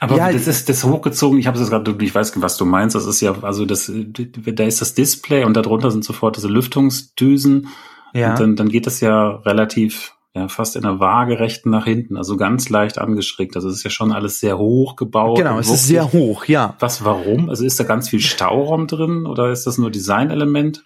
aber 0.00 0.16
ja, 0.16 0.32
das 0.32 0.46
ist 0.46 0.68
das 0.68 0.84
hochgezogen, 0.84 1.38
ich 1.38 1.46
habe 1.46 1.58
es 1.58 1.70
gerade, 1.70 1.96
ich 2.00 2.14
weiß, 2.14 2.40
was 2.40 2.56
du 2.56 2.64
meinst, 2.64 2.94
das 2.94 3.06
ist 3.06 3.20
ja, 3.20 3.42
also 3.42 3.64
das, 3.64 3.90
da 3.90 4.64
ist 4.64 4.80
das 4.80 4.94
Display 4.94 5.44
und 5.44 5.54
darunter 5.54 5.90
sind 5.90 6.04
sofort 6.04 6.36
diese 6.36 6.48
Lüftungsdüsen. 6.48 7.68
Ja. 8.12 8.30
Und 8.30 8.40
dann, 8.40 8.56
dann 8.56 8.68
geht 8.68 8.86
das 8.86 9.00
ja 9.00 9.36
relativ, 9.36 10.14
ja, 10.34 10.48
fast 10.48 10.76
in 10.76 10.82
der 10.82 10.98
waagerechten 10.98 11.70
nach 11.70 11.84
hinten, 11.84 12.16
also 12.16 12.36
ganz 12.36 12.70
leicht 12.70 12.98
angeschrägt. 12.98 13.54
Also 13.54 13.68
es 13.68 13.76
ist 13.76 13.84
ja 13.84 13.90
schon 13.90 14.12
alles 14.12 14.40
sehr 14.40 14.58
hoch 14.58 14.96
gebaut. 14.96 15.36
Genau, 15.36 15.58
es 15.58 15.68
ist 15.68 15.86
sehr 15.86 16.12
hoch, 16.12 16.46
ja. 16.46 16.74
Was, 16.78 17.04
warum? 17.04 17.50
Also 17.50 17.64
ist 17.64 17.78
da 17.78 17.84
ganz 17.84 18.08
viel 18.08 18.20
Stauraum 18.20 18.86
drin 18.86 19.26
oder 19.26 19.50
ist 19.50 19.66
das 19.66 19.76
nur 19.76 19.90
Designelement? 19.90 20.84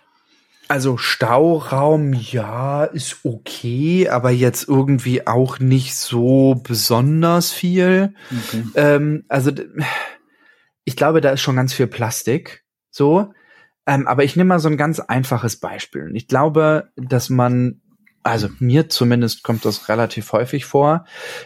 Also 0.68 0.96
Stauraum, 0.96 2.12
ja, 2.12 2.84
ist 2.84 3.18
okay, 3.22 4.08
aber 4.08 4.30
jetzt 4.30 4.68
irgendwie 4.68 5.24
auch 5.26 5.60
nicht 5.60 5.94
so 5.94 6.60
besonders 6.60 7.52
viel. 7.52 8.14
Okay. 8.32 8.64
Ähm, 8.74 9.24
also 9.28 9.52
ich 10.84 10.96
glaube, 10.96 11.20
da 11.20 11.30
ist 11.30 11.40
schon 11.40 11.54
ganz 11.54 11.72
viel 11.72 11.86
Plastik. 11.86 12.64
So. 12.90 13.32
Ähm, 13.86 14.08
aber 14.08 14.24
ich 14.24 14.34
nehme 14.34 14.48
mal 14.48 14.58
so 14.58 14.68
ein 14.68 14.76
ganz 14.76 14.98
einfaches 14.98 15.60
Beispiel. 15.60 16.10
ich 16.14 16.26
glaube, 16.26 16.90
dass 16.96 17.30
man, 17.30 17.80
also 18.26 18.48
mir 18.58 18.88
zumindest 18.88 19.44
kommt 19.44 19.64
das 19.64 19.88
relativ 19.88 20.32
häufig 20.32 20.64
vor, 20.64 21.04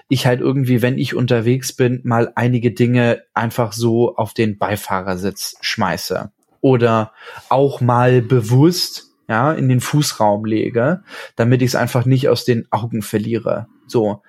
ich 0.08 0.26
halt 0.26 0.40
irgendwie, 0.40 0.80
wenn 0.80 0.96
ich 0.96 1.14
unterwegs 1.14 1.74
bin, 1.74 2.00
mal 2.04 2.32
einige 2.36 2.72
Dinge 2.72 3.22
einfach 3.34 3.72
so 3.72 4.16
auf 4.16 4.32
den 4.32 4.56
Beifahrersitz 4.56 5.56
schmeiße. 5.60 6.32
Oder 6.62 7.12
auch 7.50 7.80
mal 7.80 8.22
bewusst 8.22 9.10
ja, 9.28 9.52
in 9.52 9.68
den 9.68 9.80
Fußraum 9.80 10.44
lege, 10.44 11.02
damit 11.36 11.62
ich 11.62 11.68
es 11.68 11.74
einfach 11.76 12.06
nicht 12.06 12.28
aus 12.28 12.44
den 12.44 12.66
Augen 12.70 13.02
verliere. 13.02 13.66
So. 13.86 14.22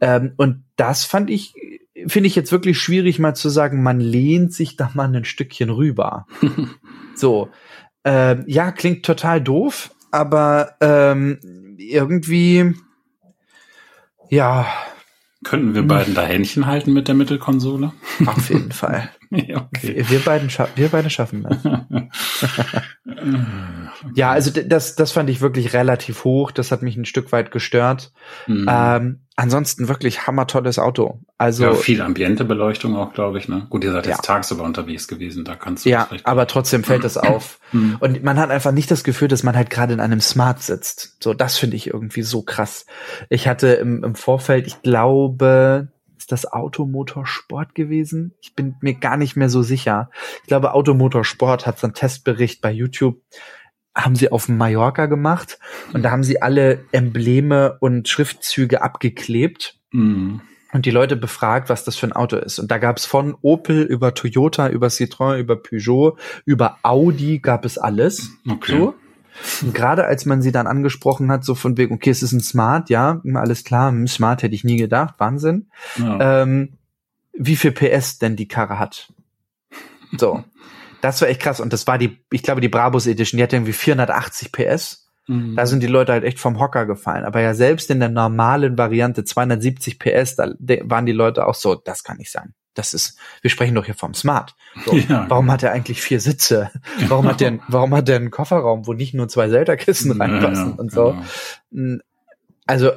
Ähm, 0.00 0.32
und 0.36 0.64
das 0.76 1.04
fand 1.04 1.30
ich, 1.30 1.54
finde 2.06 2.28
ich 2.28 2.36
jetzt 2.36 2.52
wirklich 2.52 2.78
schwierig 2.78 3.18
mal 3.18 3.34
zu 3.34 3.48
sagen, 3.48 3.82
man 3.82 4.00
lehnt 4.00 4.54
sich 4.54 4.76
da 4.76 4.90
mal 4.94 5.14
ein 5.14 5.24
Stückchen 5.24 5.68
rüber. 5.68 6.26
so. 7.16 7.48
Ähm, 8.04 8.44
ja, 8.46 8.70
klingt 8.70 9.04
total 9.04 9.42
doof, 9.42 9.90
aber 10.12 10.76
ähm, 10.80 11.67
irgendwie, 11.78 12.74
ja. 14.28 14.66
Könnten 15.44 15.74
wir 15.74 15.82
beiden 15.82 16.14
da 16.14 16.22
Händchen 16.22 16.66
halten 16.66 16.92
mit 16.92 17.08
der 17.08 17.14
Mittelkonsole? 17.14 17.92
Auf 18.26 18.50
jeden 18.50 18.72
Fall. 18.72 19.10
Ja, 19.48 19.68
okay. 19.74 20.04
wir, 20.08 20.20
beiden 20.20 20.50
wir 20.74 20.88
beide 20.88 21.10
schaffen 21.10 21.42
das. 21.42 21.58
ja, 24.14 24.30
also 24.30 24.50
das, 24.50 24.96
das 24.96 25.12
fand 25.12 25.28
ich 25.28 25.40
wirklich 25.40 25.74
relativ 25.74 26.24
hoch. 26.24 26.50
Das 26.50 26.72
hat 26.72 26.82
mich 26.82 26.96
ein 26.96 27.04
Stück 27.04 27.30
weit 27.32 27.50
gestört. 27.50 28.12
Mhm. 28.46 28.66
Ähm, 28.70 29.20
ansonsten 29.36 29.88
wirklich 29.88 30.26
hammertolles 30.26 30.78
Auto. 30.78 31.20
Also 31.36 31.64
ja, 31.64 31.74
viel 31.74 32.00
Ambientebeleuchtung 32.00 32.96
auch, 32.96 33.12
glaube 33.12 33.38
ich. 33.38 33.48
Ne? 33.48 33.66
Gut, 33.68 33.84
ihr 33.84 33.92
seid 33.92 34.06
ja. 34.06 34.12
jetzt 34.12 34.24
tagsüber 34.24 34.64
unterwegs 34.64 35.08
gewesen, 35.08 35.44
da 35.44 35.54
kannst 35.54 35.84
du 35.84 35.90
ja, 35.90 36.08
aber 36.24 36.46
trotzdem 36.46 36.82
fällt 36.82 37.04
das 37.04 37.16
auf. 37.16 37.58
Mhm. 37.70 37.96
Und 38.00 38.24
man 38.24 38.38
hat 38.38 38.48
einfach 38.50 38.72
nicht 38.72 38.90
das 38.90 39.04
Gefühl, 39.04 39.28
dass 39.28 39.42
man 39.42 39.54
halt 39.54 39.68
gerade 39.68 39.92
in 39.92 40.00
einem 40.00 40.22
Smart 40.22 40.62
sitzt. 40.62 41.22
So, 41.22 41.34
das 41.34 41.58
finde 41.58 41.76
ich 41.76 41.88
irgendwie 41.88 42.22
so 42.22 42.40
krass. 42.40 42.86
Ich 43.28 43.46
hatte 43.46 43.66
im, 43.74 44.02
im 44.02 44.14
Vorfeld, 44.14 44.66
ich 44.66 44.80
glaube, 44.80 45.88
ist 46.28 46.44
das 46.44 46.52
Automotorsport 46.52 47.74
gewesen? 47.74 48.34
Ich 48.42 48.54
bin 48.54 48.76
mir 48.82 48.92
gar 48.92 49.16
nicht 49.16 49.34
mehr 49.34 49.48
so 49.48 49.62
sicher. 49.62 50.10
Ich 50.42 50.48
glaube, 50.48 50.74
Automotorsport 50.74 51.66
hat 51.66 51.78
so 51.78 51.86
einen 51.86 51.94
Testbericht 51.94 52.60
bei 52.60 52.70
YouTube 52.70 53.22
haben 53.94 54.14
sie 54.14 54.30
auf 54.30 54.48
Mallorca 54.48 55.06
gemacht 55.06 55.58
und 55.92 56.02
da 56.02 56.12
haben 56.12 56.22
sie 56.22 56.40
alle 56.40 56.84
Embleme 56.92 57.78
und 57.80 58.08
Schriftzüge 58.08 58.82
abgeklebt. 58.82 59.80
Mhm 59.90 60.42
und 60.70 60.84
die 60.84 60.90
Leute 60.90 61.16
befragt, 61.16 61.70
was 61.70 61.84
das 61.84 61.96
für 61.96 62.06
ein 62.06 62.12
Auto 62.12 62.36
ist. 62.36 62.58
Und 62.58 62.70
da 62.70 62.76
gab 62.76 62.98
es 62.98 63.06
von 63.06 63.34
Opel 63.40 63.84
über 63.84 64.12
Toyota, 64.12 64.68
über 64.68 64.88
Citroën, 64.88 65.38
über 65.38 65.56
Peugeot, 65.56 66.18
über 66.44 66.76
Audi 66.82 67.38
gab 67.38 67.64
es 67.64 67.78
alles. 67.78 68.32
Okay. 68.46 68.76
So. 68.76 68.94
Und 69.62 69.74
gerade 69.74 70.04
als 70.04 70.26
man 70.26 70.42
sie 70.42 70.52
dann 70.52 70.66
angesprochen 70.66 71.30
hat, 71.30 71.44
so 71.44 71.54
von 71.54 71.76
wegen, 71.76 71.94
okay, 71.94 72.10
es 72.10 72.22
ist 72.22 72.32
ein 72.32 72.40
Smart, 72.40 72.90
ja, 72.90 73.20
alles 73.34 73.64
klar, 73.64 73.92
Smart 74.06 74.42
hätte 74.42 74.54
ich 74.54 74.64
nie 74.64 74.76
gedacht, 74.76 75.14
Wahnsinn. 75.18 75.68
Ja. 75.96 76.42
Ähm, 76.42 76.74
wie 77.32 77.56
viel 77.56 77.72
PS 77.72 78.18
denn 78.18 78.36
die 78.36 78.48
Karre 78.48 78.78
hat. 78.78 79.12
So. 80.16 80.44
Das 81.00 81.20
war 81.20 81.28
echt 81.28 81.40
krass. 81.40 81.60
Und 81.60 81.72
das 81.72 81.86
war 81.86 81.98
die, 81.98 82.18
ich 82.30 82.42
glaube, 82.42 82.60
die 82.60 82.68
Brabus 82.68 83.06
Edition, 83.06 83.36
die 83.36 83.42
hat 83.44 83.52
irgendwie 83.52 83.72
480 83.72 84.50
PS. 84.50 85.08
Mhm. 85.28 85.54
Da 85.54 85.66
sind 85.66 85.82
die 85.82 85.86
Leute 85.86 86.12
halt 86.12 86.24
echt 86.24 86.40
vom 86.40 86.58
Hocker 86.58 86.86
gefallen. 86.86 87.24
Aber 87.24 87.40
ja, 87.40 87.54
selbst 87.54 87.90
in 87.90 88.00
der 88.00 88.08
normalen 88.08 88.76
Variante 88.76 89.24
270 89.24 90.00
PS, 90.00 90.34
da 90.34 90.52
waren 90.58 91.06
die 91.06 91.12
Leute 91.12 91.46
auch 91.46 91.54
so, 91.54 91.76
das 91.76 92.02
kann 92.02 92.16
nicht 92.16 92.32
sein 92.32 92.54
das 92.78 92.94
ist, 92.94 93.18
wir 93.42 93.50
sprechen 93.50 93.74
doch 93.74 93.84
hier 93.84 93.94
vom 93.94 94.14
Smart. 94.14 94.54
So, 94.86 94.96
ja, 95.08 95.26
warum 95.28 95.50
hat 95.50 95.62
er 95.62 95.72
eigentlich 95.72 96.00
vier 96.00 96.20
Sitze? 96.20 96.70
Warum 97.08 97.26
hat 97.26 97.40
der, 97.40 97.58
warum 97.68 97.94
hat 97.94 98.08
der 98.08 98.16
einen 98.16 98.30
Kofferraum, 98.30 98.86
wo 98.86 98.92
nicht 98.92 99.14
nur 99.14 99.28
zwei 99.28 99.48
Zelda-Kisten 99.48 100.12
reinpassen 100.20 100.70
ja, 100.70 100.74
und 100.76 100.92
so? 100.92 101.16
Genau. 101.70 101.98
Also 102.66 102.90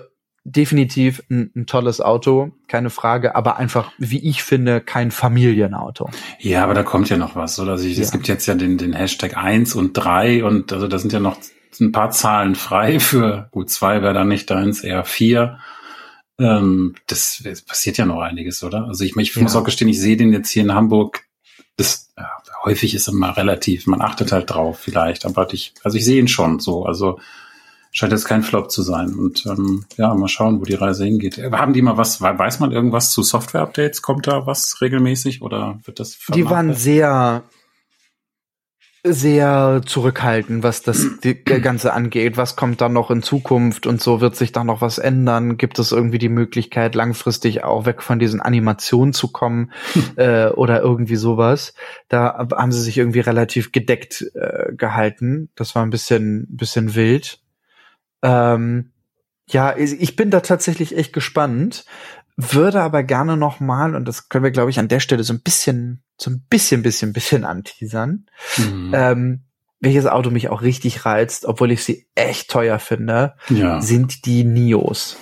definitiv 0.44 1.24
ein, 1.30 1.52
ein, 1.56 1.66
tolles 1.66 2.02
Auto, 2.02 2.52
keine 2.68 2.90
Frage, 2.90 3.36
aber 3.36 3.58
einfach, 3.58 3.92
wie 3.98 4.28
ich 4.28 4.44
finde, 4.44 4.82
kein 4.82 5.12
Familienauto. 5.12 6.10
Ja, 6.40 6.64
aber 6.64 6.74
da 6.74 6.84
kommt 6.84 7.10
ja 7.10 7.18
noch 7.18 7.36
was, 7.36 7.60
oder? 7.60 7.74
Also 7.74 7.88
es 7.88 7.98
ja. 7.98 8.10
gibt 8.10 8.28
jetzt 8.28 8.48
ja 8.48 8.56
den, 8.56 8.78
den 8.78 8.94
Hashtag 8.94 9.38
eins 9.38 9.76
und 9.76 9.94
drei 9.94 10.44
und 10.44 10.74
also 10.74 10.88
da 10.88 10.98
sind 10.98 11.14
ja 11.14 11.20
noch 11.20 11.38
ein 11.80 11.92
paar 11.92 12.12
Zahlen 12.12 12.56
frei 12.56 13.00
für, 13.00 13.48
gut, 13.52 13.70
zwei 13.70 14.02
wäre 14.02 14.14
dann 14.14 14.28
nicht 14.28 14.50
deins, 14.50 14.84
eher 14.84 15.06
vier. 15.06 15.60
Ähm, 16.42 16.96
das, 17.08 17.42
das 17.44 17.62
passiert 17.62 17.98
ja 17.98 18.06
noch 18.06 18.22
einiges, 18.22 18.64
oder? 18.64 18.86
Also 18.86 19.04
ich, 19.04 19.16
ich 19.16 19.36
ja. 19.36 19.42
muss 19.44 19.56
auch 19.56 19.64
gestehen, 19.64 19.90
ich 19.90 20.00
sehe 20.00 20.18
den 20.18 20.34
jetzt 20.34 20.50
hier 20.50 20.64
in 20.64 20.74
Hamburg. 20.74 21.26
Das 21.78 22.12
ja, 22.18 22.30
häufig 22.64 22.96
ist 22.96 23.08
immer 23.08 23.38
relativ, 23.38 23.88
man 23.88 24.02
achtet 24.02 24.32
halt 24.32 24.50
drauf 24.50 24.80
vielleicht, 24.80 25.26
aber 25.26 25.52
ich, 25.54 25.74
also 25.84 25.98
ich 25.98 26.06
sehe 26.06 26.20
ihn 26.20 26.28
schon 26.28 26.60
so. 26.60 26.86
Also 26.86 27.20
scheint 27.92 28.14
jetzt 28.14 28.26
kein 28.26 28.44
Flop 28.44 28.72
zu 28.72 28.82
sein. 28.82 29.14
Und 29.14 29.46
ähm, 29.46 29.86
ja, 29.98 30.14
mal 30.14 30.28
schauen, 30.28 30.60
wo 30.60 30.66
die 30.66 30.74
Reise 30.74 31.06
hingeht. 31.06 31.38
Haben 31.38 31.74
die 31.74 31.82
mal 31.82 31.98
was, 31.98 32.22
weiß 32.22 32.60
man 32.60 32.72
irgendwas 32.72 33.12
zu 33.12 33.22
Software-Updates? 33.22 34.02
Kommt 34.02 34.28
da 34.28 34.46
was 34.48 34.82
regelmäßig 34.82 35.42
oder 35.42 35.80
wird 35.84 36.00
das 36.00 36.18
Die 36.34 36.50
waren 36.50 36.74
sehr 36.74 37.44
sehr 39.04 39.82
zurückhaltend, 39.86 40.62
was 40.62 40.84
das 40.84 41.08
Ganze 41.46 41.94
angeht. 41.94 42.38
Was 42.38 42.56
kommt 42.56 42.82
da 42.82 42.90
noch 42.90 43.10
in 43.10 43.24
Zukunft 43.24 43.88
und 43.88 44.00
so 44.00 44.22
wird 44.22 44.36
sich 44.36 44.52
da 44.52 44.64
noch 44.64 44.82
was 44.82 45.00
ändern? 45.00 45.58
Gibt 45.58 45.80
es 45.80 45.92
irgendwie 45.92 46.20
die 46.20 46.30
Möglichkeit, 46.30 46.94
langfristig 46.94 47.64
auch 47.64 47.86
weg 47.86 48.04
von 48.04 48.20
diesen 48.20 48.42
Animationen 48.42 49.14
zu 49.14 49.32
kommen 49.32 49.72
äh, 50.18 50.48
oder 50.50 50.82
irgendwie 50.82 51.16
sowas? 51.16 51.74
Da 52.10 52.48
haben 52.52 52.72
sie 52.72 52.82
sich 52.82 52.98
irgendwie 53.00 53.22
relativ 53.22 53.72
gedeckt 53.72 54.30
äh, 54.36 54.74
gehalten. 54.76 55.50
Das 55.56 55.74
war 55.74 55.84
ein 55.84 55.90
bisschen, 55.90 56.46
bisschen 56.50 56.94
wild. 56.94 57.40
Ähm, 58.22 58.92
ja, 59.48 59.76
ich 59.76 60.16
bin 60.16 60.30
da 60.30 60.40
tatsächlich 60.40 60.96
echt 60.96 61.12
gespannt 61.12 61.86
würde 62.38 62.82
aber 62.82 63.04
gerne 63.04 63.38
noch 63.38 63.60
mal 63.60 63.96
und 63.96 64.08
das 64.08 64.30
können 64.30 64.44
wir 64.44 64.52
glaube 64.52 64.70
ich 64.70 64.80
an 64.80 64.88
der 64.88 65.00
Stelle 65.00 65.24
so 65.24 65.34
ein 65.34 65.42
bisschen 65.42 66.04
so 66.18 66.30
ein 66.30 66.46
bisschen 66.50 66.82
bisschen 66.82 67.14
bisschen 67.14 67.46
anteasern 67.46 68.26
mhm. 68.58 68.92
ähm, 68.94 69.42
welches 69.80 70.06
Auto 70.06 70.30
mich 70.30 70.50
auch 70.50 70.62
richtig 70.62 71.06
reizt 71.06 71.46
obwohl 71.46 71.72
ich 71.72 71.84
sie 71.84 72.08
echt 72.16 72.50
teuer 72.50 72.80
finde 72.80 73.36
ja. 73.50 73.82
sind 73.82 74.26
die 74.26 74.44
Nios 74.44 75.18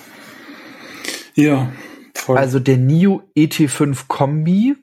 ja 1.34 1.72
voll. 2.14 2.38
also 2.38 2.58
der 2.60 2.76
Nio 2.76 3.22
ET5 3.36 4.06
Kombi 4.08 4.76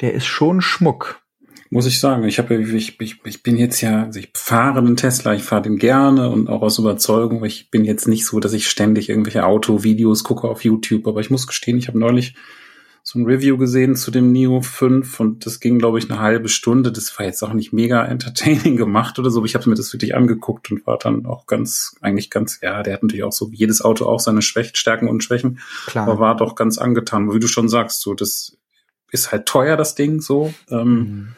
der 0.00 0.14
ist 0.14 0.26
schon 0.26 0.60
Schmuck 0.60 1.22
muss 1.70 1.86
ich 1.86 2.00
sagen. 2.00 2.24
Ich 2.24 2.38
habe, 2.38 2.56
ich, 2.56 3.00
ich, 3.00 3.20
ich 3.24 3.42
bin 3.42 3.56
jetzt 3.56 3.80
ja, 3.80 4.04
also 4.04 4.18
ich 4.18 4.30
fahre 4.34 4.82
den 4.82 4.96
Tesla, 4.96 5.34
ich 5.34 5.42
fahre 5.42 5.62
den 5.62 5.78
gerne 5.78 6.30
und 6.30 6.48
auch 6.48 6.62
aus 6.62 6.78
Überzeugung. 6.78 7.44
Ich 7.44 7.70
bin 7.70 7.84
jetzt 7.84 8.08
nicht 8.08 8.26
so, 8.26 8.40
dass 8.40 8.52
ich 8.52 8.68
ständig 8.68 9.08
irgendwelche 9.08 9.44
Autovideos 9.44 10.24
gucke 10.24 10.48
auf 10.48 10.64
YouTube, 10.64 11.06
aber 11.06 11.20
ich 11.20 11.30
muss 11.30 11.46
gestehen, 11.46 11.78
ich 11.78 11.88
habe 11.88 11.98
neulich 11.98 12.34
so 13.02 13.18
ein 13.18 13.24
Review 13.24 13.56
gesehen 13.56 13.96
zu 13.96 14.10
dem 14.10 14.32
Neo 14.32 14.60
5 14.60 15.18
und 15.20 15.46
das 15.46 15.60
ging, 15.60 15.78
glaube 15.78 15.98
ich, 15.98 16.10
eine 16.10 16.20
halbe 16.20 16.50
Stunde. 16.50 16.92
Das 16.92 17.18
war 17.18 17.24
jetzt 17.24 17.42
auch 17.42 17.54
nicht 17.54 17.72
mega 17.72 18.04
entertaining 18.04 18.76
gemacht 18.78 19.18
oder 19.18 19.30
so, 19.30 19.38
aber 19.38 19.46
ich 19.46 19.54
habe 19.54 19.66
mir 19.70 19.76
das 19.76 19.92
wirklich 19.94 20.14
angeguckt 20.14 20.70
und 20.70 20.86
war 20.86 20.98
dann 20.98 21.24
auch 21.24 21.46
ganz, 21.46 21.96
eigentlich 22.02 22.28
ganz, 22.28 22.60
ja, 22.60 22.82
der 22.82 22.94
hat 22.94 23.02
natürlich 23.02 23.24
auch 23.24 23.32
so 23.32 23.50
wie 23.50 23.56
jedes 23.56 23.80
Auto 23.80 24.04
auch 24.04 24.20
seine 24.20 24.42
Schwächen, 24.42 24.76
Stärken 24.76 25.08
und 25.08 25.24
Schwächen, 25.24 25.60
Klar. 25.86 26.06
aber 26.06 26.18
war 26.18 26.36
doch 26.36 26.54
ganz 26.54 26.76
angetan. 26.76 27.32
Wie 27.32 27.40
du 27.40 27.46
schon 27.46 27.70
sagst, 27.70 28.02
so, 28.02 28.12
das 28.12 28.58
ist 29.10 29.32
halt 29.32 29.46
teuer, 29.46 29.78
das 29.78 29.94
Ding 29.94 30.20
so. 30.20 30.52
Ähm, 30.70 30.88
mhm. 30.88 31.28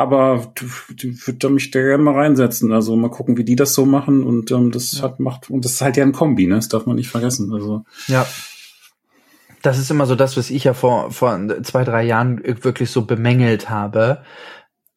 Aber 0.00 0.54
ich 0.96 1.26
würde 1.26 1.50
mich 1.50 1.70
da 1.70 1.78
gerne 1.78 2.02
mal 2.02 2.14
reinsetzen. 2.14 2.72
Also 2.72 2.96
mal 2.96 3.10
gucken, 3.10 3.36
wie 3.36 3.44
die 3.44 3.54
das 3.54 3.74
so 3.74 3.84
machen. 3.84 4.22
Und 4.22 4.50
ähm, 4.50 4.70
das 4.70 4.92
ja. 4.92 5.02
hat 5.02 5.20
macht, 5.20 5.50
und 5.50 5.62
das 5.62 5.72
ist 5.72 5.82
halt 5.82 5.98
ja 5.98 6.04
ein 6.04 6.12
Kombi, 6.12 6.46
ne? 6.46 6.54
Das 6.54 6.70
darf 6.70 6.86
man 6.86 6.96
nicht 6.96 7.10
vergessen. 7.10 7.52
Also. 7.52 7.84
Ja. 8.06 8.26
Das 9.60 9.78
ist 9.78 9.90
immer 9.90 10.06
so 10.06 10.14
das, 10.14 10.38
was 10.38 10.48
ich 10.48 10.64
ja 10.64 10.72
vor, 10.72 11.10
vor 11.10 11.38
zwei, 11.64 11.84
drei 11.84 12.02
Jahren 12.02 12.40
wirklich 12.62 12.90
so 12.90 13.04
bemängelt 13.04 13.68
habe 13.68 14.22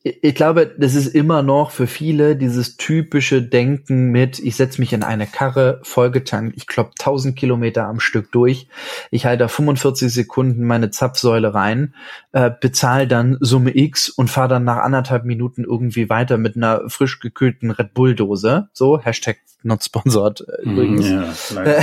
ich 0.06 0.36
glaube, 0.36 0.76
das 0.78 0.95
ist 0.95 1.08
immer 1.08 1.43
noch 1.43 1.72
für 1.72 1.88
viele 1.88 2.36
dieses 2.36 2.76
typische 2.76 3.41
Denken 3.41 4.12
mit, 4.12 4.38
ich 4.39 4.58
setze 4.58 4.82
mich 4.82 4.91
in 4.91 5.01
eine 5.01 5.26
Karre, 5.26 5.80
vollgetankt, 5.84 6.58
ich 6.58 6.68
klopp 6.68 6.91
1000 6.99 7.38
Kilometer 7.38 7.86
am 7.86 8.01
Stück 8.01 8.30
durch, 8.34 8.68
ich 9.12 9.26
halte 9.26 9.47
45 9.47 10.14
Sekunden 10.14 10.66
meine 10.66 10.91
Zapfsäule 10.91 11.54
rein, 11.54 11.95
äh, 12.34 12.51
bezahle 12.51 13.08
dann 13.08 13.38
Summe 13.39 13.78
X 13.78 14.10
und 14.10 14.30
fahre 14.30 14.49
dann 14.49 14.66
nach 14.66 14.80
anderthalb 14.80 15.24
Minuten 15.24 15.64
irgendwie 15.64 16.10
weiter 16.10 16.38
mit 16.38 16.58
einer 16.58 16.89
frisch 16.89 17.22
gekühlten 17.22 17.72
Red 17.72 17.93
Bull 17.93 18.14
Dose, 18.14 18.68
so, 18.74 18.99
Hashtag 18.99 19.38
not 19.62 19.86
sponsored 19.86 20.41
äh, 20.41 20.68
mhm, 20.68 20.74
übrigens, 20.74 21.49
ja, 21.49 21.64
äh, 21.64 21.82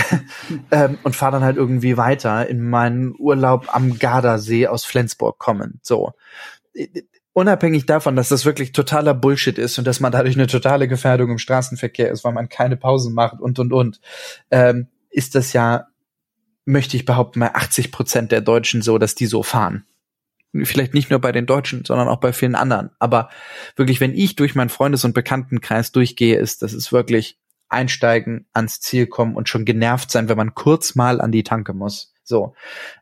äh, 0.70 0.88
und 1.04 1.16
fahre 1.16 1.32
dann 1.32 1.44
halt 1.44 1.56
irgendwie 1.56 1.96
weiter 1.96 2.46
in 2.46 2.68
meinen 2.68 3.14
Urlaub 3.18 3.74
am 3.74 3.98
Gardasee 3.98 4.66
aus 4.66 4.84
Flensburg 4.84 5.38
kommen, 5.38 5.80
so 5.82 6.12
unabhängig 7.32 7.86
davon, 7.86 8.16
dass 8.16 8.28
das 8.28 8.44
wirklich 8.44 8.72
totaler 8.72 9.14
Bullshit 9.14 9.58
ist 9.58 9.78
und 9.78 9.86
dass 9.86 10.00
man 10.00 10.12
dadurch 10.12 10.36
eine 10.36 10.46
totale 10.46 10.88
Gefährdung 10.88 11.30
im 11.30 11.38
Straßenverkehr 11.38 12.10
ist, 12.10 12.24
weil 12.24 12.32
man 12.32 12.48
keine 12.48 12.76
Pausen 12.76 13.14
macht 13.14 13.40
und 13.40 13.58
und 13.58 13.72
und, 13.72 14.00
ähm, 14.50 14.88
ist 15.10 15.34
das 15.34 15.52
ja, 15.52 15.86
möchte 16.64 16.96
ich 16.96 17.04
behaupten, 17.04 17.40
bei 17.40 17.54
80 17.54 17.92
Prozent 17.92 18.32
der 18.32 18.40
Deutschen 18.40 18.82
so, 18.82 18.98
dass 18.98 19.14
die 19.14 19.26
so 19.26 19.42
fahren. 19.42 19.84
Vielleicht 20.64 20.94
nicht 20.94 21.10
nur 21.10 21.20
bei 21.20 21.30
den 21.30 21.46
Deutschen, 21.46 21.84
sondern 21.84 22.08
auch 22.08 22.18
bei 22.18 22.32
vielen 22.32 22.56
anderen. 22.56 22.90
Aber 22.98 23.30
wirklich, 23.76 24.00
wenn 24.00 24.14
ich 24.14 24.34
durch 24.34 24.56
meinen 24.56 24.68
Freundes- 24.68 25.04
und 25.04 25.14
Bekanntenkreis 25.14 25.92
durchgehe, 25.92 26.36
ist, 26.36 26.62
das 26.62 26.72
ist 26.72 26.92
wirklich 26.92 27.38
einsteigen, 27.68 28.46
ans 28.52 28.80
Ziel 28.80 29.06
kommen 29.06 29.36
und 29.36 29.48
schon 29.48 29.64
genervt 29.64 30.10
sein, 30.10 30.28
wenn 30.28 30.36
man 30.36 30.54
kurz 30.54 30.96
mal 30.96 31.20
an 31.20 31.30
die 31.30 31.44
Tanke 31.44 31.72
muss. 31.72 32.12
So. 32.24 32.54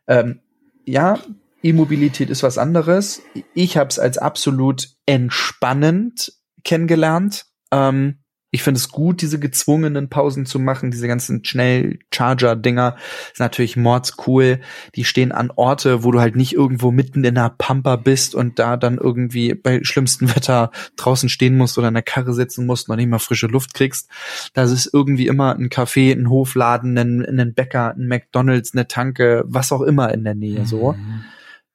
Ähm, 0.07 0.41
ja, 0.85 1.19
E-Mobilität 1.63 2.29
ist 2.29 2.43
was 2.43 2.57
anderes. 2.57 3.21
Ich 3.53 3.77
habe 3.77 3.89
es 3.89 3.99
als 3.99 4.17
absolut 4.17 4.89
entspannend 5.05 6.33
kennengelernt. 6.63 7.45
Ähm, 7.71 8.19
ich 8.51 8.63
finde 8.63 8.79
es 8.79 8.89
gut, 8.89 9.21
diese 9.21 9.39
gezwungenen 9.39 10.09
Pausen 10.09 10.47
zu 10.47 10.57
machen, 10.57 10.89
diese 10.89 11.07
ganzen 11.07 11.45
Schnell-Charger-Dinger. 11.45 12.95
Ist 13.31 13.39
natürlich 13.39 13.77
mordscool. 13.77 14.61
Die 14.95 15.05
stehen 15.05 15.31
an 15.31 15.51
Orte, 15.55 16.03
wo 16.03 16.11
du 16.11 16.19
halt 16.19 16.35
nicht 16.35 16.53
irgendwo 16.53 16.89
mitten 16.89 17.23
in 17.23 17.35
der 17.35 17.53
Pampa 17.55 17.95
bist 17.95 18.33
und 18.33 18.57
da 18.57 18.75
dann 18.75 18.97
irgendwie 18.97 19.53
bei 19.53 19.81
schlimmstem 19.83 20.29
Wetter 20.35 20.71
draußen 20.95 21.29
stehen 21.29 21.57
musst 21.57 21.77
oder 21.77 21.89
in 21.89 21.93
der 21.93 22.01
Karre 22.01 22.33
sitzen 22.33 22.65
musst 22.65 22.89
und 22.89 22.97
nicht 22.97 23.09
mal 23.09 23.19
frische 23.19 23.47
Luft 23.47 23.75
kriegst. 23.75 24.09
Das 24.53 24.71
ist 24.71 24.89
irgendwie 24.91 25.27
immer 25.27 25.53
ein 25.53 25.69
Café, 25.69 26.11
ein 26.11 26.29
Hofladen, 26.29 26.97
ein, 26.97 27.23
ein 27.39 27.53
Bäcker, 27.53 27.93
ein 27.95 28.07
McDonalds, 28.07 28.73
eine 28.73 28.87
Tanke, 28.87 29.43
was 29.45 29.71
auch 29.71 29.81
immer 29.81 30.11
in 30.11 30.23
der 30.23 30.35
Nähe 30.35 30.65
so. 30.65 30.95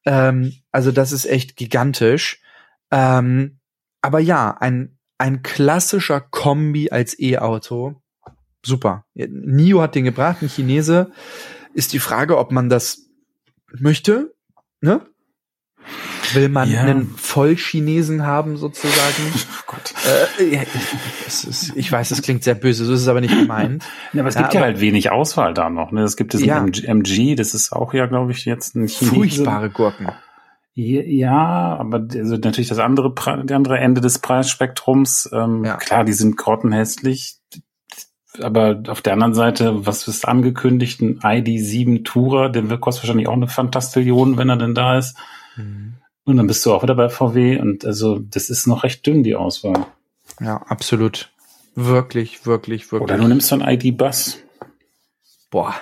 Ähm, 0.04 0.54
also 0.70 0.92
das 0.92 1.12
ist 1.12 1.26
echt 1.26 1.56
gigantisch. 1.56 2.40
Ähm, 2.90 3.58
aber 4.02 4.20
ja, 4.20 4.56
ein, 4.58 4.98
ein 5.18 5.42
klassischer 5.42 6.20
Kombi 6.20 6.90
als 6.90 7.18
E-Auto. 7.18 8.00
Super. 8.64 9.04
NIO 9.14 9.80
hat 9.82 9.94
den 9.94 10.04
gebracht, 10.04 10.42
ein 10.42 10.48
Chinese. 10.48 11.10
Ist 11.74 11.92
die 11.92 11.98
Frage, 11.98 12.38
ob 12.38 12.52
man 12.52 12.68
das 12.68 13.08
möchte, 13.78 14.34
ne? 14.80 15.06
Will 16.34 16.48
man 16.48 16.70
ja. 16.70 16.80
einen 16.80 17.14
Vollchinesen 17.16 18.26
haben 18.26 18.56
sozusagen? 18.56 18.94
Oh 19.66 20.40
äh, 20.40 20.54
ja, 20.54 20.60
ist, 21.26 21.72
ich 21.74 21.90
weiß, 21.90 22.10
das 22.10 22.22
klingt 22.22 22.44
sehr 22.44 22.54
böse, 22.54 22.84
so 22.84 22.92
ist 22.92 23.00
es 23.00 23.08
aber 23.08 23.20
nicht 23.20 23.36
gemeint. 23.36 23.82
Ja, 24.12 24.20
aber 24.20 24.28
es 24.28 24.36
gibt 24.36 24.54
ja, 24.54 24.60
ja 24.60 24.66
halt 24.66 24.80
wenig 24.80 25.10
Auswahl 25.10 25.52
da 25.52 25.68
noch. 25.68 25.90
Ne? 25.90 26.02
Es 26.02 26.16
gibt 26.16 26.32
diesen 26.32 26.46
ja. 26.46 26.64
MG, 26.64 27.34
das 27.34 27.54
ist 27.54 27.72
auch 27.72 27.92
ja, 27.92 28.06
glaube 28.06 28.30
ich, 28.30 28.44
jetzt 28.44 28.76
ein 28.76 28.86
Chinese. 28.86 29.14
Furchtbare 29.14 29.70
Gurken. 29.70 30.08
Ja, 30.74 31.76
aber 31.78 32.06
also 32.12 32.36
natürlich 32.36 32.68
das 32.68 32.78
andere, 32.78 33.14
der 33.44 33.56
andere 33.56 33.78
Ende 33.78 34.00
des 34.00 34.18
Preisspektrums. 34.18 35.30
Ähm, 35.32 35.64
ja. 35.64 35.76
Klar, 35.76 36.04
die 36.04 36.12
sind 36.12 36.36
grottenhässlich. 36.36 37.38
Aber 38.42 38.82
auf 38.88 39.00
der 39.00 39.12
anderen 39.12 39.34
Seite, 39.34 39.86
was 39.86 40.08
ist 40.08 40.26
angekündigt? 40.26 41.00
Ein 41.00 41.20
ID7 41.20 42.04
Tourer, 42.04 42.48
der 42.50 42.64
kostet 42.78 43.04
wahrscheinlich 43.04 43.28
auch 43.28 43.34
eine 43.34 43.46
Fantastillion, 43.46 44.36
wenn 44.36 44.48
er 44.48 44.56
denn 44.56 44.74
da 44.74 44.98
ist. 44.98 45.16
Mhm. 45.56 45.94
Und 46.24 46.36
dann 46.36 46.46
bist 46.46 46.64
du 46.64 46.72
auch 46.72 46.82
wieder 46.82 46.94
bei 46.94 47.08
VW 47.08 47.58
und 47.60 47.84
also 47.84 48.18
das 48.18 48.48
ist 48.48 48.66
noch 48.66 48.82
recht 48.82 49.06
dünn, 49.06 49.22
die 49.22 49.36
Auswahl. 49.36 49.86
Ja, 50.40 50.56
absolut. 50.68 51.30
Wirklich, 51.74 52.46
wirklich, 52.46 52.90
wirklich. 52.92 53.02
Oder 53.02 53.18
du 53.18 53.28
nimmst 53.28 53.52
dann 53.52 53.60
ID-Bus. 53.60 54.38
Boah, 55.50 55.74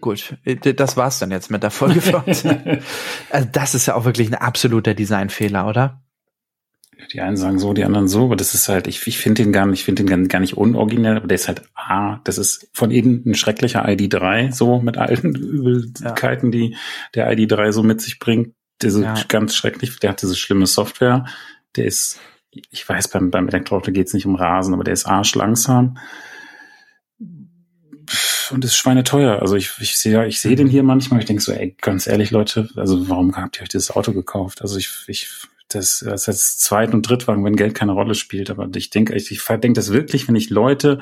gut. 0.00 0.36
Das 0.44 0.96
war's 0.96 1.20
dann 1.20 1.30
jetzt 1.30 1.50
mit 1.50 1.62
der 1.62 1.70
Folge. 1.70 2.02
also 3.30 3.48
das 3.50 3.74
ist 3.74 3.86
ja 3.86 3.94
auch 3.94 4.04
wirklich 4.04 4.28
ein 4.28 4.34
absoluter 4.34 4.94
Designfehler, 4.94 5.66
oder? 5.66 6.02
Die 7.12 7.20
einen 7.20 7.36
sagen 7.36 7.58
so, 7.58 7.72
die 7.72 7.84
anderen 7.84 8.08
so, 8.08 8.24
aber 8.24 8.36
das 8.36 8.54
ist 8.54 8.68
halt, 8.68 8.88
ich, 8.88 9.06
ich 9.06 9.18
finde 9.18 9.42
den 9.44 9.52
gar 9.52 9.66
nicht, 9.66 9.80
ich 9.80 9.84
finde 9.84 10.04
den 10.04 10.28
gar 10.28 10.40
nicht 10.40 10.56
unoriginell, 10.56 11.16
aber 11.16 11.28
der 11.28 11.36
ist 11.36 11.46
halt 11.46 11.62
A, 11.74 12.20
das 12.24 12.38
ist 12.38 12.68
von 12.72 12.90
innen 12.90 13.22
ein 13.24 13.34
schrecklicher 13.34 13.86
ID3, 13.86 14.52
so 14.52 14.80
mit 14.80 14.98
allen 14.98 15.34
Übelkeiten, 15.36 16.52
ja. 16.52 16.58
die 16.58 16.76
der 17.14 17.32
ID3 17.32 17.72
so 17.72 17.82
mit 17.82 18.00
sich 18.00 18.18
bringt. 18.18 18.54
Der 18.82 18.88
ist 18.88 18.98
ja. 18.98 19.14
ganz 19.28 19.54
schrecklich, 19.54 19.98
der 19.98 20.10
hat 20.10 20.22
diese 20.22 20.36
schlimme 20.36 20.66
Software, 20.66 21.26
der 21.76 21.86
ist, 21.86 22.20
ich 22.50 22.88
weiß, 22.88 23.08
beim, 23.08 23.30
beim 23.30 23.48
Elektroauto 23.48 23.90
geht 23.90 24.06
es 24.06 24.14
nicht 24.14 24.26
um 24.26 24.36
Rasen, 24.36 24.74
aber 24.74 24.84
der 24.84 24.94
ist 24.94 25.06
arschlangsam 25.06 25.98
und 28.50 28.64
ist 28.64 28.76
schweineteuer. 28.76 29.40
Also 29.40 29.56
ich, 29.56 29.72
ich 29.80 29.98
sehe 29.98 30.26
ich 30.26 30.40
sehe 30.40 30.56
den 30.56 30.68
hier 30.68 30.82
manchmal, 30.82 31.20
ich 31.20 31.26
denke 31.26 31.42
so, 31.42 31.52
ey, 31.52 31.76
ganz 31.80 32.06
ehrlich, 32.06 32.30
Leute, 32.30 32.68
also 32.76 33.08
warum 33.08 33.36
habt 33.36 33.56
ihr 33.56 33.62
euch 33.62 33.68
dieses 33.68 33.90
Auto 33.90 34.12
gekauft? 34.12 34.62
Also 34.62 34.78
ich, 34.78 34.90
ich 35.08 35.28
das, 35.68 36.00
das 36.00 36.22
ist 36.22 36.26
jetzt 36.26 36.60
Zweit- 36.62 36.94
und 36.94 37.02
Drittwagen, 37.02 37.44
wenn 37.44 37.56
Geld 37.56 37.74
keine 37.74 37.92
Rolle 37.92 38.14
spielt. 38.14 38.50
Aber 38.50 38.68
ich 38.74 38.90
denke, 38.90 39.14
ich, 39.14 39.30
ich 39.30 39.42
denke 39.44 39.74
das 39.74 39.92
wirklich, 39.92 40.26
wenn 40.26 40.36
ich 40.36 40.50
Leute 40.50 41.00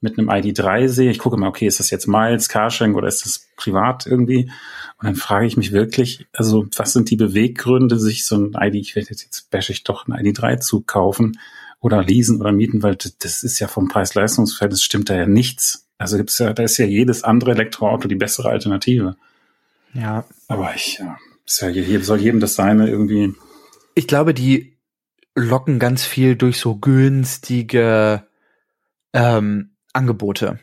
mit 0.00 0.18
einem 0.18 0.30
ID3 0.30 0.88
sehe, 0.88 1.10
ich 1.10 1.18
gucke 1.18 1.36
mal, 1.36 1.48
okay, 1.48 1.66
ist 1.66 1.80
das 1.80 1.90
jetzt 1.90 2.06
Miles, 2.06 2.48
Carsharing 2.48 2.94
oder 2.94 3.08
ist 3.08 3.24
das 3.24 3.46
privat 3.56 4.06
irgendwie? 4.06 4.50
Und 4.98 5.06
dann 5.06 5.14
frage 5.14 5.46
ich 5.46 5.56
mich 5.56 5.72
wirklich, 5.72 6.26
also 6.32 6.66
was 6.76 6.92
sind 6.92 7.10
die 7.10 7.16
Beweggründe, 7.16 7.98
sich 7.98 8.24
so 8.24 8.36
ein 8.36 8.54
ID, 8.58 8.76
ich 8.76 8.96
werde 8.96 9.10
jetzt, 9.10 9.22
jetzt 9.22 9.50
bash 9.50 9.70
ich 9.70 9.84
doch 9.84 10.06
ein 10.06 10.14
ID3 10.14 10.60
zu 10.60 10.80
kaufen 10.80 11.38
oder 11.80 12.02
leasen 12.02 12.40
oder 12.40 12.52
mieten, 12.52 12.82
weil 12.82 12.96
das 12.96 13.42
ist 13.42 13.58
ja 13.58 13.68
vom 13.68 13.88
Preis-Leistungsfeld, 13.88 14.72
das 14.72 14.82
stimmt 14.82 15.10
da 15.10 15.16
ja 15.16 15.26
nichts. 15.26 15.86
Also 15.98 16.16
gibt's 16.16 16.38
ja, 16.38 16.52
da 16.52 16.62
ist 16.62 16.78
ja 16.78 16.86
jedes 16.86 17.24
andere 17.24 17.52
Elektroauto 17.52 18.08
die 18.08 18.14
bessere 18.14 18.48
Alternative. 18.48 19.16
Ja. 19.92 20.24
Aber 20.48 20.74
ich, 20.74 20.98
ja, 20.98 21.18
ist 21.46 21.60
ja, 21.60 21.68
hier 21.68 22.02
soll 22.02 22.20
jedem 22.20 22.40
das 22.40 22.54
seine 22.54 22.88
irgendwie 22.88 23.34
ich 23.94 24.06
glaube, 24.06 24.34
die 24.34 24.76
locken 25.34 25.78
ganz 25.78 26.04
viel 26.04 26.36
durch 26.36 26.58
so 26.58 26.76
günstige 26.76 28.26
ähm, 29.12 29.76
Angebote. 29.92 30.58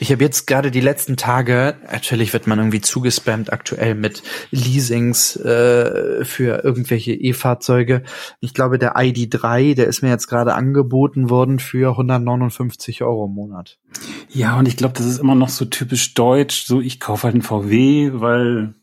Ich 0.00 0.12
habe 0.12 0.22
jetzt 0.22 0.46
gerade 0.46 0.70
die 0.70 0.80
letzten 0.80 1.16
Tage, 1.16 1.76
natürlich 1.90 2.32
wird 2.32 2.46
man 2.46 2.58
irgendwie 2.58 2.80
zugespammt 2.80 3.52
aktuell 3.52 3.94
mit 3.94 4.22
Leasings 4.50 5.36
äh, 5.36 6.24
für 6.24 6.64
irgendwelche 6.64 7.12
E-Fahrzeuge. 7.12 8.02
Ich 8.40 8.54
glaube, 8.54 8.78
der 8.78 8.96
ID3, 8.96 9.74
der 9.74 9.86
ist 9.86 10.02
mir 10.02 10.08
jetzt 10.08 10.28
gerade 10.28 10.54
angeboten 10.54 11.30
worden 11.30 11.58
für 11.58 11.90
159 11.90 13.02
Euro 13.02 13.26
im 13.26 13.32
Monat. 13.32 13.78
Ja, 14.28 14.58
und 14.58 14.68
ich 14.68 14.76
glaube, 14.76 14.94
das 14.96 15.06
ist 15.06 15.18
immer 15.18 15.34
noch 15.34 15.48
so 15.48 15.64
typisch 15.64 16.14
deutsch. 16.14 16.64
So, 16.66 16.80
ich 16.80 17.00
kaufe 17.00 17.24
halt 17.24 17.34
einen 17.34 17.42
VW, 17.42 18.10
weil 18.14 18.74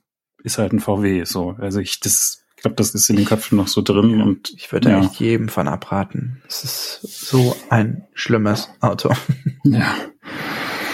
ist 0.44 0.58
halt 0.58 0.74
ein 0.74 0.80
VW. 0.80 1.24
So, 1.24 1.56
also 1.60 1.80
ich 1.80 2.00
das 2.00 2.45
glaube, 2.66 2.78
das 2.78 2.96
ist 2.96 3.08
in 3.12 3.18
den 3.18 3.26
Köpfen 3.26 3.58
noch 3.58 3.68
so 3.68 3.84
drin 3.84 4.24
und 4.24 4.52
ich 4.58 4.72
würde 4.72 4.90
ja. 4.90 5.00
echt 5.00 5.20
jedem 5.20 5.50
von 5.50 5.68
abraten. 5.68 6.42
Es 6.48 6.64
ist 6.64 7.00
so 7.04 7.56
ein 7.70 8.04
schlimmes 8.14 8.70
Auto. 8.82 9.14
Ja. 9.64 9.96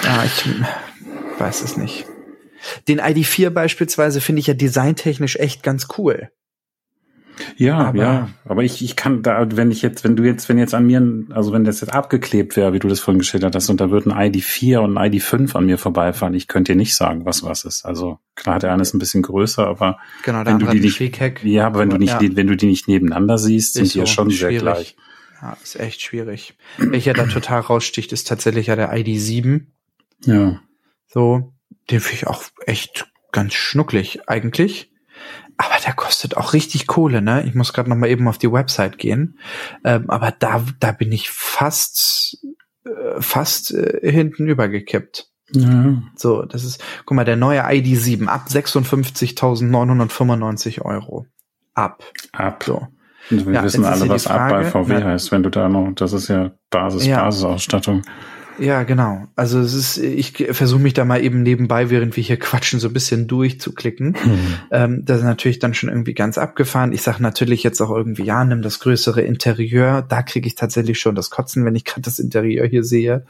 Ja, 0.03 0.23
ich 0.23 0.45
weiß 1.39 1.61
es 1.61 1.75
nicht. 1.75 2.05
Den 2.87 3.01
ID4 3.01 3.49
beispielsweise 3.49 4.21
finde 4.21 4.39
ich 4.39 4.47
ja 4.47 4.53
designtechnisch 4.53 5.35
echt 5.35 5.61
ganz 5.61 5.89
cool. 5.97 6.29
Ja, 7.57 7.77
aber, 7.77 8.01
ja, 8.01 8.29
aber 8.45 8.63
ich, 8.63 8.83
ich 8.83 8.95
kann 8.95 9.21
da, 9.23 9.45
wenn 9.55 9.71
ich 9.71 9.81
jetzt, 9.81 10.03
wenn 10.03 10.15
du 10.15 10.23
jetzt, 10.23 10.49
wenn 10.49 10.57
jetzt 10.57 10.73
an 10.73 10.85
mir, 10.85 11.01
also 11.29 11.53
wenn 11.53 11.63
das 11.63 11.81
jetzt 11.81 11.93
abgeklebt 11.93 12.55
wäre, 12.57 12.73
wie 12.73 12.79
du 12.79 12.87
das 12.87 12.99
vorhin 12.99 13.19
geschildert 13.19 13.55
hast, 13.55 13.69
und 13.69 13.81
da 13.81 13.91
würden 13.91 14.11
ID4 14.11 14.79
und 14.79 14.97
ID5 14.97 15.55
an 15.55 15.65
mir 15.65 15.77
vorbeifahren, 15.77 16.33
ich 16.33 16.47
könnte 16.47 16.73
dir 16.73 16.77
nicht 16.77 16.95
sagen, 16.95 17.25
was 17.25 17.43
was 17.43 17.65
ist. 17.65 17.85
Also 17.85 18.19
klar, 18.35 18.59
der 18.59 18.73
eine 18.73 18.81
ist 18.81 18.93
ein 18.93 18.99
bisschen 18.99 19.21
größer, 19.21 19.65
aber 19.65 19.99
genau, 20.23 20.45
wenn 20.45 20.59
du 20.59 20.67
die 20.67 20.79
nicht, 20.79 21.43
ja, 21.43 21.67
aber 21.67 21.79
wenn 21.79 21.89
du 21.89 21.97
nicht, 21.97 22.21
ja. 22.21 22.35
wenn 22.35 22.47
du 22.47 22.55
die 22.55 22.67
nicht 22.67 22.87
nebeneinander 22.87 23.37
siehst, 23.37 23.73
sind 23.73 23.93
die 23.93 23.99
ja 23.99 24.05
schon 24.05 24.31
schwierig. 24.31 24.59
sehr 24.59 24.73
gleich. 24.73 24.95
Ja, 25.41 25.57
ist 25.61 25.79
echt 25.79 26.01
schwierig. 26.01 26.55
Welcher 26.77 27.13
da 27.13 27.25
total 27.25 27.61
raussticht, 27.61 28.11
ist 28.11 28.27
tatsächlich 28.27 28.67
ja 28.67 28.75
der 28.75 28.93
ID7. 28.93 29.65
Ja. 30.25 30.61
So, 31.07 31.53
den 31.89 31.99
finde 31.99 32.15
ich 32.15 32.27
auch 32.27 32.43
echt 32.65 33.11
ganz 33.31 33.53
schnucklig 33.53 34.27
eigentlich. 34.27 34.90
Aber 35.61 35.75
der 35.85 35.93
kostet 35.93 36.35
auch 36.37 36.53
richtig 36.53 36.87
Kohle, 36.87 37.21
ne? 37.21 37.43
Ich 37.45 37.53
muss 37.53 37.71
gerade 37.71 37.87
noch 37.89 37.95
mal 37.95 38.09
eben 38.09 38.27
auf 38.27 38.39
die 38.39 38.51
Website 38.51 38.97
gehen. 38.97 39.37
Ähm, 39.83 40.09
aber 40.09 40.31
da, 40.31 40.63
da 40.79 40.91
bin 40.91 41.11
ich 41.11 41.29
fast, 41.29 42.43
äh, 42.83 43.21
fast 43.21 43.71
äh, 43.71 44.11
hinten 44.11 44.47
übergekippt. 44.47 45.27
Ja. 45.51 46.01
So, 46.15 46.41
das 46.43 46.63
ist, 46.63 46.83
guck 47.05 47.15
mal, 47.15 47.25
der 47.25 47.35
neue 47.35 47.63
ID7 47.63 48.25
ab 48.25 48.47
56.995 48.49 50.81
Euro. 50.81 51.27
Ab. 51.75 52.03
Ab. 52.31 52.63
So. 52.65 52.87
Und 53.29 53.45
wir 53.45 53.53
ja, 53.53 53.63
wissen 53.63 53.85
alle, 53.85 54.09
was 54.09 54.23
Frage, 54.23 54.41
ab 54.41 54.49
bei 54.49 54.65
VW 54.65 54.99
na, 54.99 55.05
heißt, 55.05 55.31
wenn 55.31 55.43
du 55.43 55.51
da 55.51 55.69
noch, 55.69 55.91
das 55.93 56.13
ist 56.13 56.27
ja 56.27 56.53
Basis, 56.71 57.05
ja. 57.05 57.23
Basisausstattung. 57.23 58.01
Ja, 58.61 58.83
genau. 58.83 59.25
Also 59.35 59.59
es 59.59 59.73
ist, 59.73 59.97
ich 59.97 60.33
versuche 60.51 60.79
mich 60.79 60.93
da 60.93 61.03
mal 61.03 61.23
eben 61.23 61.41
nebenbei, 61.41 61.89
während 61.89 62.15
wir 62.15 62.23
hier 62.23 62.37
quatschen, 62.37 62.79
so 62.79 62.89
ein 62.89 62.93
bisschen 62.93 63.27
durchzuklicken. 63.27 64.15
Hm. 64.15 64.39
Ähm, 64.69 65.01
das 65.03 65.17
ist 65.17 65.23
natürlich 65.23 65.57
dann 65.57 65.73
schon 65.73 65.89
irgendwie 65.89 66.13
ganz 66.13 66.37
abgefahren. 66.37 66.93
Ich 66.93 67.01
sage 67.01 67.23
natürlich 67.23 67.63
jetzt 67.63 67.81
auch 67.81 67.89
irgendwie, 67.89 68.21
ja, 68.21 68.45
nimm 68.45 68.61
das 68.61 68.79
größere 68.79 69.21
Interieur. 69.21 70.03
Da 70.07 70.21
kriege 70.21 70.45
ich 70.45 70.53
tatsächlich 70.53 70.99
schon 70.99 71.15
das 71.15 71.31
Kotzen, 71.31 71.65
wenn 71.65 71.73
ich 71.73 71.85
gerade 71.85 72.01
das 72.01 72.19
Interieur 72.19 72.67
hier 72.67 72.83
sehe. 72.83 73.25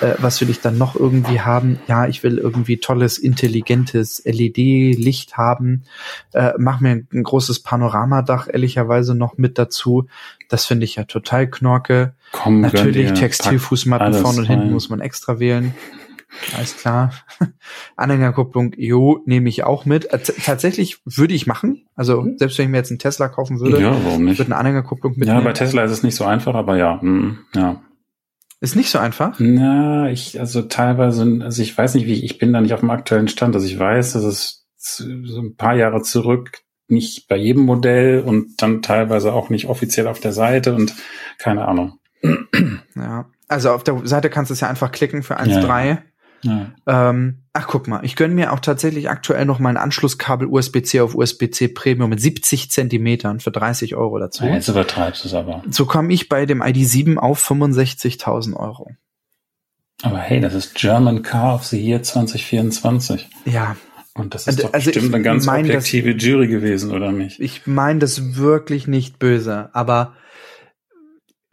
Äh, 0.00 0.14
was 0.18 0.40
will 0.40 0.50
ich 0.50 0.60
dann 0.60 0.78
noch 0.78 0.96
irgendwie 0.96 1.40
haben? 1.40 1.78
Ja, 1.86 2.08
ich 2.08 2.24
will 2.24 2.38
irgendwie 2.38 2.78
tolles, 2.78 3.18
intelligentes 3.18 4.20
LED-Licht 4.24 5.36
haben. 5.36 5.84
Äh, 6.32 6.54
mach 6.58 6.80
mir 6.80 6.90
ein, 6.90 7.08
ein 7.12 7.22
großes 7.22 7.60
Panoramadach 7.60 8.48
ehrlicherweise 8.52 9.14
noch 9.14 9.38
mit 9.38 9.58
dazu. 9.58 10.08
Das 10.48 10.66
finde 10.66 10.84
ich 10.84 10.96
ja 10.96 11.04
total 11.04 11.48
knorke. 11.48 12.14
Komm, 12.32 12.60
Natürlich 12.60 13.12
Textilfußmatten 13.12 14.14
vorne 14.14 14.40
und 14.40 14.46
hinten 14.46 14.72
muss 14.72 14.88
man 14.88 15.00
extra 15.00 15.38
wählen. 15.38 15.74
Alles 16.56 16.76
klar. 16.76 17.12
Anhängerkupplung, 17.96 18.72
jo, 18.76 19.22
nehme 19.26 19.48
ich 19.48 19.64
auch 19.64 19.84
mit. 19.84 20.06
Äh, 20.12 20.18
tatsächlich 20.18 20.98
würde 21.04 21.34
ich 21.34 21.46
machen. 21.46 21.86
Also 21.94 22.22
mhm. 22.22 22.38
selbst 22.38 22.58
wenn 22.58 22.66
ich 22.66 22.70
mir 22.70 22.78
jetzt 22.78 22.90
einen 22.90 22.98
Tesla 22.98 23.28
kaufen 23.28 23.60
würde, 23.60 23.80
ja, 23.80 23.94
warum 24.04 24.24
nicht? 24.24 24.38
würde 24.38 24.52
eine 24.52 24.58
Anhängerkupplung 24.58 25.12
mitnehmen. 25.12 25.38
Ja, 25.38 25.44
bei 25.44 25.52
Tesla 25.52 25.84
ist 25.84 25.92
es 25.92 26.02
nicht 26.02 26.14
so 26.14 26.24
einfach, 26.24 26.54
aber 26.54 26.76
ja, 26.76 26.98
mm, 27.02 27.38
ja. 27.54 27.82
Ist 28.60 28.76
nicht 28.76 28.90
so 28.90 28.98
einfach? 28.98 29.36
Na, 29.40 30.08
ich, 30.10 30.38
also 30.38 30.62
teilweise, 30.62 31.40
also 31.42 31.62
ich 31.62 31.76
weiß 31.76 31.94
nicht, 31.94 32.06
wie, 32.06 32.24
ich 32.24 32.38
bin 32.38 32.52
da 32.52 32.60
nicht 32.60 32.72
auf 32.72 32.80
dem 32.80 32.90
aktuellen 32.90 33.28
Stand. 33.28 33.54
Also 33.54 33.66
ich 33.66 33.78
weiß, 33.78 34.12
dass 34.12 34.22
es 34.22 34.66
so 34.76 35.40
ein 35.40 35.56
paar 35.56 35.74
Jahre 35.74 36.02
zurück 36.02 36.62
nicht 36.88 37.28
bei 37.28 37.36
jedem 37.36 37.64
Modell 37.64 38.20
und 38.20 38.60
dann 38.62 38.82
teilweise 38.82 39.32
auch 39.32 39.50
nicht 39.50 39.66
offiziell 39.66 40.06
auf 40.06 40.20
der 40.20 40.32
Seite 40.32 40.74
und 40.74 40.94
keine 41.38 41.66
Ahnung. 41.66 41.98
Ja, 42.94 43.26
also 43.48 43.70
auf 43.70 43.82
der 43.84 44.00
Seite 44.04 44.30
kannst 44.30 44.50
du 44.50 44.54
es 44.54 44.60
ja 44.60 44.68
einfach 44.68 44.92
klicken 44.92 45.22
für 45.22 45.38
1.3. 45.38 45.84
Ja, 45.84 46.02
ja. 46.42 46.72
Ähm, 46.86 47.42
ach, 47.52 47.66
guck 47.68 47.86
mal, 47.86 48.04
ich 48.04 48.16
gönne 48.16 48.34
mir 48.34 48.52
auch 48.52 48.60
tatsächlich 48.60 49.08
aktuell 49.08 49.44
noch 49.44 49.58
mein 49.58 49.76
Anschlusskabel 49.76 50.48
USB-C 50.48 51.00
auf 51.00 51.14
USB-C 51.14 51.68
Premium 51.68 52.10
mit 52.10 52.20
70 52.20 52.70
Zentimetern 52.70 53.40
für 53.40 53.52
30 53.52 53.94
Euro 53.94 54.18
dazu. 54.18 54.44
Ja, 54.44 54.54
jetzt 54.54 54.68
übertreibst 54.68 55.24
du 55.24 55.28
es 55.28 55.34
aber. 55.34 55.62
So 55.70 55.86
komme 55.86 56.12
ich 56.12 56.28
bei 56.28 56.46
dem 56.46 56.62
ID7 56.62 57.16
auf 57.16 57.48
65.000 57.48 58.56
Euro. 58.56 58.90
Aber 60.02 60.18
hey, 60.18 60.40
das 60.40 60.54
ist 60.54 60.74
German 60.74 61.22
Car 61.22 61.54
of 61.54 61.64
the 61.64 61.80
Year 61.80 62.02
2024. 62.02 63.28
Ja, 63.44 63.76
Und 64.14 64.34
das 64.34 64.42
ist 64.42 64.48
also, 64.48 64.62
doch 64.64 64.74
also 64.74 64.90
bestimmt 64.90 65.14
eine 65.14 65.24
ganz 65.24 65.46
mein, 65.46 65.64
objektive 65.64 66.14
das, 66.14 66.24
Jury 66.24 66.48
gewesen, 66.48 66.92
oder 66.92 67.12
nicht? 67.12 67.40
Ich 67.40 67.66
meine 67.66 67.98
das 67.98 68.36
wirklich 68.36 68.86
nicht 68.86 69.18
böse, 69.18 69.70
aber 69.72 70.14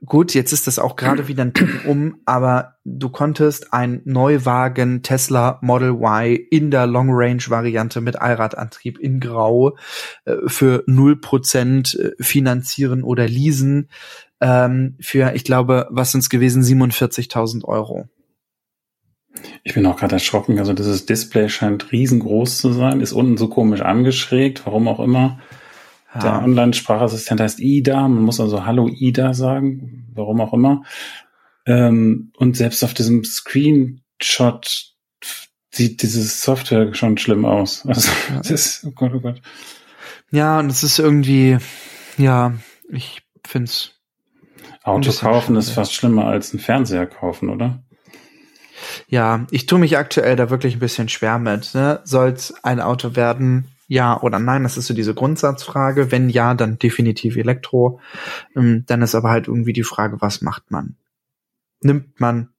gut, 0.05 0.33
jetzt 0.33 0.51
ist 0.51 0.67
das 0.67 0.77
auch 0.77 0.95
gerade 0.95 1.27
wieder 1.27 1.43
ein 1.43 1.53
Tipp 1.53 1.85
um, 1.85 2.17
aber 2.25 2.75
du 2.83 3.09
konntest 3.09 3.73
ein 3.73 4.01
Neuwagen 4.03 5.03
Tesla 5.03 5.59
Model 5.61 5.91
Y 5.91 6.35
in 6.49 6.71
der 6.71 6.85
Long 6.85 7.09
Range 7.11 7.43
Variante 7.47 8.01
mit 8.01 8.21
Allradantrieb 8.21 8.99
in 8.99 9.19
Grau 9.21 9.77
äh, 10.25 10.35
für 10.47 10.83
0% 10.85 11.97
äh, 11.97 12.11
finanzieren 12.21 13.03
oder 13.03 13.27
leasen 13.27 13.89
ähm, 14.41 14.95
für, 14.99 15.33
ich 15.33 15.43
glaube, 15.43 15.87
was 15.91 16.11
sind 16.11 16.21
es 16.21 16.29
gewesen, 16.29 16.61
47.000 16.63 17.65
Euro. 17.65 18.09
Ich 19.63 19.73
bin 19.73 19.85
auch 19.85 19.97
gerade 19.97 20.15
erschrocken. 20.15 20.59
Also 20.59 20.73
dieses 20.73 21.05
Display 21.05 21.49
scheint 21.49 21.91
riesengroß 21.91 22.57
zu 22.57 22.73
sein, 22.73 23.01
ist 23.01 23.13
unten 23.13 23.37
so 23.37 23.47
komisch 23.47 23.81
angeschrägt, 23.81 24.65
warum 24.65 24.87
auch 24.87 24.99
immer. 24.99 25.39
Ja. 26.13 26.21
Der 26.21 26.43
Online-Sprachassistent 26.43 27.39
heißt 27.39 27.59
Ida. 27.59 28.07
Man 28.07 28.23
muss 28.23 28.39
also 28.39 28.65
Hallo 28.65 28.87
Ida 28.87 29.33
sagen, 29.33 30.07
warum 30.13 30.41
auch 30.41 30.53
immer. 30.53 30.83
Ähm, 31.65 32.31
und 32.37 32.57
selbst 32.57 32.83
auf 32.83 32.93
diesem 32.93 33.23
Screenshot 33.23 34.95
sieht 35.71 36.01
diese 36.01 36.23
Software 36.23 36.93
schon 36.93 37.17
schlimm 37.17 37.45
aus. 37.45 37.85
Also 37.87 38.11
das 38.35 38.49
ist, 38.49 38.85
oh 38.85 38.91
Gott, 38.91 39.11
oh 39.13 39.19
Gott. 39.19 39.41
Ja, 40.31 40.59
und 40.59 40.69
es 40.69 40.83
ist 40.83 40.99
irgendwie, 40.99 41.57
ja, 42.17 42.53
ich 42.89 43.21
find's. 43.45 43.91
Auto 44.83 45.11
kaufen 45.11 45.55
ist 45.55 45.71
fast 45.71 45.93
schlimmer 45.93 46.25
als 46.25 46.53
ein 46.53 46.59
Fernseher 46.59 47.05
kaufen, 47.05 47.49
oder? 47.49 47.83
Ja, 49.07 49.45
ich 49.51 49.65
tue 49.65 49.79
mich 49.79 49.97
aktuell 49.97 50.35
da 50.35 50.49
wirklich 50.49 50.75
ein 50.75 50.79
bisschen 50.79 51.09
schwer 51.09 51.39
mit. 51.39 51.73
Ne? 51.73 51.99
Soll 52.03 52.29
es 52.29 52.53
ein 52.63 52.79
Auto 52.79 53.15
werden? 53.15 53.65
Ja 53.87 54.21
oder 54.21 54.37
nein? 54.37 54.63
Das 54.63 54.77
ist 54.77 54.85
so 54.85 54.93
diese 54.93 55.15
Grundsatzfrage. 55.15 56.11
Wenn 56.11 56.29
ja, 56.29 56.53
dann 56.53 56.77
definitiv 56.77 57.37
Elektro. 57.37 57.99
Ähm, 58.55 58.83
dann 58.87 59.01
ist 59.01 59.15
aber 59.15 59.29
halt 59.29 59.47
irgendwie 59.47 59.73
die 59.73 59.83
Frage, 59.83 60.21
was 60.21 60.41
macht 60.41 60.69
man? 60.69 60.95
Nimmt 61.81 62.19
man 62.19 62.49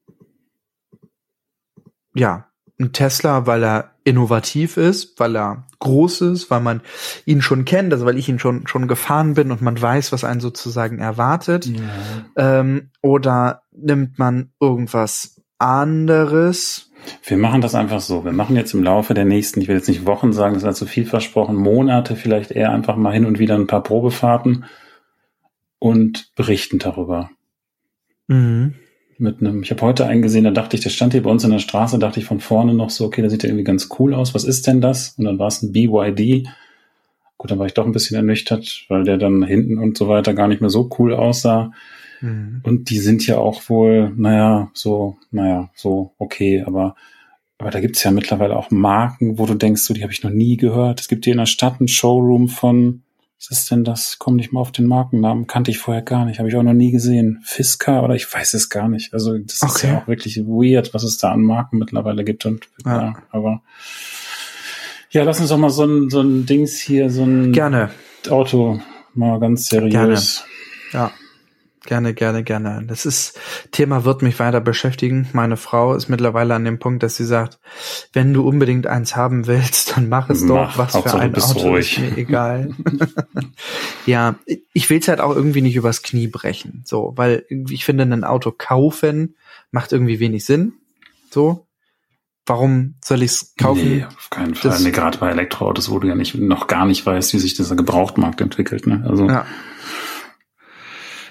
ja 2.15 2.47
ein 2.81 2.93
Tesla, 2.93 3.47
weil 3.47 3.63
er 3.63 3.91
innovativ 4.05 4.77
ist, 4.77 5.21
weil 5.21 5.37
er 5.37 5.67
groß 5.79 6.23
ist, 6.23 6.51
weil 6.51 6.61
man 6.61 6.81
ihn 7.27 7.43
schon 7.43 7.65
kennt, 7.65 7.93
also 7.93 8.07
weil 8.07 8.19
ich 8.19 8.29
ihn 8.29 8.39
schon 8.39 8.67
schon 8.67 8.89
gefahren 8.89 9.35
bin 9.35 9.53
und 9.53 9.63
man 9.63 9.81
weiß, 9.81 10.13
was 10.13 10.25
einen 10.25 10.41
sozusagen 10.41 10.99
erwartet. 10.99 11.67
Ja. 11.67 11.81
Ähm, 12.37 12.91
oder 13.03 13.63
nimmt 13.73 14.19
man 14.19 14.53
irgendwas 14.61 15.40
anderes. 15.61 16.91
Wir 17.25 17.37
machen 17.37 17.61
das 17.61 17.75
einfach 17.75 18.01
so. 18.01 18.25
Wir 18.25 18.33
machen 18.33 18.57
jetzt 18.57 18.75
im 18.75 18.83
Laufe 18.83 19.15
der 19.15 19.25
nächsten, 19.25 19.61
ich 19.61 19.69
will 19.69 19.77
jetzt 19.77 19.89
nicht 19.89 20.07
Wochen 20.07 20.33
sagen, 20.33 20.55
das 20.55 20.65
ist 20.65 20.77
zu 20.77 20.87
viel 20.87 21.07
versprochen, 21.07 21.57
Monate 21.57 22.17
vielleicht 22.17 22.51
eher 22.51 22.73
einfach 22.73 22.97
mal 22.97 23.13
hin 23.13 23.25
und 23.25 23.39
wieder 23.39 23.55
ein 23.55 23.67
paar 23.67 23.83
Probefahrten 23.83 24.65
und 25.79 26.35
berichten 26.37 26.79
darüber. 26.79 27.31
Mhm. 28.29 28.75
Mit 29.19 29.41
einem, 29.41 29.63
ich 29.63 29.71
habe 29.71 29.83
heute 29.83 30.07
einen 30.07 30.23
gesehen, 30.23 30.45
da 30.45 30.51
dachte 30.51 30.77
ich, 30.77 30.83
der 30.83 30.91
stand 30.91 31.13
hier 31.13 31.23
bei 31.23 31.31
uns 31.31 31.45
in 31.45 31.51
der 31.51 31.59
Straße, 31.59 31.99
dachte 31.99 32.21
ich 32.21 32.27
von 32.27 32.41
vorne 32.41 32.75
noch 32.75 32.91
so, 32.91 33.05
okay, 33.05 33.21
da 33.21 33.29
sieht 33.29 33.45
er 33.45 33.51
irgendwie 33.51 33.65
ganz 33.65 33.89
cool 33.99 34.15
aus. 34.15 34.35
Was 34.35 34.45
ist 34.45 34.67
denn 34.67 34.81
das? 34.81 35.15
Und 35.19 35.25
dann 35.25 35.39
war 35.39 35.49
es 35.49 35.63
ein 35.63 35.73
BYD. 35.73 36.49
Gut, 37.37 37.51
dann 37.51 37.59
war 37.59 37.67
ich 37.67 37.75
doch 37.75 37.85
ein 37.85 37.93
bisschen 37.93 38.17
ernüchtert, 38.17 38.87
weil 38.89 39.05
der 39.05 39.19
dann 39.19 39.43
hinten 39.43 39.79
und 39.79 39.99
so 39.99 40.09
weiter 40.09 40.33
gar 40.33 40.49
nicht 40.49 40.61
mehr 40.61 40.71
so 40.71 40.89
cool 40.99 41.15
aussah. 41.15 41.73
Mhm. 42.21 42.61
Und 42.65 42.91
die 42.91 42.99
sind 42.99 43.27
ja 43.27 43.39
auch 43.39 43.69
wohl, 43.69 44.13
naja, 44.17 44.71
so, 44.75 45.17
naja, 45.31 45.71
so 45.75 46.15
okay, 46.19 46.63
aber, 46.67 46.95
aber 47.59 47.71
da 47.71 47.81
gibt's 47.81 48.03
ja 48.03 48.11
mittlerweile 48.11 48.57
auch 48.57 48.71
Marken, 48.71 49.39
wo 49.39 49.47
du 49.47 49.55
denkst, 49.55 49.83
so, 49.83 49.95
die 49.95 50.03
habe 50.03 50.13
ich 50.13 50.23
noch 50.23 50.31
nie 50.31 50.57
gehört. 50.57 51.01
Es 51.01 51.09
gibt 51.09 51.25
hier 51.25 51.33
in 51.33 51.39
der 51.39 51.47
Stadt 51.47 51.81
einen 51.81 51.89
Showroom 51.89 52.49
von, 52.49 53.03
was 53.39 53.51
ist 53.51 53.71
denn 53.71 53.85
das? 53.85 54.19
Komm 54.19 54.37
nicht 54.37 54.53
mal 54.53 54.61
auf 54.61 54.73
den 54.73 54.87
Markennamen, 54.87 55.47
kannte 55.47 55.71
ich 55.71 55.79
vorher 55.79 56.03
gar 56.03 56.27
nicht, 56.27 56.39
habe 56.39 56.49
ich 56.49 56.57
auch 56.57 56.63
noch 56.63 56.75
nie 56.75 56.91
gesehen. 56.91 57.41
Fisker 57.43 58.03
oder 58.03 58.15
ich 58.15 58.33
weiß 58.33 58.53
es 58.53 58.69
gar 58.69 58.89
nicht. 58.89 59.15
Also 59.15 59.39
das 59.39 59.63
okay. 59.63 59.73
ist 59.73 59.83
ja 59.83 59.99
auch 59.99 60.09
wirklich 60.09 60.37
weird, 60.41 60.93
was 60.93 61.05
es 61.05 61.17
da 61.17 61.33
an 61.33 61.43
Marken 61.43 61.79
mittlerweile 61.79 62.25
gibt 62.25 62.45
und 62.45 62.69
ja, 62.85 63.03
ja 63.03 63.15
aber 63.31 63.63
ja, 65.13 65.25
lass 65.25 65.41
uns 65.41 65.49
doch 65.49 65.59
mal 65.59 65.71
so 65.71 65.85
ein, 65.85 66.09
so 66.09 66.21
ein 66.21 66.47
Dings 66.47 66.79
hier, 66.79 67.11
so 67.11 67.25
ein 67.25 67.53
Gerne. 67.53 67.91
Auto 68.29 68.81
mal 69.15 69.41
ganz 69.41 69.67
seriös. 69.67 70.45
Gerne. 70.93 71.11
Ja. 71.11 71.13
Gerne, 71.87 72.13
gerne, 72.13 72.45
gerne. 72.45 72.85
Das 72.87 73.07
ist, 73.07 73.39
Thema 73.73 74.05
wird 74.05 74.21
mich 74.21 74.39
weiter 74.39 74.61
beschäftigen. 74.61 75.29
Meine 75.33 75.57
Frau 75.57 75.95
ist 75.95 76.09
mittlerweile 76.09 76.55
an 76.55 76.65
dem 76.65 76.79
Punkt, 76.79 77.03
dass 77.03 77.17
sie 77.17 77.25
sagt, 77.25 77.59
wenn 78.13 78.35
du 78.35 78.47
unbedingt 78.47 78.87
eins 78.87 79.17
haben 79.17 79.47
willst, 79.47 79.97
dann 79.97 80.09
mach 80.09 80.29
es 80.29 80.43
mach, 80.43 80.77
doch. 80.77 80.79
Was 80.79 80.97
für 80.97 81.19
ein 81.19 81.35
Auto 81.35 81.71
ruhig. 81.71 81.97
ist 81.97 81.99
mir 81.99 82.19
egal. 82.19 82.75
ja, 84.07 84.37
ich 84.73 84.91
will 84.91 84.99
es 84.99 85.09
halt 85.09 85.21
auch 85.21 85.35
irgendwie 85.35 85.63
nicht 85.63 85.77
übers 85.77 86.03
Knie 86.03 86.29
brechen. 86.29 86.83
So, 86.85 87.15
weil 87.17 87.47
ich 87.49 87.85
finde, 87.85 88.05
ein 88.05 88.25
Auto 88.25 88.53
kaufen 88.57 89.37
macht 89.71 89.93
irgendwie 89.93 90.21
wenig 90.21 90.45
Sinn. 90.45 90.75
So. 91.31 91.67
Warum 92.45 92.97
soll 93.03 93.23
ich 93.23 93.31
es 93.31 93.55
kaufen? 93.57 93.99
Nee, 93.99 94.05
auf 94.05 94.29
keinen 94.29 94.55
Fall. 94.55 94.81
nee, 94.81 94.91
gerade 94.91 95.19
bei 95.19 95.31
Elektroautos, 95.31 95.91
wo 95.91 95.99
du 95.99 96.09
ja 96.09 96.15
nicht, 96.15 96.35
noch 96.35 96.67
gar 96.67 96.85
nicht 96.85 97.07
weißt, 97.07 97.33
wie 97.33 97.39
sich 97.39 97.55
dieser 97.55 97.77
Gebrauchtmarkt 97.77 98.41
entwickelt. 98.41 98.87
Ne? 98.87 99.05
Also 99.09 99.29
ja. 99.29 99.47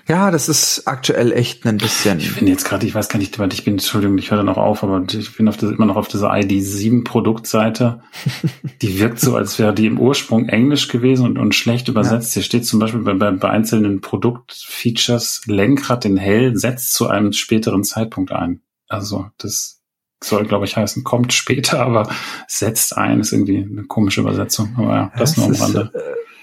Ja, 0.10 0.32
das 0.32 0.49
ist 0.49 0.88
aktuell 0.88 1.32
echt 1.32 1.68
ein 1.68 1.78
bisschen. 1.78 2.18
Ich 2.18 2.32
finde 2.32 2.51
jetzt 2.51 2.66
gerade, 2.66 2.84
ich 2.84 2.95
weiß 2.95 3.10
gar 3.10 3.20
nicht, 3.20 3.39
ich 3.39 3.64
bin, 3.64 3.74
Entschuldigung, 3.76 4.18
ich 4.18 4.32
höre 4.32 4.38
da 4.38 4.43
noch 4.43 4.57
auf, 4.57 4.82
aber 4.82 5.05
ich 5.07 5.38
bin 5.38 5.45
das, 5.45 5.62
immer 5.62 5.86
noch 5.86 5.97
auf 5.97 6.07
dieser 6.07 6.34
ID7 6.34 7.03
Produktseite. 7.03 8.01
die 8.82 8.99
wirkt 8.99 9.20
so, 9.20 9.36
als 9.36 9.60
wäre 9.60 9.72
die 9.72 9.86
im 9.86 9.99
Ursprung 9.99 10.49
Englisch 10.49 10.88
gewesen 10.88 11.28
und, 11.28 11.38
und 11.38 11.53
schlecht 11.53 11.89
übersetzt. 11.89 12.32
Ja. 12.32 12.39
Hier 12.39 12.43
steht 12.43 12.66
zum 12.66 12.80
Beispiel 12.80 13.01
bei, 13.01 13.14
bei, 13.14 13.30
bei 13.30 13.51
einzelnen 13.51 14.01
Produktfeatures, 14.01 15.43
Lenkrad 15.45 16.05
in 16.05 16.18
hell 16.18 16.55
setzt 16.55 16.93
zu 16.93 17.07
einem 17.07 17.32
späteren 17.32 17.84
Zeitpunkt 17.84 18.32
ein. 18.32 18.62
Also, 18.88 19.28
das 19.38 19.84
soll, 20.24 20.45
glaube 20.45 20.66
ich, 20.66 20.76
heißen, 20.76 21.03
kommt 21.03 21.34
später, 21.34 21.82
aber 21.82 22.10
setzt 22.47 22.97
ein, 22.97 23.20
ist 23.20 23.32
irgendwie 23.32 23.57
eine 23.57 23.84
komische 23.84 24.22
Übersetzung. 24.22 24.74
Aber 24.76 24.95
ja, 24.95 25.12
das, 25.20 25.36
das 25.36 25.38
nur 25.38 25.45
am 25.45 25.53
Rande. 25.53 25.91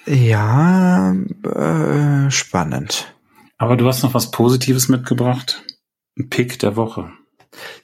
Äh, 0.06 0.28
ja, 0.28 1.16
äh, 1.42 2.30
spannend. 2.30 3.15
Aber 3.58 3.76
du 3.76 3.86
hast 3.86 4.02
noch 4.02 4.14
was 4.14 4.30
Positives 4.30 4.88
mitgebracht. 4.88 5.64
Ein 6.18 6.28
Pick 6.28 6.58
der 6.58 6.76
Woche. 6.76 7.12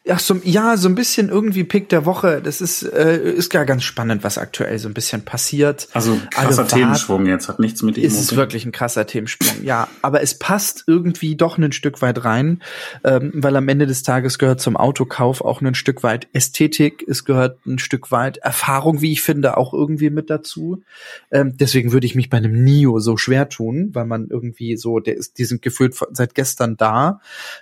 Ach 0.08 0.18
so, 0.18 0.40
ja, 0.44 0.76
so 0.76 0.88
ein 0.88 0.94
bisschen 0.94 1.28
irgendwie 1.28 1.64
Pick 1.64 1.88
der 1.88 2.04
Woche. 2.04 2.40
Das 2.42 2.60
ist, 2.60 2.82
äh, 2.82 3.18
ist 3.18 3.50
gar 3.50 3.64
ganz 3.64 3.84
spannend, 3.84 4.24
was 4.24 4.38
aktuell 4.38 4.78
so 4.78 4.88
ein 4.88 4.94
bisschen 4.94 5.24
passiert. 5.24 5.88
Also 5.92 6.18
krasser 6.30 6.66
Themenschwung 6.66 7.26
jetzt, 7.26 7.48
hat 7.48 7.60
nichts 7.60 7.82
mit 7.82 7.96
ihm. 7.96 8.04
Ist 8.04 8.18
es 8.18 8.36
wirklich 8.36 8.64
ein 8.64 8.72
krasser 8.72 9.06
Themensprung, 9.06 9.64
ja. 9.64 9.88
Aber 10.02 10.22
es 10.22 10.38
passt 10.38 10.84
irgendwie 10.86 11.36
doch 11.36 11.58
ein 11.58 11.72
Stück 11.72 12.02
weit 12.02 12.24
rein, 12.24 12.62
ähm, 13.04 13.32
weil 13.34 13.56
am 13.56 13.68
Ende 13.68 13.86
des 13.86 14.02
Tages 14.02 14.38
gehört 14.38 14.60
zum 14.60 14.76
Autokauf 14.76 15.40
auch 15.40 15.60
ein 15.60 15.74
Stück 15.74 16.02
weit 16.02 16.28
Ästhetik, 16.32 17.04
es 17.08 17.24
gehört 17.24 17.64
ein 17.66 17.78
Stück 17.78 18.10
weit 18.10 18.38
Erfahrung, 18.38 19.00
wie 19.00 19.12
ich 19.12 19.22
finde, 19.22 19.56
auch 19.56 19.72
irgendwie 19.72 20.10
mit 20.10 20.30
dazu. 20.30 20.82
Ähm, 21.30 21.56
deswegen 21.56 21.92
würde 21.92 22.06
ich 22.06 22.14
mich 22.14 22.30
bei 22.30 22.38
einem 22.38 22.64
Nio 22.64 22.98
so 22.98 23.16
schwer 23.16 23.48
tun, 23.48 23.90
weil 23.92 24.06
man 24.06 24.28
irgendwie 24.28 24.76
so, 24.76 24.98
der 24.98 25.16
ist, 25.16 25.38
die 25.38 25.44
sind 25.44 25.62
gefühlt 25.62 25.94
seit 26.12 26.34
gestern 26.34 26.76
da, 26.76 27.20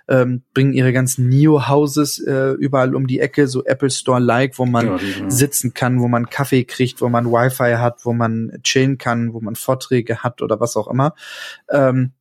ähm, 0.09 0.43
bringen 0.55 0.73
ihre 0.73 0.93
ganzen 0.93 1.29
Nio-Houses 2.01 2.19
äh, 2.27 2.53
überall 2.53 2.95
um 2.95 3.07
die 3.07 3.21
Ecke, 3.21 3.47
so 3.47 3.65
Apple 3.65 3.91
Store-like, 3.91 4.59
wo 4.59 4.67
man 4.67 4.87
ja, 4.87 5.31
sitzen 5.31 5.75
kann, 5.75 6.01
wo 6.01 6.09
man 6.09 6.31
Kaffee 6.31 6.65
kriegt, 6.65 7.01
wo 7.01 7.09
man 7.09 7.27
Wi-Fi 7.27 7.77
hat, 7.79 8.05
wo 8.05 8.13
man 8.13 8.59
chillen 8.63 8.99
kann, 8.99 9.33
wo 9.33 9.41
man 9.41 9.57
Vorträge 9.57 10.23
hat 10.23 10.43
oder 10.43 10.61
was 10.61 10.77
auch 10.77 10.89
immer. 10.89 11.15
Ähm, 11.71 12.13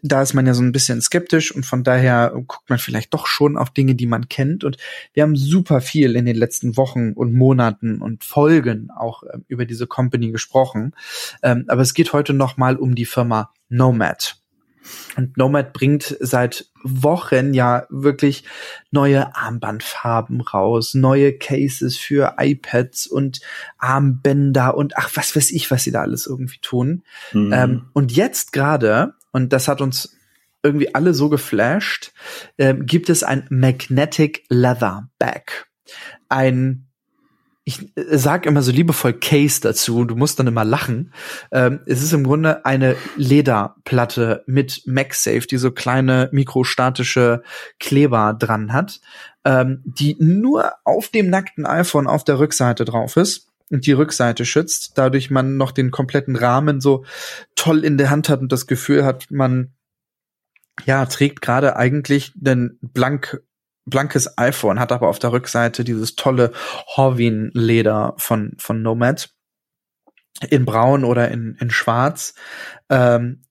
da 0.00 0.22
ist 0.22 0.32
man 0.32 0.46
ja 0.46 0.54
so 0.54 0.62
ein 0.62 0.70
bisschen 0.70 1.00
skeptisch 1.00 1.52
und 1.52 1.66
von 1.66 1.82
daher 1.82 2.30
guckt 2.46 2.70
man 2.70 2.78
vielleicht 2.78 3.12
doch 3.12 3.26
schon 3.26 3.56
auf 3.56 3.70
Dinge, 3.70 3.96
die 3.96 4.06
man 4.06 4.28
kennt. 4.28 4.62
Und 4.62 4.76
wir 5.12 5.24
haben 5.24 5.34
super 5.34 5.80
viel 5.80 6.14
in 6.14 6.24
den 6.24 6.36
letzten 6.36 6.76
Wochen 6.76 7.14
und 7.14 7.32
Monaten 7.32 8.00
und 8.00 8.22
Folgen 8.22 8.90
auch 8.96 9.24
äh, 9.24 9.38
über 9.48 9.64
diese 9.64 9.88
Company 9.88 10.30
gesprochen. 10.30 10.94
Ähm, 11.42 11.64
aber 11.66 11.82
es 11.82 11.94
geht 11.94 12.12
heute 12.12 12.32
noch 12.32 12.58
mal 12.58 12.76
um 12.76 12.94
die 12.94 13.06
Firma 13.06 13.52
Nomad. 13.68 14.36
Und 15.16 15.36
Nomad 15.36 15.72
bringt 15.72 16.16
seit 16.20 16.69
Wochen 16.82 17.54
ja 17.54 17.86
wirklich 17.90 18.44
neue 18.90 19.34
Armbandfarben 19.36 20.40
raus, 20.40 20.94
neue 20.94 21.36
Cases 21.36 21.96
für 21.96 22.36
iPads 22.38 23.06
und 23.06 23.40
Armbänder 23.78 24.76
und 24.76 24.96
ach, 24.96 25.10
was 25.14 25.34
weiß 25.36 25.50
ich, 25.50 25.70
was 25.70 25.84
sie 25.84 25.92
da 25.92 26.02
alles 26.02 26.26
irgendwie 26.26 26.58
tun. 26.60 27.02
Mhm. 27.32 27.52
Ähm, 27.52 27.86
und 27.92 28.12
jetzt 28.12 28.52
gerade, 28.52 29.14
und 29.32 29.52
das 29.52 29.68
hat 29.68 29.80
uns 29.80 30.16
irgendwie 30.62 30.94
alle 30.94 31.14
so 31.14 31.28
geflasht, 31.28 32.12
äh, 32.56 32.74
gibt 32.74 33.08
es 33.08 33.22
ein 33.22 33.46
Magnetic 33.50 34.44
Leather 34.48 35.08
Bag. 35.18 35.68
Ein 36.28 36.89
ich 37.70 37.96
äh, 37.96 38.18
sag 38.18 38.46
immer 38.46 38.62
so 38.62 38.72
liebevoll 38.72 39.12
Case 39.12 39.60
dazu, 39.60 40.04
du 40.04 40.16
musst 40.16 40.38
dann 40.38 40.48
immer 40.48 40.64
lachen. 40.64 41.12
Ähm, 41.52 41.80
es 41.86 42.02
ist 42.02 42.12
im 42.12 42.24
Grunde 42.24 42.64
eine 42.64 42.96
Lederplatte 43.16 44.42
mit 44.46 44.82
MagSafe, 44.86 45.46
die 45.46 45.56
so 45.56 45.70
kleine 45.70 46.28
mikrostatische 46.32 47.42
Kleber 47.78 48.34
dran 48.38 48.72
hat, 48.72 49.00
ähm, 49.44 49.82
die 49.84 50.16
nur 50.18 50.72
auf 50.84 51.08
dem 51.08 51.30
nackten 51.30 51.64
iPhone 51.64 52.08
auf 52.08 52.24
der 52.24 52.38
Rückseite 52.38 52.84
drauf 52.84 53.16
ist. 53.16 53.46
und 53.70 53.86
die 53.86 53.92
Rückseite 53.92 54.44
schützt, 54.44 54.98
dadurch 54.98 55.30
man 55.30 55.56
noch 55.56 55.70
den 55.70 55.92
kompletten 55.92 56.34
Rahmen 56.34 56.80
so 56.80 57.04
toll 57.54 57.84
in 57.84 57.98
der 57.98 58.10
Hand 58.10 58.28
hat 58.28 58.40
und 58.40 58.50
das 58.50 58.66
Gefühl 58.66 59.04
hat, 59.04 59.30
man 59.30 59.72
ja 60.86 61.06
trägt 61.06 61.40
gerade 61.40 61.76
eigentlich 61.76 62.32
den 62.34 62.78
blank 62.80 63.40
blankes 63.90 64.38
iPhone, 64.38 64.80
hat 64.80 64.92
aber 64.92 65.08
auf 65.08 65.18
der 65.18 65.32
Rückseite 65.32 65.84
dieses 65.84 66.16
tolle 66.16 66.52
Horwin-Leder 66.96 68.14
von, 68.16 68.54
von 68.58 68.82
Nomad 68.82 69.34
in 70.48 70.64
braun 70.64 71.04
oder 71.04 71.30
in, 71.30 71.56
in 71.60 71.70
schwarz. 71.70 72.34
Ähm, 72.88 73.42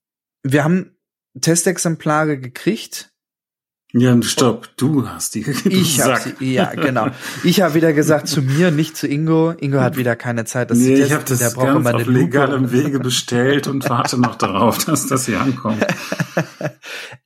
wir 0.42 0.64
haben 0.64 0.96
Testexemplare 1.40 2.38
gekriegt 2.38 3.10
ja, 3.92 4.22
stopp, 4.22 4.68
du 4.76 5.08
hast 5.08 5.34
die 5.34 5.40
gesagt. 5.42 5.66
Ich 5.66 6.00
habe 6.00 6.20
sie, 6.38 6.54
ja, 6.54 6.72
genau. 6.74 7.08
Ich 7.42 7.60
habe 7.60 7.74
wieder 7.74 7.92
gesagt 7.92 8.28
zu 8.28 8.40
mir, 8.40 8.70
nicht 8.70 8.96
zu 8.96 9.08
Ingo. 9.08 9.50
Ingo 9.50 9.80
hat 9.80 9.96
wieder 9.96 10.14
keine 10.14 10.44
Zeit, 10.44 10.70
das 10.70 10.78
nee. 10.78 10.94
Ich 10.94 11.12
habe 11.12 11.24
das 11.24 11.38
Der 11.40 11.50
ganz 11.50 11.86
auf 11.86 12.06
legalem 12.06 12.70
Wege 12.70 13.00
bestellt 13.00 13.66
und 13.66 13.88
warte 13.90 14.20
noch 14.20 14.36
darauf, 14.36 14.78
dass 14.84 15.08
das 15.08 15.26
hier 15.26 15.40
ankommt. 15.40 15.84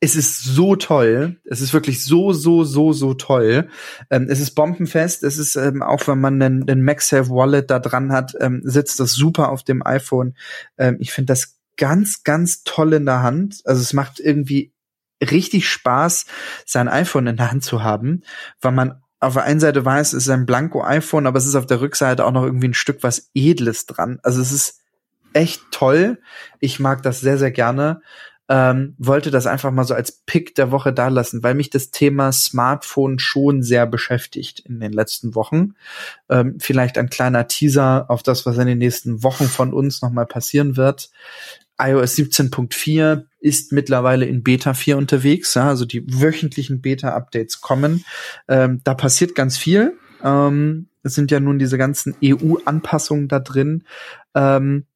es 0.00 0.16
ist 0.16 0.44
so 0.44 0.76
toll. 0.76 1.36
Es 1.44 1.60
ist 1.60 1.72
wirklich 1.72 2.04
so, 2.04 2.32
so, 2.32 2.64
so, 2.64 2.92
so 2.92 3.14
toll. 3.14 3.68
Ähm, 4.10 4.26
es 4.28 4.40
ist 4.40 4.52
bombenfest. 4.52 5.22
Es 5.22 5.38
ist, 5.38 5.56
ähm, 5.56 5.82
auch 5.82 6.06
wenn 6.06 6.20
man 6.20 6.40
den, 6.40 6.66
den 6.66 6.82
MagSafe 6.82 7.30
Wallet 7.30 7.70
da 7.70 7.78
dran 7.78 8.12
hat, 8.12 8.34
ähm, 8.40 8.62
sitzt 8.64 9.00
das 9.00 9.12
super 9.12 9.50
auf 9.50 9.62
dem 9.62 9.84
iPhone. 9.84 10.34
Ähm, 10.78 10.96
ich 11.00 11.12
finde 11.12 11.32
das 11.32 11.58
ganz, 11.76 12.22
ganz 12.22 12.64
toll 12.64 12.92
in 12.92 13.06
der 13.06 13.22
Hand. 13.22 13.62
Also 13.64 13.80
es 13.80 13.92
macht 13.92 14.20
irgendwie 14.20 14.72
richtig 15.22 15.68
Spaß, 15.68 16.26
sein 16.66 16.88
iPhone 16.88 17.26
in 17.26 17.36
der 17.36 17.50
Hand 17.50 17.64
zu 17.64 17.82
haben, 17.82 18.22
weil 18.60 18.72
man 18.72 19.00
auf 19.20 19.34
der 19.34 19.44
einen 19.44 19.60
Seite 19.60 19.84
weiß, 19.84 20.12
es 20.12 20.24
ist 20.24 20.28
ein 20.28 20.46
blanko 20.46 20.82
iPhone, 20.84 21.26
aber 21.26 21.38
es 21.38 21.46
ist 21.46 21.54
auf 21.54 21.66
der 21.66 21.80
Rückseite 21.80 22.24
auch 22.24 22.32
noch 22.32 22.44
irgendwie 22.44 22.68
ein 22.68 22.74
Stück 22.74 23.02
was 23.02 23.30
Edles 23.34 23.86
dran. 23.86 24.18
Also 24.22 24.40
es 24.40 24.52
ist 24.52 24.80
echt 25.32 25.62
toll. 25.70 26.18
Ich 26.60 26.78
mag 26.78 27.02
das 27.02 27.20
sehr, 27.20 27.38
sehr 27.38 27.50
gerne. 27.50 28.02
Ähm, 28.48 28.94
wollte 28.98 29.30
das 29.30 29.46
einfach 29.46 29.70
mal 29.70 29.84
so 29.84 29.94
als 29.94 30.12
Pick 30.26 30.54
der 30.54 30.70
Woche 30.70 30.92
da 30.92 31.08
lassen, 31.08 31.42
weil 31.42 31.54
mich 31.54 31.70
das 31.70 31.90
Thema 31.90 32.30
Smartphone 32.30 33.18
schon 33.18 33.62
sehr 33.62 33.86
beschäftigt 33.86 34.60
in 34.60 34.80
den 34.80 34.92
letzten 34.92 35.34
Wochen. 35.34 35.74
Ähm, 36.28 36.56
vielleicht 36.58 36.98
ein 36.98 37.08
kleiner 37.08 37.48
Teaser 37.48 38.06
auf 38.08 38.22
das, 38.22 38.44
was 38.44 38.58
in 38.58 38.66
den 38.66 38.78
nächsten 38.78 39.22
Wochen 39.22 39.46
von 39.46 39.72
uns 39.72 40.02
nochmal 40.02 40.26
passieren 40.26 40.76
wird 40.76 41.10
iOS 41.78 42.14
17.4 42.16 43.24
ist 43.40 43.72
mittlerweile 43.72 44.26
in 44.26 44.42
Beta 44.42 44.74
4 44.74 44.96
unterwegs, 44.96 45.54
ja, 45.54 45.68
also 45.68 45.84
die 45.84 46.04
wöchentlichen 46.20 46.80
Beta-Updates 46.80 47.60
kommen. 47.60 48.04
Ähm, 48.48 48.80
da 48.84 48.94
passiert 48.94 49.34
ganz 49.34 49.56
viel. 49.56 49.98
Ähm, 50.22 50.88
es 51.02 51.14
sind 51.14 51.30
ja 51.30 51.40
nun 51.40 51.58
diese 51.58 51.76
ganzen 51.76 52.14
EU-Anpassungen 52.22 53.28
da 53.28 53.40
drin. 53.40 53.84
Ähm, 54.34 54.86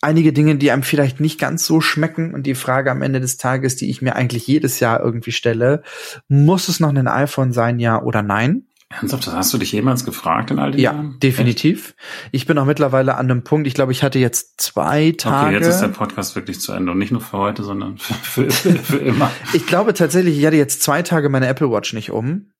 einige 0.00 0.32
Dinge, 0.32 0.56
die 0.56 0.70
einem 0.70 0.82
vielleicht 0.82 1.20
nicht 1.20 1.38
ganz 1.38 1.66
so 1.66 1.80
schmecken 1.80 2.34
und 2.34 2.44
die 2.44 2.54
Frage 2.54 2.90
am 2.90 3.02
Ende 3.02 3.20
des 3.20 3.36
Tages, 3.36 3.76
die 3.76 3.90
ich 3.90 4.02
mir 4.02 4.16
eigentlich 4.16 4.46
jedes 4.46 4.80
Jahr 4.80 5.00
irgendwie 5.00 5.32
stelle, 5.32 5.82
muss 6.28 6.68
es 6.68 6.80
noch 6.80 6.94
ein 6.94 7.08
iPhone 7.08 7.52
sein, 7.52 7.78
ja 7.78 8.02
oder 8.02 8.22
nein? 8.22 8.66
Ernsthaft, 8.88 9.26
das 9.26 9.34
hast 9.34 9.52
du 9.52 9.58
dich 9.58 9.72
jemals 9.72 10.04
gefragt 10.04 10.52
in 10.52 10.60
all 10.60 10.70
den 10.70 10.80
ja, 10.80 10.92
Jahren? 10.92 11.10
Ja, 11.12 11.18
definitiv. 11.18 11.88
Echt? 11.88 12.28
Ich 12.30 12.46
bin 12.46 12.56
auch 12.56 12.66
mittlerweile 12.66 13.16
an 13.16 13.28
einem 13.28 13.42
Punkt, 13.42 13.66
ich 13.66 13.74
glaube, 13.74 13.90
ich 13.90 14.04
hatte 14.04 14.20
jetzt 14.20 14.60
zwei 14.60 15.12
Tage. 15.18 15.56
Okay, 15.56 15.56
jetzt 15.56 15.74
ist 15.74 15.80
der 15.80 15.88
Podcast 15.88 16.36
wirklich 16.36 16.60
zu 16.60 16.72
Ende 16.72 16.92
und 16.92 16.98
nicht 16.98 17.10
nur 17.10 17.20
für 17.20 17.38
heute, 17.38 17.64
sondern 17.64 17.98
für, 17.98 18.48
für, 18.48 18.72
für 18.72 18.98
immer. 18.98 19.32
ich 19.52 19.66
glaube 19.66 19.92
tatsächlich, 19.92 20.38
ich 20.38 20.46
hatte 20.46 20.56
jetzt 20.56 20.82
zwei 20.82 21.02
Tage 21.02 21.28
meine 21.28 21.48
Apple 21.48 21.70
Watch 21.70 21.94
nicht 21.94 22.12
um. 22.12 22.52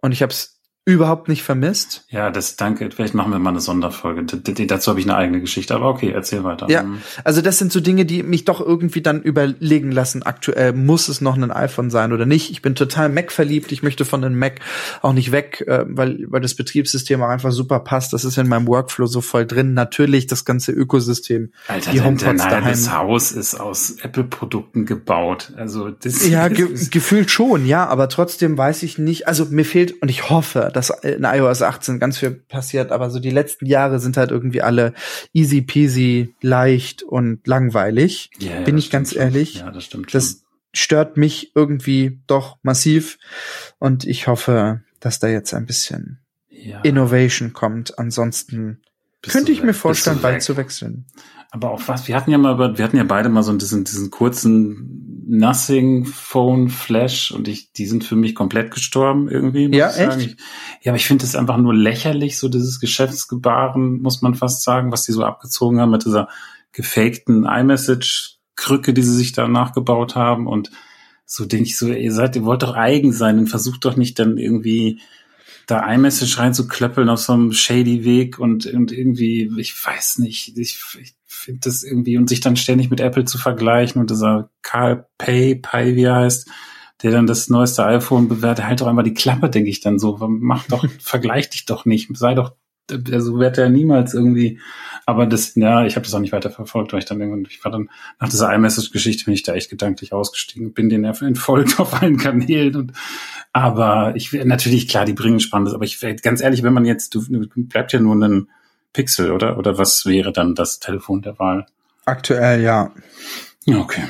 Und 0.00 0.12
ich 0.12 0.22
habe 0.22 0.32
es 0.32 0.59
überhaupt 0.92 1.28
nicht 1.28 1.42
vermisst. 1.42 2.04
Ja, 2.08 2.30
das 2.30 2.56
danke. 2.56 2.90
Vielleicht 2.90 3.14
machen 3.14 3.32
wir 3.32 3.38
mal 3.38 3.50
eine 3.50 3.60
Sonderfolge. 3.60 4.24
D 4.24 4.66
dazu 4.66 4.90
habe 4.90 5.00
ich 5.00 5.06
eine 5.06 5.16
eigene 5.16 5.40
Geschichte, 5.40 5.74
aber 5.74 5.88
okay, 5.88 6.10
erzähl 6.10 6.44
weiter. 6.44 6.68
Ja, 6.68 6.82
mhm. 6.82 7.00
also 7.24 7.42
das 7.42 7.58
sind 7.58 7.72
so 7.72 7.80
Dinge, 7.80 8.04
die 8.04 8.22
mich 8.22 8.44
doch 8.44 8.60
irgendwie 8.60 9.02
dann 9.02 9.22
überlegen 9.22 9.92
lassen. 9.92 10.22
Aktuell 10.22 10.72
muss 10.72 11.08
es 11.08 11.20
noch 11.20 11.36
ein 11.36 11.50
iPhone 11.50 11.90
sein 11.90 12.12
oder 12.12 12.26
nicht. 12.26 12.50
Ich 12.50 12.62
bin 12.62 12.74
total 12.74 13.08
Mac 13.08 13.32
verliebt. 13.32 13.72
Ich 13.72 13.82
möchte 13.82 14.04
von 14.04 14.24
einem 14.24 14.38
Mac 14.38 14.60
auch 15.02 15.12
nicht 15.12 15.32
weg, 15.32 15.64
äh, 15.66 15.84
weil 15.86 16.26
weil 16.28 16.40
das 16.40 16.54
Betriebssystem 16.54 17.22
auch 17.22 17.28
einfach 17.28 17.52
super 17.52 17.80
passt. 17.80 18.12
Das 18.12 18.24
ist 18.24 18.38
in 18.38 18.48
meinem 18.48 18.66
Workflow 18.66 19.06
so 19.06 19.20
voll 19.20 19.46
drin. 19.46 19.74
Natürlich 19.74 20.26
das 20.26 20.44
ganze 20.44 20.72
Ökosystem. 20.72 21.52
Alter, 21.68 21.92
die 21.92 22.00
HomePods 22.00 22.42
daheim. 22.42 22.64
das 22.64 22.92
Haus 22.92 23.32
ist 23.32 23.54
aus 23.54 23.96
Apple-Produkten 24.02 24.86
gebaut. 24.86 25.52
Also 25.56 25.90
das 25.90 26.28
ja 26.28 26.48
ge 26.48 26.68
gefühlt 26.90 27.30
schon, 27.30 27.66
ja, 27.66 27.86
aber 27.86 28.08
trotzdem 28.08 28.56
weiß 28.56 28.82
ich 28.82 28.98
nicht. 28.98 29.28
Also 29.28 29.46
mir 29.46 29.64
fehlt 29.64 30.00
und 30.02 30.08
ich 30.08 30.30
hoffe, 30.30 30.70
dass 30.80 30.90
in 31.02 31.24
iOS 31.24 31.60
18 31.60 31.98
ganz 31.98 32.18
viel 32.18 32.30
passiert, 32.30 32.90
aber 32.90 33.10
so 33.10 33.20
die 33.20 33.30
letzten 33.30 33.66
Jahre 33.66 34.00
sind 34.00 34.16
halt 34.16 34.30
irgendwie 34.30 34.62
alle 34.62 34.94
easy 35.34 35.60
peasy, 35.60 36.34
leicht 36.40 37.02
und 37.02 37.46
langweilig. 37.46 38.30
Ja, 38.38 38.60
bin 38.62 38.78
ich 38.78 38.90
ganz 38.90 39.14
ehrlich. 39.14 39.56
Ja, 39.56 39.70
das 39.70 39.84
stimmt. 39.84 40.10
Schon. 40.10 40.18
Das 40.18 40.42
stört 40.72 41.16
mich 41.16 41.52
irgendwie 41.54 42.20
doch 42.26 42.56
massiv 42.62 43.18
und 43.78 44.06
ich 44.06 44.26
hoffe, 44.26 44.80
dass 45.00 45.18
da 45.18 45.28
jetzt 45.28 45.52
ein 45.52 45.66
bisschen 45.66 46.20
ja. 46.48 46.80
Innovation 46.80 47.52
kommt. 47.52 47.98
Ansonsten 47.98 48.80
bist 49.20 49.34
könnte 49.34 49.52
ich 49.52 49.62
mir 49.62 49.74
vorstellen, 49.74 50.20
bald 50.22 50.42
zu 50.42 50.56
wechseln. 50.56 51.04
Aber 51.50 51.72
auch 51.72 51.82
was, 51.86 52.06
wir 52.06 52.14
hatten 52.14 52.30
ja 52.30 52.38
mal, 52.38 52.78
wir 52.78 52.84
hatten 52.84 52.96
ja 52.96 53.04
beide 53.04 53.28
mal 53.28 53.42
so 53.42 53.52
diesen, 53.52 53.84
diesen 53.84 54.10
kurzen 54.10 55.24
Nothing 55.26 56.06
Phone 56.06 56.68
Flash 56.68 57.30
und 57.30 57.48
ich, 57.48 57.72
die 57.72 57.86
sind 57.86 58.04
für 58.04 58.16
mich 58.16 58.34
komplett 58.34 58.72
gestorben 58.72 59.28
irgendwie. 59.28 59.66
ja, 59.76 59.90
echt? 59.90 60.18
Ich, 60.18 60.36
ja, 60.82 60.92
aber 60.92 60.96
ich 60.96 61.06
finde 61.06 61.24
es 61.24 61.36
einfach 61.36 61.56
nur 61.56 61.74
lächerlich, 61.74 62.38
so 62.38 62.48
dieses 62.48 62.80
Geschäftsgebaren, 62.80 64.00
muss 64.00 64.22
man 64.22 64.34
fast 64.34 64.62
sagen, 64.62 64.92
was 64.92 65.04
die 65.04 65.12
so 65.12 65.24
abgezogen 65.24 65.80
haben 65.80 65.90
mit 65.90 66.04
dieser 66.04 66.28
gefakten 66.72 67.44
iMessage-Krücke, 67.44 68.92
die 68.92 69.02
sie 69.02 69.14
sich 69.14 69.32
da 69.32 69.48
nachgebaut 69.48 70.14
haben 70.16 70.46
und 70.46 70.70
so 71.24 71.46
denke 71.46 71.66
ich 71.66 71.78
so, 71.78 71.88
ihr 71.88 72.12
seid, 72.12 72.34
ihr 72.34 72.44
wollt 72.44 72.64
doch 72.64 72.74
eigen 72.74 73.12
sein 73.12 73.38
und 73.38 73.46
versucht 73.46 73.84
doch 73.84 73.96
nicht 73.96 74.18
dann 74.18 74.36
irgendwie 74.36 75.00
da 75.70 75.92
iMessage 75.92 76.38
reinzuklöppeln 76.38 77.08
auf 77.08 77.20
so 77.20 77.32
einem 77.32 77.52
shady 77.52 78.04
Weg 78.04 78.38
und, 78.38 78.66
und 78.66 78.92
irgendwie, 78.92 79.50
ich 79.58 79.74
weiß 79.86 80.18
nicht, 80.18 80.56
ich, 80.56 80.80
ich 81.00 81.14
finde 81.26 81.60
das 81.64 81.82
irgendwie 81.82 82.16
und 82.16 82.28
sich 82.28 82.40
dann 82.40 82.56
ständig 82.56 82.90
mit 82.90 83.00
Apple 83.00 83.24
zu 83.24 83.38
vergleichen 83.38 84.00
und 84.00 84.10
dieser 84.10 84.50
Carl 84.62 85.06
Pay, 85.18 85.56
Pay, 85.56 85.96
wie 85.96 86.04
er 86.04 86.16
heißt, 86.16 86.48
der 87.02 87.12
dann 87.12 87.26
das 87.26 87.48
neueste 87.48 87.84
iPhone 87.84 88.28
bewertet, 88.28 88.66
halt 88.66 88.80
doch 88.80 88.86
einmal 88.86 89.04
die 89.04 89.14
Klappe, 89.14 89.48
denke 89.48 89.70
ich 89.70 89.80
dann 89.80 89.98
so. 89.98 90.18
Mach 90.28 90.66
doch, 90.66 90.84
vergleich 91.00 91.48
dich 91.50 91.66
doch 91.66 91.84
nicht, 91.84 92.08
sei 92.16 92.34
doch, 92.34 92.54
also 92.92 93.38
wird 93.38 93.58
er 93.58 93.68
niemals 93.68 94.14
irgendwie. 94.14 94.60
Aber 95.06 95.26
das, 95.26 95.54
ja, 95.56 95.84
ich 95.84 95.96
habe 95.96 96.04
das 96.04 96.14
auch 96.14 96.20
nicht 96.20 96.32
weiter 96.32 96.50
verfolgt, 96.50 96.92
weil 96.92 97.00
ich 97.00 97.04
dann 97.04 97.20
irgendwann, 97.20 97.46
ich 97.50 97.64
war 97.64 97.72
dann 97.72 97.90
nach 98.20 98.28
dieser 98.28 98.52
iMessage-Geschichte 98.54 99.24
bin 99.24 99.34
ich 99.34 99.42
da 99.42 99.54
echt 99.54 99.70
gedanklich 99.70 100.12
ausgestiegen, 100.12 100.72
bin 100.72 100.88
den 100.88 101.04
entfolgt 101.04 101.80
auf 101.80 102.00
allen 102.00 102.16
Kanälen 102.16 102.76
und 102.76 102.92
aber 103.52 104.12
ich 104.14 104.32
natürlich 104.32 104.86
klar, 104.86 105.04
die 105.04 105.12
bringen 105.12 105.40
Spannendes, 105.40 105.74
aber 105.74 105.84
ich 105.84 106.00
ganz 106.22 106.40
ehrlich, 106.40 106.62
wenn 106.62 106.72
man 106.72 106.84
jetzt, 106.84 107.14
du 107.14 107.24
bleibt 107.28 107.92
ja 107.92 107.98
nur 107.98 108.14
ein 108.14 108.48
Pixel, 108.92 109.32
oder? 109.32 109.58
Oder 109.58 109.78
was 109.78 110.06
wäre 110.06 110.32
dann 110.32 110.54
das 110.54 110.80
Telefon 110.80 111.22
der 111.22 111.38
Wahl? 111.38 111.66
Aktuell, 112.04 112.62
ja. 112.62 112.92
Okay. 113.66 114.04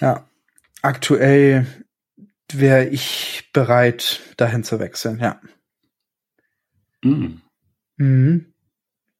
Ja. 0.00 0.26
Aktuell 0.82 1.66
wäre 2.52 2.86
ich 2.86 3.50
bereit, 3.52 4.20
dahin 4.36 4.64
zu 4.64 4.78
wechseln, 4.78 5.20
ja. 5.20 5.40
Mhm. 7.02 7.40
Mhm. 8.00 8.46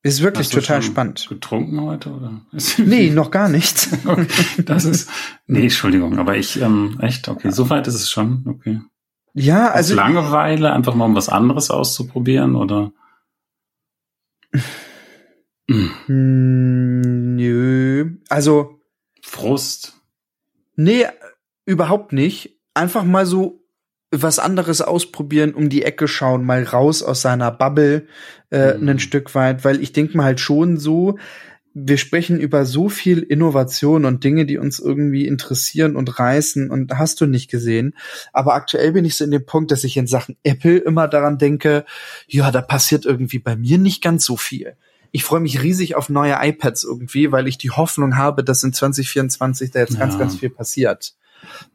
Ist 0.03 0.23
wirklich 0.23 0.49
total 0.49 0.81
spannend. 0.81 1.27
Getrunken 1.29 1.83
heute 1.83 2.11
oder? 2.11 2.41
nee, 2.79 3.11
noch 3.11 3.31
gar 3.31 3.51
nicht. 3.51 3.89
okay, 4.07 4.63
das 4.65 4.87
ist. 4.87 5.11
Nee, 5.47 5.65
Entschuldigung, 5.65 6.19
aber 6.19 6.39
ich 6.39 6.59
ähm, 6.63 6.99
echt 7.03 7.29
okay. 7.29 7.51
So 7.51 7.69
weit 7.69 7.87
ist 7.87 7.97
es 7.97 8.11
schon. 8.11 8.47
Okay. 8.49 8.81
Ja, 9.35 9.71
also 9.71 9.93
Aus 9.93 9.97
Langeweile 9.97 10.73
einfach 10.73 10.95
mal 10.95 11.05
um 11.05 11.15
was 11.15 11.29
anderes 11.29 11.71
auszuprobieren 11.71 12.57
oder? 12.57 12.93
Hm, 15.69 15.91
nö. 17.37 18.17
Also. 18.31 18.81
Frust. 19.23 20.01
Nee, 20.77 21.07
überhaupt 21.67 22.15
nicht. 22.15 22.59
Einfach 22.73 23.05
mal 23.05 23.27
so 23.27 23.60
was 24.11 24.39
anderes 24.39 24.83
ausprobieren, 24.83 25.55
um 25.55 25.69
die 25.69 25.83
Ecke 25.83 26.09
schauen, 26.09 26.45
mal 26.45 26.65
raus 26.65 27.03
aus 27.03 27.23
seiner 27.23 27.51
Bubble 27.51 28.07
äh, 28.51 28.75
mhm. 28.75 28.89
ein 28.89 28.99
Stück 28.99 29.35
weit, 29.35 29.65
weil 29.65 29.81
ich 29.81 29.93
denke 29.93 30.17
mal 30.17 30.25
halt 30.25 30.41
schon 30.41 30.79
so, 30.79 31.17
wir 31.73 31.99
sprechen 31.99 32.41
über 32.41 32.65
so 32.65 32.89
viel 32.89 33.21
Innovation 33.21 34.05
und 34.05 34.25
Dinge, 34.25 34.45
die 34.45 34.59
uns 34.59 34.81
irgendwie 34.81 35.27
interessieren 35.27 35.95
und 35.95 36.19
reißen 36.19 36.71
und 36.71 36.93
hast 36.99 37.21
du 37.21 37.27
nicht 37.27 37.49
gesehen. 37.49 37.95
Aber 38.33 38.55
aktuell 38.55 38.93
bin 38.93 39.05
ich 39.05 39.17
so 39.17 39.25
in 39.25 39.31
dem 39.31 39.47
Punkt, 39.47 39.71
dass 39.71 39.85
ich 39.85 39.97
in 39.97 40.09
Sachen 40.09 40.37
Apple 40.43 40.79
immer 40.79 41.07
daran 41.07 41.39
denke, 41.39 41.85
ja, 42.27 42.51
da 42.51 42.61
passiert 42.61 43.05
irgendwie 43.05 43.39
bei 43.39 43.55
mir 43.55 43.79
nicht 43.79 44.03
ganz 44.03 44.25
so 44.25 44.37
viel. 44.37 44.75
Ich 45.13 45.25
freue 45.25 45.41
mich 45.41 45.63
riesig 45.63 45.95
auf 45.95 46.09
neue 46.09 46.37
iPads 46.41 46.85
irgendwie, 46.85 47.31
weil 47.31 47.47
ich 47.47 47.59
die 47.59 47.71
Hoffnung 47.71 48.17
habe, 48.17 48.43
dass 48.43 48.63
in 48.65 48.73
2024 48.73 49.71
da 49.71 49.81
jetzt 49.81 49.95
ja. 49.95 50.01
ganz, 50.01 50.19
ganz 50.19 50.37
viel 50.37 50.51
passiert. 50.51 51.15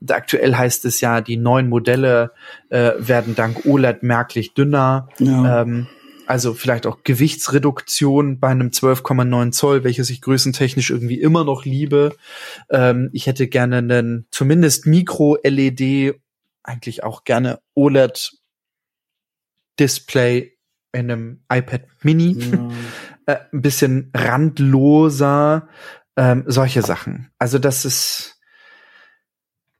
Und 0.02 0.12
aktuell 0.12 0.56
heißt 0.56 0.86
es 0.86 1.02
ja, 1.02 1.22
die 1.22 1.38
neuen 1.38 1.70
Modelle 1.70 2.32
äh, 2.70 2.92
werden 2.98 3.36
dank 3.36 3.66
OLED 3.66 4.04
merklich 4.04 4.54
dünner. 4.54 5.10
Ja. 5.20 5.62
Ähm, 5.62 5.88
also 6.28 6.54
vielleicht 6.54 6.86
auch 6.88 7.04
Gewichtsreduktion 7.04 8.40
bei 8.40 8.48
einem 8.50 8.70
12,9 8.70 9.52
Zoll, 9.52 9.84
welches 9.84 10.10
ich 10.10 10.22
größentechnisch 10.22 10.90
irgendwie 10.90 11.22
immer 11.22 11.44
noch 11.44 11.66
liebe. 11.66 12.16
Ähm, 12.70 13.10
ich 13.14 13.28
hätte 13.28 13.48
gerne 13.48 13.78
einen 13.78 14.26
zumindest 14.32 14.88
Mikro-LED, 14.88 16.16
eigentlich 16.64 17.04
auch 17.04 17.26
gerne 17.26 17.60
OLED-Display 17.76 20.58
in 20.94 21.12
einem 21.12 21.44
iPad 21.52 21.84
Mini. 22.02 22.38
Ja. 22.40 22.72
äh, 23.26 23.38
ein 23.52 23.62
bisschen 23.62 24.12
randloser, 24.14 25.68
ähm, 26.18 26.44
solche 26.48 26.82
Sachen. 26.82 27.30
Also 27.38 27.60
das 27.60 27.86
ist, 27.86 28.35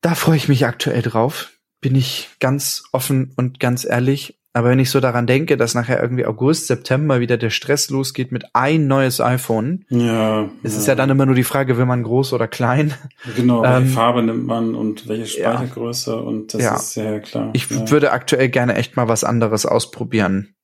da 0.06 0.14
freue 0.14 0.38
ich 0.38 0.48
mich 0.48 0.68
aktuell 0.68 1.02
drauf. 1.02 1.54
Bin 1.82 1.96
ich 1.96 2.30
ganz 2.40 2.84
offen 2.92 3.34
und 3.38 3.60
ganz 3.60 3.86
ehrlich. 3.86 4.40
Aber 4.54 4.70
wenn 4.70 4.78
ich 4.78 4.92
so 4.92 5.00
daran 5.00 5.26
denke, 5.26 5.58
dass 5.58 5.74
nachher 5.74 6.00
irgendwie 6.00 6.28
August, 6.28 6.68
September 6.68 7.20
wieder 7.20 7.38
der 7.38 7.50
Stress 7.50 7.90
losgeht 7.90 8.32
mit 8.32 8.46
ein 8.54 8.86
neues 8.86 9.20
iPhone, 9.20 9.84
ja, 9.90 10.44
es 10.62 10.74
ja. 10.74 10.80
ist 10.80 10.88
ja 10.88 10.96
dann 10.96 11.10
immer 11.10 11.26
nur 11.26 11.34
die 11.34 11.44
Frage, 11.44 11.78
will 11.78 11.88
man 11.88 12.04
groß 12.04 12.34
oder 12.34 12.48
klein? 12.48 12.94
Genau, 13.36 13.64
welche 13.64 13.78
ähm, 13.78 13.88
Farbe 13.90 14.22
nimmt 14.22 14.46
man 14.46 14.76
und 14.76 15.08
welche 15.08 15.26
Speichergröße 15.26 16.12
ja. 16.12 16.18
und 16.18 16.54
das 16.54 16.62
ja. 16.62 16.76
ist 16.76 16.94
sehr 16.94 17.20
klar. 17.20 17.50
Ich 17.54 17.70
würde 17.90 18.12
aktuell 18.12 18.50
gerne 18.50 18.76
echt 18.76 18.96
mal 18.96 19.08
was 19.08 19.24
anderes 19.24 19.66
ausprobieren. 19.66 20.55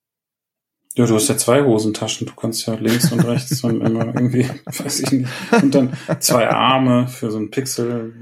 Ja, 0.95 1.05
du 1.05 1.15
hast 1.15 1.29
ja 1.29 1.37
zwei 1.37 1.63
Hosentaschen. 1.63 2.27
Du 2.27 2.33
kannst 2.33 2.65
ja 2.67 2.73
links 2.75 3.11
und 3.11 3.25
rechts 3.25 3.63
und 3.63 3.81
immer 3.85 4.07
irgendwie, 4.07 4.47
weiß 4.65 4.99
ich 5.01 5.11
nicht. 5.11 5.29
Und 5.61 5.73
dann 5.73 5.93
zwei 6.19 6.49
Arme 6.49 7.07
für 7.07 7.31
so 7.31 7.37
ein 7.37 7.49
Pixel 7.49 8.13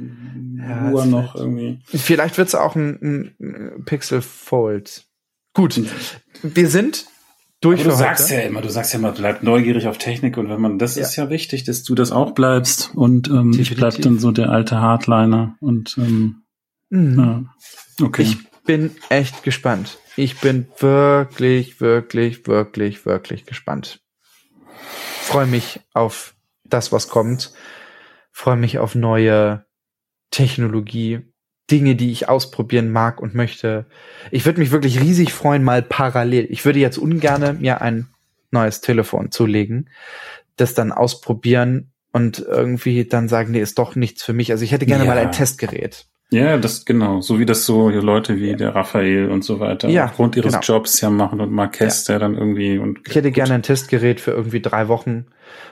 ja, 0.57 0.91
Uhr 0.91 1.05
noch 1.05 1.35
irgendwie. 1.35 1.79
Vielleicht 1.85 2.37
wird's 2.37 2.55
auch 2.55 2.75
ein, 2.75 3.33
ein 3.39 3.83
Pixel 3.85 4.21
Fold. 4.21 5.05
Gut. 5.53 5.81
Wir 6.43 6.69
sind 6.69 7.05
durch 7.61 7.81
Aber 7.81 7.89
du 7.89 7.95
sagst 7.97 8.29
ja 8.29 8.39
immer, 8.41 8.61
du 8.61 8.69
sagst 8.69 8.93
ja 8.93 8.99
immer, 8.99 9.11
bleib 9.11 9.43
neugierig 9.43 9.87
auf 9.87 9.97
Technik 9.97 10.37
und 10.37 10.49
wenn 10.49 10.61
man, 10.61 10.79
das 10.79 10.95
ja. 10.95 11.01
ist 11.01 11.15
ja 11.17 11.29
wichtig, 11.29 11.65
dass 11.65 11.83
du 11.83 11.93
das 11.93 12.11
auch 12.11 12.31
bleibst 12.31 12.91
und 12.95 13.27
ähm, 13.27 13.53
ich 13.59 13.75
bleib 13.75 14.01
dann 14.01 14.19
so 14.19 14.31
der 14.31 14.49
alte 14.49 14.79
Hardliner 14.79 15.57
und 15.59 15.97
ähm, 15.97 16.43
mhm. 16.89 17.19
ja. 17.99 18.05
okay. 18.05 18.21
Ich 18.21 18.37
bin 18.63 18.91
echt 19.09 19.43
gespannt. 19.43 19.97
Ich 20.19 20.41
bin 20.41 20.67
wirklich, 20.79 21.79
wirklich, 21.79 22.45
wirklich, 22.45 23.05
wirklich 23.05 23.45
gespannt. 23.45 24.01
Freue 25.21 25.45
mich 25.45 25.79
auf 25.93 26.35
das, 26.65 26.91
was 26.91 27.07
kommt. 27.07 27.53
Freue 28.33 28.57
mich 28.57 28.79
auf 28.79 28.95
neue 28.95 29.65
Technologie, 30.29 31.21
Dinge, 31.71 31.95
die 31.95 32.11
ich 32.11 32.27
ausprobieren 32.27 32.91
mag 32.91 33.21
und 33.21 33.33
möchte. 33.33 33.85
Ich 34.29 34.45
würde 34.45 34.59
mich 34.59 34.71
wirklich 34.71 34.99
riesig 34.99 35.31
freuen, 35.31 35.63
mal 35.63 35.81
parallel. 35.81 36.47
Ich 36.49 36.65
würde 36.65 36.79
jetzt 36.79 36.97
ungerne 36.97 37.53
mir 37.53 37.79
ein 37.79 38.09
neues 38.51 38.81
Telefon 38.81 39.31
zulegen, 39.31 39.89
das 40.57 40.73
dann 40.73 40.91
ausprobieren 40.91 41.93
und 42.11 42.39
irgendwie 42.39 43.05
dann 43.05 43.29
sagen, 43.29 43.53
nee, 43.53 43.61
ist 43.61 43.79
doch 43.79 43.95
nichts 43.95 44.23
für 44.23 44.33
mich. 44.33 44.51
Also 44.51 44.65
ich 44.65 44.73
hätte 44.73 44.85
gerne 44.85 45.05
ja. 45.05 45.11
mal 45.11 45.17
ein 45.17 45.31
Testgerät. 45.31 46.08
Ja, 46.31 46.57
das 46.57 46.85
genau, 46.85 47.21
so 47.21 47.39
wie 47.39 47.45
das 47.45 47.65
so 47.65 47.89
Leute 47.89 48.37
wie 48.37 48.55
der 48.55 48.75
Raphael 48.75 49.31
und 49.31 49.43
so 49.43 49.59
weiter 49.59 49.89
ja, 49.89 50.05
aufgrund 50.05 50.35
ihres 50.35 50.53
genau. 50.53 50.63
Jobs 50.63 51.01
ja 51.01 51.09
machen 51.09 51.41
und 51.41 51.51
Marquez, 51.51 52.07
ja. 52.07 52.13
der 52.13 52.19
dann 52.19 52.37
irgendwie 52.37 52.77
und 52.77 52.99
ich 53.07 53.15
hätte 53.15 53.29
gut. 53.29 53.35
gerne 53.35 53.55
ein 53.55 53.63
Testgerät 53.63 54.21
für 54.21 54.31
irgendwie 54.31 54.61
drei 54.61 54.87
Wochen. 54.87 55.25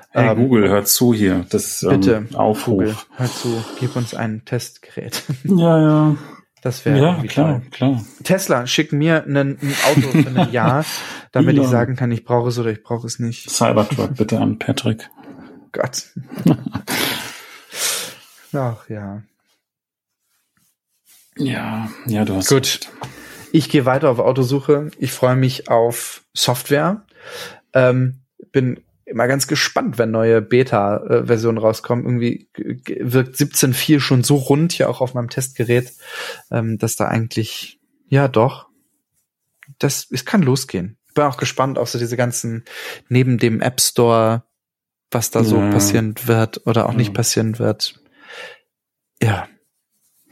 Hey, 0.09 0.29
ähm, 0.29 0.37
Google, 0.37 0.67
hör 0.69 0.83
zu 0.83 1.13
hier, 1.13 1.45
das 1.49 1.85
bitte 1.87 2.25
ähm, 2.29 2.35
Aufruf. 2.35 2.79
Google, 2.79 2.95
hör 3.17 3.27
zu, 3.27 3.63
gib 3.79 3.95
uns 3.95 4.15
ein 4.15 4.43
Testgerät. 4.45 5.23
Ja, 5.43 5.79
ja. 5.79 6.15
Das 6.63 6.83
wäre 6.85 6.99
ja, 6.99 7.23
klar, 7.27 7.61
toll. 7.61 7.69
klar. 7.69 8.05
Tesla, 8.23 8.65
schick 8.65 8.91
mir 8.91 9.23
einen, 9.23 9.59
ein 9.61 9.75
Auto 9.85 10.09
für 10.09 10.27
ein 10.27 10.51
Jahr, 10.51 10.83
damit 11.31 11.55
ja. 11.55 11.61
ich 11.61 11.69
sagen 11.69 11.95
kann, 11.95 12.11
ich 12.11 12.25
brauche 12.25 12.49
es 12.49 12.57
oder 12.57 12.71
ich 12.71 12.81
brauche 12.81 13.05
es 13.05 13.19
nicht. 13.19 13.49
Cybertruck 13.49 14.15
bitte 14.15 14.39
an 14.39 14.57
Patrick. 14.57 15.07
Gott. 15.71 16.07
Ach 18.53 18.89
ja. 18.89 19.21
Ja, 21.37 21.89
ja, 22.05 22.25
du 22.25 22.35
hast 22.35 22.49
Gut. 22.49 22.65
Recht. 22.65 22.91
Ich 23.51 23.69
gehe 23.69 23.85
weiter 23.85 24.09
auf 24.09 24.19
Autosuche. 24.19 24.91
Ich 24.97 25.11
freue 25.11 25.35
mich 25.35 25.69
auf 25.69 26.23
Software. 26.33 27.05
Ähm, 27.73 28.21
bin 28.51 28.81
immer 29.05 29.27
ganz 29.27 29.47
gespannt, 29.47 29.97
wenn 29.97 30.11
neue 30.11 30.41
Beta-Versionen 30.41 31.57
rauskommen. 31.57 32.05
Irgendwie 32.05 32.49
wirkt 32.99 33.35
17.4 33.35 33.99
schon 33.99 34.23
so 34.23 34.35
rund 34.35 34.73
hier 34.73 34.89
auch 34.89 34.99
auf 34.99 35.13
meinem 35.13 35.29
Testgerät, 35.29 35.93
ähm, 36.51 36.77
dass 36.77 36.97
da 36.97 37.07
eigentlich, 37.07 37.79
ja 38.09 38.27
doch, 38.27 38.67
das, 39.79 40.07
es 40.11 40.25
kann 40.25 40.41
losgehen. 40.41 40.97
Bin 41.13 41.23
auch 41.23 41.37
gespannt 41.37 41.79
auf 41.79 41.89
so 41.89 41.99
diese 41.99 42.17
ganzen, 42.17 42.65
neben 43.07 43.37
dem 43.37 43.61
App 43.61 43.81
Store, 43.81 44.43
was 45.09 45.31
da 45.31 45.43
so 45.43 45.57
passieren 45.71 46.15
wird 46.25 46.67
oder 46.67 46.85
auch 46.85 46.91
ja. 46.91 46.97
nicht 46.97 47.13
passieren 47.13 47.59
wird. 47.59 47.99
Ja, 49.21 49.47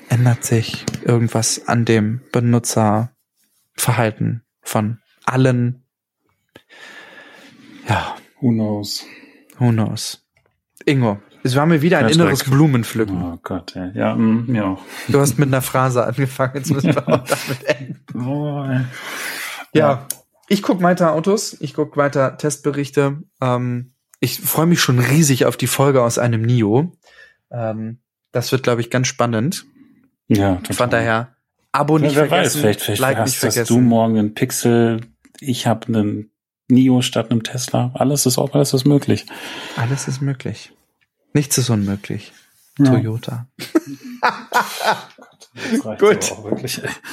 ändert 0.10 0.43
sich 0.43 0.84
irgendwas 1.03 1.68
an 1.68 1.86
dem 1.86 2.22
Benutzerverhalten 2.32 4.43
von 4.62 4.99
allen. 5.26 5.84
Ja. 7.88 8.16
Who 8.41 8.49
knows? 8.51 9.06
Who 9.58 9.72
knows? 9.72 10.26
Ingo, 10.86 11.20
es 11.43 11.56
war 11.56 11.68
mir 11.68 11.82
wieder 11.82 11.99
ein 11.99 12.10
inneres 12.10 12.43
Blumenpflücken. 12.43 13.22
Oh 13.22 13.39
Gott, 13.43 13.76
ja. 13.76 13.91
Ja, 13.93 14.16
mm, 14.16 14.45
mir 14.47 14.66
auch. 14.66 14.82
Du 15.08 15.20
hast 15.20 15.38
mit 15.38 15.47
einer 15.47 15.62
Phrase 15.62 16.03
angefangen, 16.06 16.56
jetzt 16.56 16.72
müssen 16.72 16.95
wir 16.95 17.08
auch 17.08 17.24
damit 17.24 17.64
enden. 17.66 18.28
Oh, 18.28 18.66
ja. 18.66 18.86
ja, 19.74 20.08
ich 20.47 20.64
guck 20.64 20.82
weiter 20.82 21.14
Autos, 21.14 21.56
ich 21.60 21.74
guck 21.74 21.97
weiter 21.97 22.38
Testberichte. 22.38 23.22
Ähm, 23.41 23.91
ich 24.20 24.41
freue 24.41 24.66
mich 24.66 24.82
schon 24.82 24.99
riesig 24.99 25.45
auf 25.45 25.56
die 25.56 25.68
Folge 25.68 26.01
aus 26.01 26.18
einem 26.18 26.41
NIO. 26.41 26.97
Ähm, 27.51 27.99
das 28.32 28.51
wird, 28.51 28.64
glaube 28.64 28.82
ich, 28.82 28.89
ganz 28.89 29.08
spannend. 29.08 29.66
Ja, 30.28 30.56
total. 30.56 30.76
Von 30.76 30.90
daher, 30.90 31.36
Abo 31.72 31.98
nicht 31.98 32.16
ja, 32.16 32.22
wer 32.22 32.28
vergessen. 32.28 32.56
Weiß, 32.56 32.62
vielleicht, 32.62 32.82
vielleicht 32.82 33.02
like 33.02 33.18
hast, 33.18 33.44
nicht 33.44 33.58
hast 33.58 33.70
du 33.70 33.80
morgen 33.80 34.18
einen 34.18 34.34
Pixel, 34.34 35.02
ich 35.40 35.68
habe 35.68 35.88
einen 35.88 36.32
Nio 36.68 37.02
statt 37.02 37.32
einem 37.32 37.44
Tesla. 37.44 37.92
Alles 37.94 38.26
ist 38.26 38.38
auch, 38.38 38.54
alles 38.54 38.74
ist 38.74 38.86
möglich. 38.86 39.26
Alles 39.76 40.08
ist 40.08 40.22
möglich. 40.22 40.72
Nichts 41.34 41.58
ist 41.58 41.70
unmöglich. 41.70 42.34
Ja. 42.80 42.86
Toyota. 42.86 43.48
Gut. 46.00 46.34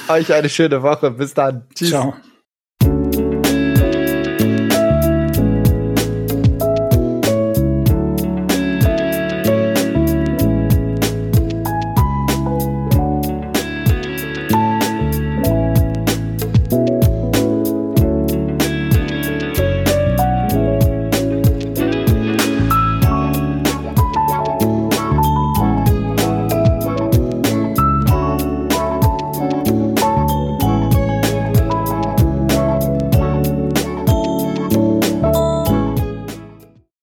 Euch 0.09 0.33
eine 0.33 0.49
schöne 0.49 0.81
Woche. 0.81 1.11
Bis 1.11 1.33
dann. 1.33 1.67
Tschüss. 1.75 1.89
Ciao. 1.89 2.13